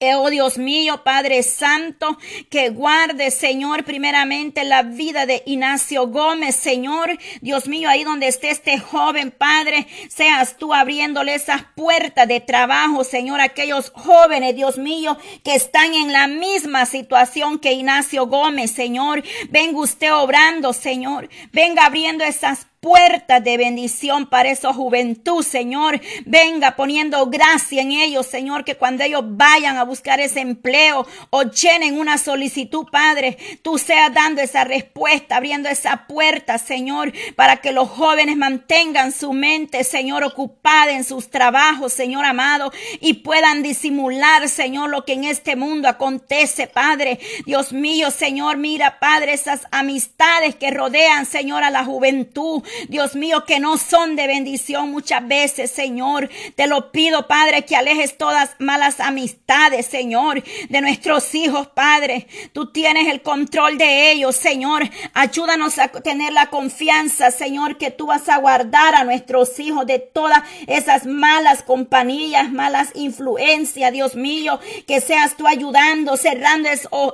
Oh 0.00 0.30
Dios 0.30 0.58
mío, 0.58 1.02
Padre 1.02 1.42
Santo, 1.42 2.18
que 2.50 2.68
guarde, 2.68 3.32
Señor, 3.32 3.82
primeramente 3.82 4.62
la 4.62 4.84
vida 4.84 5.26
de 5.26 5.42
Ignacio 5.44 6.06
Gómez, 6.06 6.54
Señor. 6.54 7.18
Dios 7.40 7.66
mío, 7.66 7.88
ahí 7.88 8.04
donde 8.04 8.28
esté 8.28 8.50
este 8.50 8.78
joven, 8.78 9.32
Padre, 9.32 9.88
seas 10.08 10.56
tú 10.56 10.72
abriéndole 10.72 11.34
esas 11.34 11.64
puertas 11.74 12.28
de 12.28 12.38
trabajo, 12.38 13.02
Señor, 13.02 13.40
aquellos 13.40 13.90
jóvenes, 13.90 14.54
Dios 14.54 14.78
mío, 14.78 15.18
que 15.42 15.56
están 15.56 15.92
en 15.92 16.12
la 16.12 16.28
misma 16.28 16.86
situación 16.86 17.58
que 17.58 17.72
Ignacio 17.72 18.28
Gómez, 18.28 18.70
Señor. 18.70 19.24
Venga 19.50 19.80
usted 19.80 20.14
obrando, 20.14 20.72
Señor. 20.74 21.28
Venga 21.50 21.86
abriendo 21.86 22.22
esas 22.22 22.67
puertas 22.80 23.42
de 23.42 23.56
bendición 23.56 24.26
para 24.26 24.50
esa 24.50 24.72
juventud, 24.72 25.42
Señor. 25.42 26.00
Venga 26.24 26.76
poniendo 26.76 27.26
gracia 27.26 27.82
en 27.82 27.92
ellos, 27.92 28.26
Señor, 28.26 28.64
que 28.64 28.76
cuando 28.76 29.04
ellos 29.04 29.22
vayan 29.24 29.76
a 29.76 29.84
buscar 29.84 30.20
ese 30.20 30.40
empleo 30.40 31.06
o 31.30 31.42
llenen 31.42 31.98
una 31.98 32.18
solicitud, 32.18 32.86
Padre, 32.90 33.36
tú 33.62 33.78
seas 33.78 34.12
dando 34.12 34.40
esa 34.40 34.64
respuesta, 34.64 35.36
abriendo 35.36 35.68
esa 35.68 36.06
puerta, 36.06 36.58
Señor, 36.58 37.12
para 37.34 37.56
que 37.56 37.72
los 37.72 37.88
jóvenes 37.88 38.36
mantengan 38.36 39.12
su 39.12 39.32
mente, 39.32 39.82
Señor, 39.84 40.24
ocupada 40.24 40.92
en 40.92 41.04
sus 41.04 41.30
trabajos, 41.30 41.92
Señor 41.92 42.24
amado, 42.24 42.72
y 43.00 43.14
puedan 43.14 43.62
disimular, 43.62 44.48
Señor, 44.48 44.90
lo 44.90 45.04
que 45.04 45.14
en 45.14 45.24
este 45.24 45.56
mundo 45.56 45.88
acontece, 45.88 46.66
Padre. 46.66 47.18
Dios 47.44 47.72
mío, 47.72 48.10
Señor, 48.10 48.56
mira, 48.56 48.98
Padre, 49.00 49.32
esas 49.32 49.66
amistades 49.70 50.54
que 50.54 50.70
rodean, 50.70 51.26
Señor, 51.26 51.64
a 51.64 51.70
la 51.70 51.84
juventud. 51.84 52.62
Dios 52.88 53.14
mío, 53.14 53.44
que 53.44 53.60
no 53.60 53.78
son 53.78 54.16
de 54.16 54.26
bendición 54.26 54.90
muchas 54.90 55.26
veces, 55.26 55.70
Señor. 55.70 56.28
Te 56.54 56.66
lo 56.66 56.92
pido, 56.92 57.26
Padre, 57.26 57.64
que 57.64 57.76
alejes 57.76 58.16
todas 58.16 58.50
malas 58.58 59.00
amistades, 59.00 59.86
Señor, 59.86 60.42
de 60.68 60.80
nuestros 60.80 61.34
hijos, 61.34 61.68
Padre. 61.68 62.26
Tú 62.52 62.72
tienes 62.72 63.08
el 63.08 63.22
control 63.22 63.78
de 63.78 64.12
ellos, 64.12 64.36
Señor. 64.36 64.88
Ayúdanos 65.14 65.78
a 65.78 65.88
tener 65.88 66.32
la 66.32 66.46
confianza, 66.46 67.30
Señor, 67.30 67.78
que 67.78 67.90
tú 67.90 68.06
vas 68.06 68.28
a 68.28 68.38
guardar 68.38 68.94
a 68.94 69.04
nuestros 69.04 69.58
hijos 69.58 69.86
de 69.86 69.98
todas 69.98 70.42
esas 70.66 71.06
malas 71.06 71.62
compañías, 71.62 72.50
malas 72.50 72.90
influencias, 72.94 73.92
Dios 73.92 74.14
mío. 74.14 74.60
Que 74.86 75.00
seas 75.00 75.36
tú 75.36 75.46
ayudando, 75.46 76.16
cerrando 76.16 76.68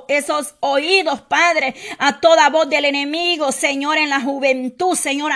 esos 0.07 0.55
oídos, 0.59 1.21
Padre, 1.21 1.75
a 1.97 2.19
toda 2.19 2.49
voz 2.49 2.69
del 2.69 2.85
enemigo, 2.85 3.51
Señor, 3.51 3.97
en 3.97 4.09
la 4.09 4.21
juventud, 4.21 4.95
Señor 4.95 5.31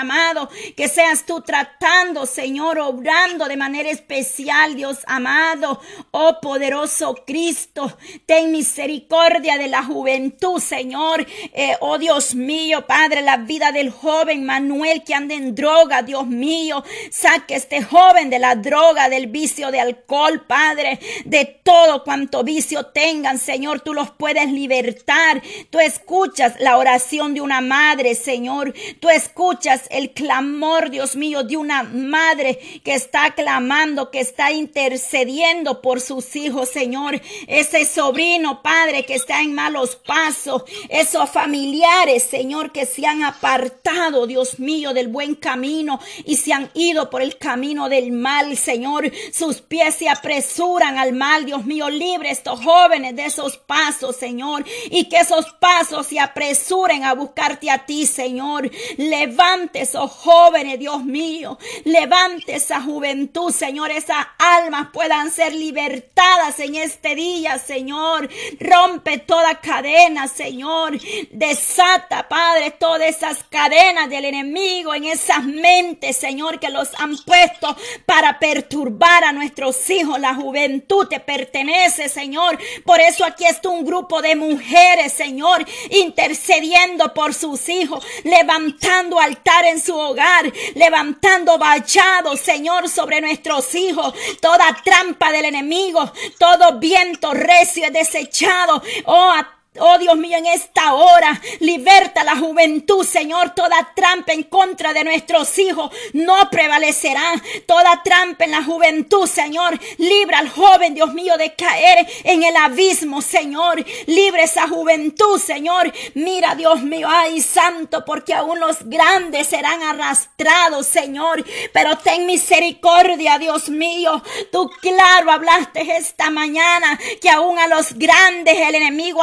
que 0.75 0.87
seas 0.87 1.25
tú 1.25 1.41
tratando, 1.41 2.25
Señor, 2.25 2.79
obrando 2.79 3.47
de 3.47 3.57
manera 3.57 3.89
especial, 3.89 4.75
Dios 4.75 4.99
amado, 5.05 5.79
oh 6.11 6.39
poderoso 6.41 7.23
Cristo, 7.25 7.97
ten 8.25 8.51
misericordia 8.51 9.57
de 9.57 9.67
la 9.67 9.83
juventud, 9.83 10.59
Señor, 10.59 11.25
eh, 11.53 11.75
oh 11.81 11.97
Dios 11.97 12.33
mío, 12.33 12.85
Padre, 12.87 13.21
la 13.21 13.37
vida 13.37 13.71
del 13.71 13.91
joven 13.91 14.45
Manuel 14.45 15.03
que 15.03 15.13
anda 15.13 15.35
en 15.35 15.53
droga, 15.53 16.01
Dios 16.01 16.25
mío, 16.27 16.83
saque 17.11 17.55
este 17.55 17.83
joven 17.83 18.29
de 18.29 18.39
la 18.39 18.55
droga, 18.55 19.09
del 19.09 19.27
vicio 19.27 19.71
de 19.71 19.79
alcohol, 19.79 20.45
Padre, 20.47 20.99
de 21.25 21.45
todo 21.45 22.03
cuanto 22.03 22.43
vicio 22.43 22.87
tengan, 22.87 23.37
Señor, 23.37 23.81
tú 23.81 23.93
los 23.93 24.09
puedes 24.11 24.51
libertar, 24.51 25.41
tú 25.69 25.79
escuchas 25.79 26.55
la 26.59 26.77
oración 26.77 27.33
de 27.33 27.41
una 27.41 27.61
madre, 27.61 28.15
Señor, 28.15 28.73
tú 28.99 29.09
escuchas 29.09 29.83
el 29.99 30.11
clamor, 30.11 30.89
Dios 30.89 31.15
mío, 31.15 31.43
de 31.43 31.57
una 31.57 31.83
madre 31.83 32.59
que 32.83 32.93
está 32.93 33.35
clamando, 33.35 34.11
que 34.11 34.21
está 34.21 34.51
intercediendo 34.51 35.81
por 35.81 35.99
sus 35.99 36.35
hijos, 36.35 36.69
Señor. 36.69 37.21
Ese 37.47 37.85
sobrino, 37.85 38.61
Padre, 38.61 39.05
que 39.05 39.15
está 39.15 39.41
en 39.41 39.53
malos 39.53 39.97
pasos. 39.97 40.63
Esos 40.87 41.29
familiares, 41.29 42.23
Señor, 42.23 42.71
que 42.71 42.85
se 42.85 43.05
han 43.05 43.23
apartado, 43.23 44.25
Dios 44.25 44.59
mío, 44.59 44.93
del 44.93 45.09
buen 45.09 45.35
camino 45.35 45.99
y 46.25 46.37
se 46.37 46.53
han 46.53 46.69
ido 46.73 47.09
por 47.09 47.21
el 47.21 47.37
camino 47.37 47.89
del 47.89 48.11
mal, 48.11 48.55
Señor. 48.55 49.11
Sus 49.33 49.61
pies 49.61 49.95
se 49.95 50.07
apresuran 50.07 50.97
al 50.97 51.13
mal, 51.13 51.45
Dios 51.45 51.65
mío. 51.65 51.89
Libre 51.89 52.31
estos 52.31 52.63
jóvenes 52.63 53.15
de 53.15 53.25
esos 53.25 53.57
pasos, 53.57 54.15
Señor. 54.15 54.63
Y 54.89 55.09
que 55.09 55.17
esos 55.17 55.45
pasos 55.59 56.07
se 56.07 56.19
apresuren 56.19 57.03
a 57.03 57.13
buscarte 57.13 57.69
a 57.69 57.85
ti, 57.85 58.05
Señor. 58.05 58.71
Levante 58.97 59.85
esos 59.89 60.11
jóvenes, 60.11 60.79
Dios 60.79 61.03
mío. 61.03 61.57
Levante 61.83 62.55
esa 62.55 62.81
juventud, 62.81 63.51
Señor. 63.51 63.91
Esas 63.91 64.25
almas 64.37 64.89
puedan 64.93 65.31
ser 65.31 65.53
libertadas 65.53 66.59
en 66.59 66.75
este 66.75 67.15
día, 67.15 67.57
Señor. 67.57 68.29
Rompe 68.59 69.17
toda 69.17 69.59
cadena, 69.59 70.27
Señor. 70.27 70.99
Desata, 71.31 72.27
Padre, 72.27 72.71
todas 72.71 73.09
esas 73.09 73.43
cadenas 73.49 74.09
del 74.09 74.25
enemigo 74.25 74.93
en 74.93 75.05
esas 75.05 75.43
mentes, 75.43 76.17
Señor, 76.17 76.59
que 76.59 76.69
los 76.69 76.89
han 76.99 77.17
puesto 77.17 77.75
para 78.05 78.37
perturbar 78.39 79.23
a 79.23 79.31
nuestros 79.31 79.89
hijos. 79.89 80.19
La 80.19 80.35
juventud 80.35 81.07
te 81.07 81.19
pertenece, 81.19 82.09
Señor. 82.09 82.59
Por 82.85 82.99
eso 82.99 83.25
aquí 83.25 83.45
está 83.45 83.69
un 83.69 83.85
grupo 83.85 84.21
de 84.21 84.35
mujeres, 84.35 85.13
Señor, 85.13 85.65
intercediendo 85.89 87.13
por 87.13 87.33
sus 87.33 87.67
hijos, 87.69 88.05
levantando 88.23 89.19
altares 89.19 89.69
en 89.69 89.78
su 89.79 89.95
hogar, 89.95 90.51
levantando 90.75 91.57
vallados, 91.57 92.39
Señor, 92.39 92.89
sobre 92.89 93.21
nuestros 93.21 93.73
hijos. 93.75 94.13
Toda 94.41 94.77
trampa 94.83 95.31
del 95.31 95.45
enemigo, 95.45 96.11
todo 96.37 96.79
viento 96.79 97.33
recio 97.33 97.85
es 97.85 97.93
desechado. 97.93 98.81
Oh, 99.05 99.33
oh 99.79 99.97
Dios 99.97 100.17
mío, 100.17 100.37
en 100.37 100.45
esta 100.45 100.93
hora, 100.93 101.39
liberta 101.59 102.23
la 102.23 102.37
juventud, 102.37 103.05
Señor, 103.05 103.51
toda 103.55 103.91
trampa 103.95 104.33
en 104.33 104.43
contra 104.43 104.93
de 104.93 105.03
nuestros 105.03 105.57
hijos 105.59 105.91
no 106.13 106.49
prevalecerá, 106.49 107.33
toda 107.65 108.01
trampa 108.03 108.45
en 108.45 108.51
la 108.51 108.63
juventud, 108.63 109.27
Señor, 109.27 109.79
libra 109.97 110.39
al 110.39 110.49
joven, 110.49 110.93
Dios 110.93 111.13
mío, 111.13 111.37
de 111.37 111.53
caer 111.55 112.07
en 112.23 112.43
el 112.43 112.55
abismo, 112.55 113.21
Señor, 113.21 113.83
libre 114.05 114.43
esa 114.43 114.67
juventud, 114.67 115.39
Señor, 115.39 115.91
mira, 116.13 116.55
Dios 116.55 116.81
mío, 116.81 117.07
ay, 117.09 117.41
santo, 117.41 118.03
porque 118.05 118.33
aún 118.33 118.59
los 118.59 118.77
grandes 118.83 119.47
serán 119.47 119.81
arrastrados, 119.83 120.87
Señor, 120.87 121.43
pero 121.73 121.97
ten 121.97 122.25
misericordia, 122.25 123.37
Dios 123.37 123.69
mío, 123.69 124.21
tú 124.51 124.69
claro 124.81 125.31
hablaste 125.31 125.81
esta 125.97 126.29
mañana 126.29 126.99
que 127.21 127.29
aún 127.29 127.57
a 127.59 127.67
los 127.67 127.93
grandes 127.93 128.57
el 128.57 128.75
enemigo 128.75 129.21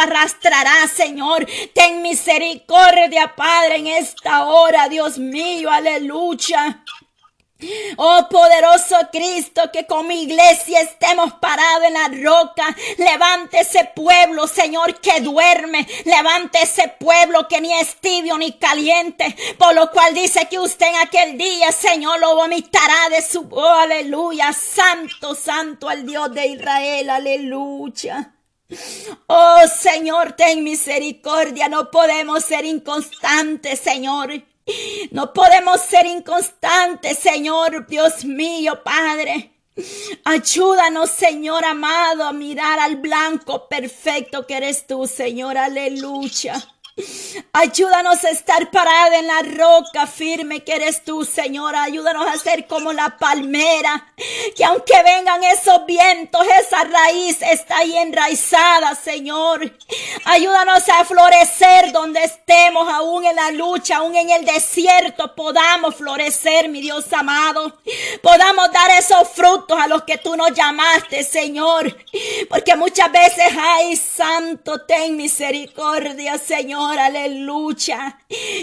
Señor. 0.88 1.47
Ten 1.74 2.03
misericordia, 2.03 3.34
Padre, 3.36 3.76
en 3.76 3.86
esta 3.86 4.44
hora, 4.47 4.88
Dios 4.88 5.18
mío, 5.18 5.70
aleluya. 5.70 6.82
Oh 7.97 8.28
poderoso 8.28 8.97
Cristo, 9.11 9.70
que 9.72 9.86
con 9.86 10.07
mi 10.07 10.24
iglesia 10.24 10.82
estemos 10.82 11.32
parados 11.34 11.84
en 11.86 11.94
la 11.94 12.30
roca. 12.30 12.76
Levante 12.99 13.61
ese 13.61 13.90
pueblo, 13.94 14.47
Señor, 14.47 15.01
que 15.01 15.20
duerme. 15.22 15.86
Levante 16.05 16.62
ese 16.62 16.88
pueblo 17.01 17.49
que 17.49 17.61
ni 17.62 17.72
es 17.72 17.97
tibio 17.97 18.36
ni 18.36 18.53
caliente. 18.59 19.34
Por 19.59 19.74
lo 19.74 19.90
cual 19.90 20.12
dice 20.12 20.47
que 20.51 20.59
usted 20.59 20.86
en 20.86 20.97
aquel 20.97 21.38
día, 21.38 21.72
Señor, 21.72 22.20
lo 22.20 22.36
vomitará 22.36 23.09
de 23.11 23.22
su... 23.22 23.49
Oh, 23.51 23.70
aleluya. 23.70 24.53
Santo, 24.53 25.34
santo 25.34 25.88
al 25.88 26.05
Dios 26.05 26.32
de 26.34 26.47
Israel. 26.49 27.09
Aleluya. 27.09 28.36
Oh 29.26 29.62
Señor, 29.68 30.32
ten 30.32 30.64
misericordia. 30.64 31.68
No 31.68 31.90
podemos 31.90 32.44
ser 32.44 32.64
inconstantes, 32.64 33.80
Señor. 33.80 34.42
No 35.12 35.32
podemos 35.32 35.80
ser 35.80 36.06
inconstantes, 36.06 37.18
Señor, 37.18 37.86
Dios 37.86 38.24
mío, 38.24 38.82
Padre. 38.82 39.52
Ayúdanos, 40.24 41.10
Señor 41.10 41.64
amado, 41.64 42.24
a 42.24 42.32
mirar 42.32 42.80
al 42.80 42.96
blanco 42.96 43.68
perfecto 43.68 44.46
que 44.46 44.56
eres 44.56 44.86
tú, 44.86 45.06
Señor. 45.06 45.56
Aleluya. 45.58 46.54
Ayúdanos 47.53 48.24
a 48.24 48.30
estar 48.30 48.70
parada 48.70 49.18
en 49.18 49.26
la 49.26 49.42
roca 49.42 50.07
firme 50.07 50.64
que 50.64 50.72
eres 50.72 51.05
tú, 51.05 51.26
Señor. 51.26 51.76
Ayúdanos 51.76 52.26
a 52.26 52.38
ser 52.38 52.66
como 52.66 52.90
la 52.94 53.18
palmera, 53.18 54.14
que 54.57 54.64
aunque 54.64 55.03
vengan 55.03 55.44
esos 55.44 55.84
vientos, 55.84 56.47
esa 56.59 56.84
raíz 56.84 57.36
está 57.42 57.78
ahí 57.78 57.99
enraizada, 57.99 58.94
Señor. 58.94 59.70
Ayúdanos 60.24 60.88
a 60.88 61.05
florecer 61.05 61.92
donde 61.92 62.24
estemos, 62.24 62.88
aún 62.90 63.26
en 63.26 63.36
la 63.36 63.51
lucha, 63.51 63.99
aún 63.99 64.14
en 64.16 64.30
el 64.30 64.47
desierto, 64.47 65.34
podamos 65.34 65.97
florecer, 65.97 66.70
mi 66.70 66.80
Dios 66.80 67.12
amado. 67.12 67.78
Podamos 68.22 68.72
dar 68.72 68.90
esos 68.99 69.28
frutos 69.28 69.78
a 69.78 69.86
los 69.86 70.05
que 70.05 70.16
tú 70.16 70.34
nos 70.34 70.53
llamaste, 70.55 71.22
Señor. 71.24 71.94
Porque 72.49 72.74
muchas 72.74 73.12
veces, 73.12 73.53
ay, 73.59 73.97
santo, 73.97 74.80
ten 74.86 75.16
misericordia, 75.16 76.38
Señor 76.38 76.86
aleluya. 76.91 78.18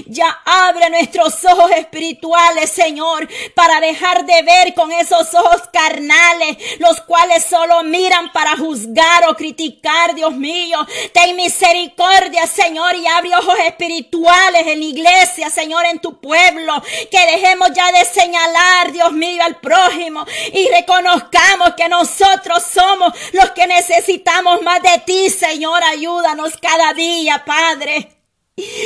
Ya 0.07 0.41
abre 0.45 0.89
nuestros 0.89 1.43
ojos 1.45 1.71
espirituales, 1.71 2.69
Señor, 2.69 3.27
para 3.55 3.79
dejar 3.79 4.25
de 4.25 4.41
ver 4.41 4.73
con 4.73 4.91
esos 4.91 5.33
ojos 5.33 5.63
carnales, 5.71 6.57
los 6.79 7.01
cuales 7.01 7.43
solo 7.43 7.83
miran 7.83 8.31
para 8.31 8.57
juzgar 8.57 9.29
o 9.29 9.35
criticar, 9.35 10.15
Dios 10.15 10.33
mío. 10.33 10.85
Ten 11.13 11.35
misericordia, 11.35 12.47
Señor, 12.47 12.95
y 12.95 13.07
abre 13.07 13.35
ojos 13.35 13.57
espirituales 13.65 14.67
en 14.67 14.79
la 14.79 14.85
iglesia, 14.85 15.49
Señor, 15.49 15.85
en 15.85 15.99
tu 15.99 16.19
pueblo. 16.19 16.81
Que 17.09 17.25
dejemos 17.25 17.69
ya 17.73 17.91
de 17.91 18.05
señalar, 18.05 18.91
Dios 18.91 19.11
mío, 19.11 19.43
al 19.43 19.59
prójimo 19.59 20.25
y 20.51 20.69
reconozcamos 20.69 21.73
que 21.75 21.87
nosotros 21.89 22.63
somos 22.63 23.13
los 23.33 23.51
que 23.51 23.67
necesitamos 23.67 24.61
más 24.61 24.81
de 24.81 25.01
ti, 25.05 25.29
Señor. 25.29 25.83
Ayúdanos 25.83 26.53
cada 26.61 26.93
día, 26.93 27.43
Padre. 27.45 28.12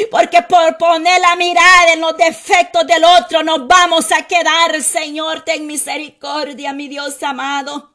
Porque 0.09 0.41
por 0.43 0.77
poner 0.77 1.19
la 1.21 1.35
mirada 1.35 1.93
en 1.93 2.01
los 2.01 2.15
defectos 2.17 2.87
del 2.87 3.03
otro 3.03 3.43
nos 3.43 3.67
vamos 3.67 4.11
a 4.11 4.25
quedar, 4.25 4.81
Señor. 4.81 5.41
Ten 5.41 5.67
misericordia, 5.67 6.73
mi 6.73 6.87
Dios 6.87 7.21
amado. 7.21 7.93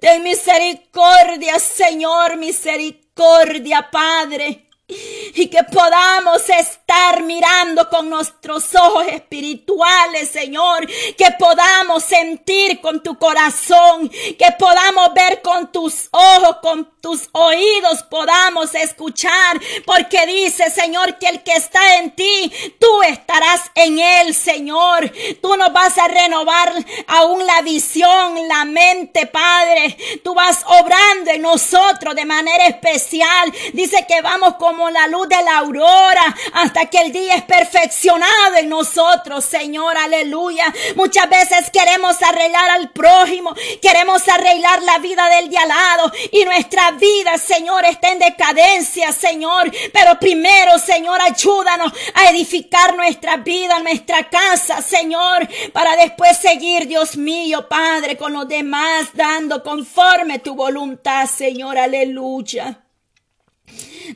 Ten 0.00 0.22
misericordia, 0.22 1.58
Señor, 1.58 2.36
misericordia, 2.36 3.88
Padre 3.90 4.67
y 4.88 5.48
que 5.48 5.62
podamos 5.64 6.48
estar 6.48 7.22
mirando 7.22 7.88
con 7.90 8.08
nuestros 8.08 8.74
ojos 8.74 9.06
espirituales, 9.08 10.30
Señor, 10.30 10.86
que 11.16 11.30
podamos 11.38 12.02
sentir 12.04 12.80
con 12.80 13.02
tu 13.02 13.18
corazón, 13.18 14.08
que 14.08 14.46
podamos 14.58 15.12
ver 15.12 15.42
con 15.42 15.70
tus 15.70 16.08
ojos, 16.10 16.56
con 16.62 16.90
tus 17.00 17.28
oídos, 17.32 18.02
podamos 18.04 18.74
escuchar, 18.74 19.60
porque 19.84 20.26
dice, 20.26 20.70
Señor, 20.70 21.18
que 21.18 21.28
el 21.28 21.42
que 21.42 21.52
está 21.52 21.96
en 21.98 22.10
ti, 22.12 22.52
tú 22.80 23.02
estarás 23.02 23.60
en 23.74 23.98
él, 23.98 24.34
Señor. 24.34 25.10
Tú 25.40 25.56
nos 25.56 25.72
vas 25.72 25.96
a 25.98 26.08
renovar 26.08 26.72
aún 27.06 27.46
la 27.46 27.60
visión, 27.62 28.48
la 28.48 28.64
mente, 28.64 29.26
Padre. 29.26 29.96
Tú 30.24 30.34
vas 30.34 30.64
obrando 30.66 31.30
en 31.30 31.42
nosotros 31.42 32.14
de 32.14 32.24
manera 32.24 32.66
especial. 32.66 33.52
Dice 33.72 34.04
que 34.08 34.20
vamos 34.22 34.54
como 34.56 34.77
como 34.78 34.90
la 34.90 35.08
luz 35.08 35.28
de 35.28 35.42
la 35.42 35.58
aurora 35.58 36.36
hasta 36.52 36.86
que 36.86 36.98
el 36.98 37.10
día 37.10 37.34
es 37.34 37.42
perfeccionado 37.42 38.58
en 38.58 38.68
nosotros, 38.68 39.44
Señor, 39.44 39.96
aleluya. 39.96 40.72
Muchas 40.94 41.28
veces 41.28 41.68
queremos 41.72 42.22
arreglar 42.22 42.70
al 42.70 42.90
prójimo, 42.90 43.52
queremos 43.82 44.28
arreglar 44.28 44.80
la 44.84 44.98
vida 44.98 45.28
del 45.30 45.50
de 45.50 45.58
al 45.58 45.68
lado 45.68 46.12
y 46.30 46.44
nuestra 46.44 46.92
vida, 46.92 47.38
Señor, 47.38 47.86
está 47.86 48.10
en 48.10 48.20
decadencia, 48.20 49.10
Señor. 49.12 49.68
Pero 49.92 50.16
primero, 50.20 50.78
Señor, 50.78 51.20
ayúdanos 51.22 51.92
a 52.14 52.30
edificar 52.30 52.94
nuestra 52.94 53.38
vida, 53.38 53.80
nuestra 53.80 54.30
casa, 54.30 54.80
Señor, 54.80 55.48
para 55.72 55.96
después 55.96 56.38
seguir, 56.38 56.86
Dios 56.86 57.16
mío, 57.16 57.68
Padre, 57.68 58.16
con 58.16 58.32
los 58.32 58.46
demás, 58.46 59.08
dando 59.12 59.60
conforme 59.64 60.38
tu 60.38 60.54
voluntad, 60.54 61.26
Señor, 61.26 61.76
aleluya. 61.78 62.84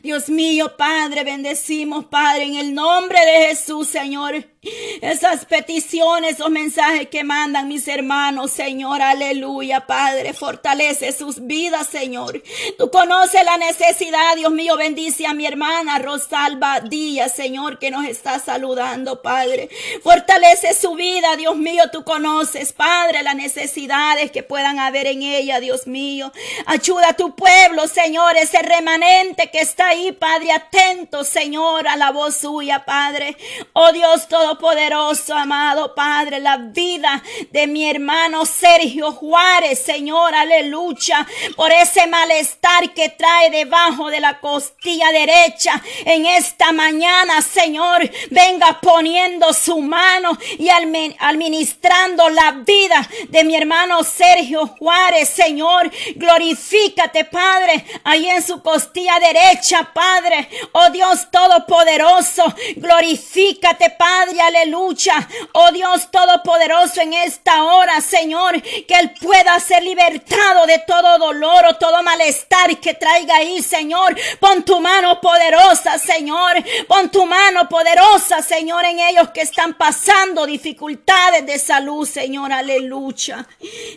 Dios 0.03 0.29
mío, 0.29 0.77
Padre, 0.77 1.25
bendecimos, 1.25 2.07
Padre, 2.07 2.45
en 2.45 2.57
el 2.57 2.75
nombre 2.75 3.19
de 3.21 3.49
Jesús, 3.49 3.89
Señor. 3.89 4.45
Esas 5.03 5.47
peticiones, 5.47 6.35
esos 6.35 6.49
mensajes 6.49 7.09
que 7.09 7.25
mandan 7.25 7.67
mis 7.67 7.89
hermanos, 7.89 8.53
Señor, 8.53 9.03
aleluya, 9.03 9.85
Padre, 9.85 10.33
fortalece 10.33 11.11
sus 11.11 11.45
vidas, 11.45 11.89
Señor. 11.89 12.41
Tú 12.79 12.89
conoces 12.89 13.45
la 13.45 13.57
necesidad, 13.57 14.37
Dios 14.37 14.53
mío, 14.53 14.77
bendice 14.77 15.27
a 15.27 15.35
mi 15.35 15.45
hermana 15.45 15.99
Rosalba 15.99 16.79
Díaz, 16.83 17.35
Señor, 17.35 17.81
que 17.81 17.91
nos 17.91 18.05
está 18.05 18.39
saludando, 18.39 19.23
Padre. 19.23 19.71
Fortalece 20.05 20.73
su 20.73 20.95
vida, 20.95 21.35
Dios 21.35 21.57
mío, 21.57 21.83
tú 21.91 22.05
conoces, 22.05 22.73
Padre, 22.73 23.25
las 23.25 23.35
necesidades 23.35 24.31
que 24.31 24.45
puedan 24.45 24.79
haber 24.79 25.09
en 25.09 25.25
ella, 25.25 25.59
Dios 25.59 25.89
mío. 25.89 26.31
Ayuda 26.67 27.09
a 27.09 27.17
tu 27.17 27.35
pueblo, 27.35 27.89
Señor, 27.89 28.37
ese 28.37 28.63
remanente 28.63 29.51
que 29.51 29.63
está 29.63 29.89
ahí, 29.89 30.13
Padre, 30.13 30.53
atento, 30.53 31.25
Señor, 31.25 31.89
a 31.89 31.97
la 31.97 32.13
voz 32.13 32.37
suya, 32.37 32.85
Padre. 32.85 33.37
Oh 33.73 33.91
Dios 33.91 34.29
todo 34.29 34.59
amado 34.93 35.95
Padre, 35.95 36.39
la 36.39 36.59
vida 36.59 37.23
de 37.51 37.67
mi 37.67 37.89
hermano 37.89 38.45
Sergio 38.45 39.13
Juárez, 39.13 39.79
Señor, 39.79 40.35
aleluya, 40.35 41.27
por 41.57 41.73
ese 41.73 42.07
malestar 42.07 42.93
que 42.93 43.09
trae 43.09 43.51
debajo 43.51 44.11
de 44.11 44.21
la 44.21 44.39
costilla 44.39 45.11
derecha 45.11 45.83
en 46.05 46.27
esta 46.27 46.73
mañana, 46.73 47.41
Señor, 47.41 48.03
venga 48.31 48.81
poniendo 48.83 49.55
su 49.55 49.81
mano 49.81 50.37
y 50.59 50.69
administrando 50.69 52.29
la 52.29 52.51
vida 52.53 53.09
de 53.29 53.45
mi 53.45 53.57
hermano 53.57 54.05
Sergio 54.05 54.67
Juárez, 54.67 55.31
Señor, 55.31 55.91
glorifícate, 56.17 57.25
Padre, 57.25 57.85
ahí 58.05 58.29
en 58.29 58.43
su 58.43 58.63
costilla 58.63 59.19
derecha, 59.19 59.91
Padre, 59.95 60.49
oh 60.73 60.91
Dios 60.91 61.31
Todopoderoso, 61.31 62.45
glorifícate, 62.77 63.91
Padre, 63.99 64.39
aleluya 64.41 64.82
Oh 65.53 65.71
Dios 65.73 66.11
Todopoderoso, 66.11 67.01
en 67.01 67.13
esta 67.15 67.65
hora, 67.65 68.01
Señor, 68.01 68.61
que 68.63 68.95
Él 68.95 69.13
pueda 69.21 69.59
ser 69.61 69.83
libertado 69.83 70.67
de 70.67 70.79
todo 70.87 71.19
dolor 71.19 71.65
o 71.71 71.75
todo 71.77 72.03
malestar 72.03 72.79
que 72.79 72.95
traiga 72.95 73.37
ahí, 73.37 73.63
Señor. 73.63 74.17
Pon 74.41 74.65
tu 74.65 74.81
mano 74.81 75.21
poderosa, 75.21 75.99
Señor. 75.99 76.57
Pon 76.89 77.11
tu 77.11 77.25
mano 77.27 77.69
poderosa, 77.69 78.43
Señor, 78.43 78.85
en 78.85 78.99
ellos 79.01 79.31
que 79.31 79.43
están 79.43 79.75
pasando 79.75 80.47
dificultades 80.47 81.47
de 81.47 81.59
salud, 81.59 82.07
Señor, 82.07 82.53
aleluya. 82.53 83.47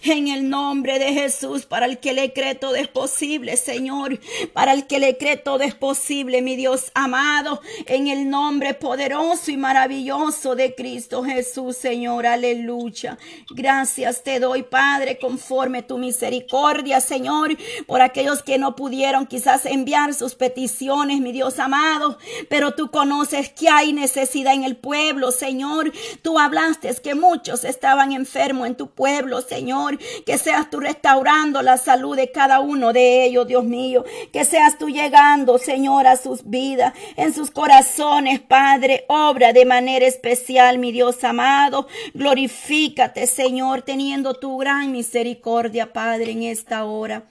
En 0.03 0.27
el 0.27 0.49
nombre 0.49 0.99
de 0.99 1.13
Jesús, 1.13 1.65
para 1.65 1.85
el 1.85 1.99
que 1.99 2.13
le 2.13 2.33
cree 2.33 2.55
todo 2.55 2.75
es 2.75 2.87
posible, 2.87 3.57
Señor. 3.57 4.19
Para 4.53 4.73
el 4.73 4.87
que 4.87 4.99
le 4.99 5.17
cree 5.17 5.37
todo 5.37 5.63
es 5.63 5.75
posible, 5.75 6.41
mi 6.41 6.55
Dios 6.55 6.91
amado. 6.93 7.61
En 7.85 8.07
el 8.07 8.29
nombre 8.29 8.73
poderoso 8.73 9.51
y 9.51 9.57
maravilloso 9.57 10.55
de 10.55 10.64
Cristo 10.73 11.23
Jesús, 11.23 11.75
Señor, 11.75 12.25
aleluya. 12.25 13.17
Gracias 13.49 14.23
te 14.23 14.39
doy, 14.39 14.63
Padre, 14.63 15.19
conforme 15.19 15.83
tu 15.83 15.97
misericordia, 15.97 17.01
Señor, 17.01 17.57
por 17.85 18.01
aquellos 18.01 18.41
que 18.41 18.57
no 18.57 18.75
pudieron 18.75 19.27
quizás 19.27 19.65
enviar 19.65 20.13
sus 20.13 20.33
peticiones, 20.33 21.19
mi 21.19 21.33
Dios 21.33 21.59
amado, 21.59 22.17
pero 22.49 22.73
tú 22.73 22.89
conoces 22.89 23.49
que 23.49 23.67
hay 23.69 23.91
necesidad 23.91 24.53
en 24.53 24.63
el 24.63 24.77
pueblo, 24.77 25.31
Señor. 25.31 25.91
Tú 26.21 26.39
hablaste 26.39 26.85
que 27.01 27.15
muchos 27.15 27.63
estaban 27.63 28.11
enfermos 28.11 28.67
en 28.67 28.75
tu 28.75 28.91
pueblo, 28.91 29.41
Señor. 29.41 29.97
Que 30.25 30.37
seas 30.37 30.69
tú 30.69 30.79
restaurando 30.79 31.61
la 31.61 31.77
salud 31.77 32.15
de 32.15 32.31
cada 32.31 32.59
uno 32.59 32.93
de 32.93 33.25
ellos, 33.25 33.47
Dios 33.47 33.63
mío. 33.63 34.05
Que 34.31 34.45
seas 34.45 34.77
tú 34.77 34.89
llegando, 34.89 35.57
Señor, 35.57 36.05
a 36.05 36.15
sus 36.15 36.47
vidas, 36.47 36.93
en 37.15 37.33
sus 37.33 37.49
corazones, 37.49 38.39
Padre. 38.39 39.05
Obra 39.07 39.51
de 39.51 39.65
manera 39.65 40.05
especial, 40.05 40.54
mi 40.77 40.91
Dios 40.91 41.23
amado. 41.23 41.87
Glorifícate, 42.13 43.27
Señor, 43.27 43.81
teniendo 43.81 44.35
tu 44.35 44.57
gran 44.57 44.91
misericordia, 44.91 45.91
Padre, 45.91 46.31
en 46.31 46.43
esta 46.43 46.85
hora. 46.85 47.23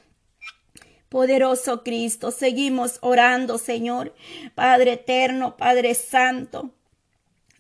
Poderoso 1.09 1.83
Cristo, 1.83 2.31
seguimos 2.31 2.99
orando, 3.01 3.57
Señor, 3.57 4.15
Padre 4.55 4.93
eterno, 4.93 5.57
Padre 5.57 5.95
santo. 5.95 6.71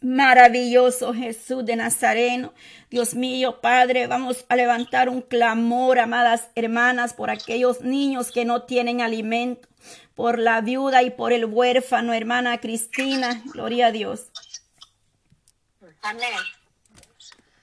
Maravilloso 0.02 1.14
Jesús 1.14 1.64
de 1.64 1.76
Nazareno. 1.76 2.52
Dios 2.90 3.14
mío, 3.14 3.62
Padre, 3.62 4.06
vamos 4.06 4.44
a 4.50 4.56
levantar 4.56 5.08
un 5.08 5.22
clamor, 5.22 5.98
amadas 5.98 6.50
hermanas, 6.54 7.14
por 7.14 7.30
aquellos 7.30 7.80
niños 7.80 8.30
que 8.30 8.44
no 8.44 8.64
tienen 8.64 9.00
alimento, 9.00 9.66
por 10.14 10.38
la 10.38 10.60
viuda 10.60 11.02
y 11.02 11.10
por 11.10 11.32
el 11.32 11.46
huérfano, 11.46 12.12
hermana 12.12 12.58
Cristina. 12.58 13.42
Gloria 13.54 13.86
a 13.86 13.92
Dios. 13.92 14.26
Amén. 16.04 16.38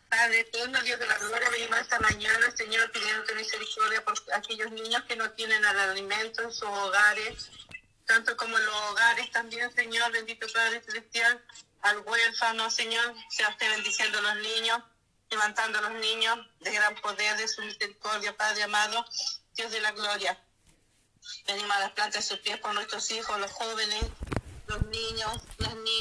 Padre 0.09 0.39
eterno, 0.39 0.81
Dios 0.81 0.99
de 0.99 1.05
la 1.05 1.15
gloria, 1.19 1.47
venimos 1.51 1.77
esta 1.77 1.99
mañana, 1.99 2.49
Señor, 2.55 2.91
pidiéndote 2.91 3.35
misericordia 3.35 4.03
por 4.03 4.15
aquellos 4.33 4.71
niños 4.71 5.03
que 5.03 5.15
no 5.15 5.29
tienen 5.33 5.63
alimento 5.63 6.41
en 6.41 6.51
sus 6.51 6.67
hogares, 6.67 7.51
tanto 8.07 8.35
como 8.35 8.57
en 8.57 8.65
los 8.65 8.75
hogares 8.89 9.29
también, 9.29 9.71
Señor, 9.75 10.11
bendito 10.11 10.47
Padre 10.51 10.81
Celestial 10.81 11.39
al 11.83 11.99
huérfano, 11.99 12.71
Señor, 12.71 13.13
sea 13.29 13.49
usted 13.49 13.69
bendiciendo 13.69 14.17
a 14.17 14.33
los 14.33 14.37
niños, 14.37 14.81
levantando 15.29 15.77
a 15.77 15.81
los 15.83 15.93
niños 16.01 16.39
de 16.61 16.71
gran 16.71 16.95
poder, 16.95 17.37
de 17.37 17.47
su 17.47 17.61
misericordia, 17.61 18.35
Padre 18.35 18.63
amado, 18.63 19.05
Dios 19.53 19.71
de 19.71 19.81
la 19.81 19.91
gloria. 19.91 20.43
Venimos 21.45 21.77
a 21.77 21.79
las 21.81 21.91
plantas 21.91 22.23
de 22.23 22.29
sus 22.29 22.39
pies 22.39 22.57
por 22.57 22.73
nuestros 22.73 23.11
hijos, 23.11 23.39
los 23.39 23.51
jóvenes, 23.51 24.03
los 24.65 24.81
niños, 24.87 25.43
las 25.59 25.75
niñas. 25.75 25.91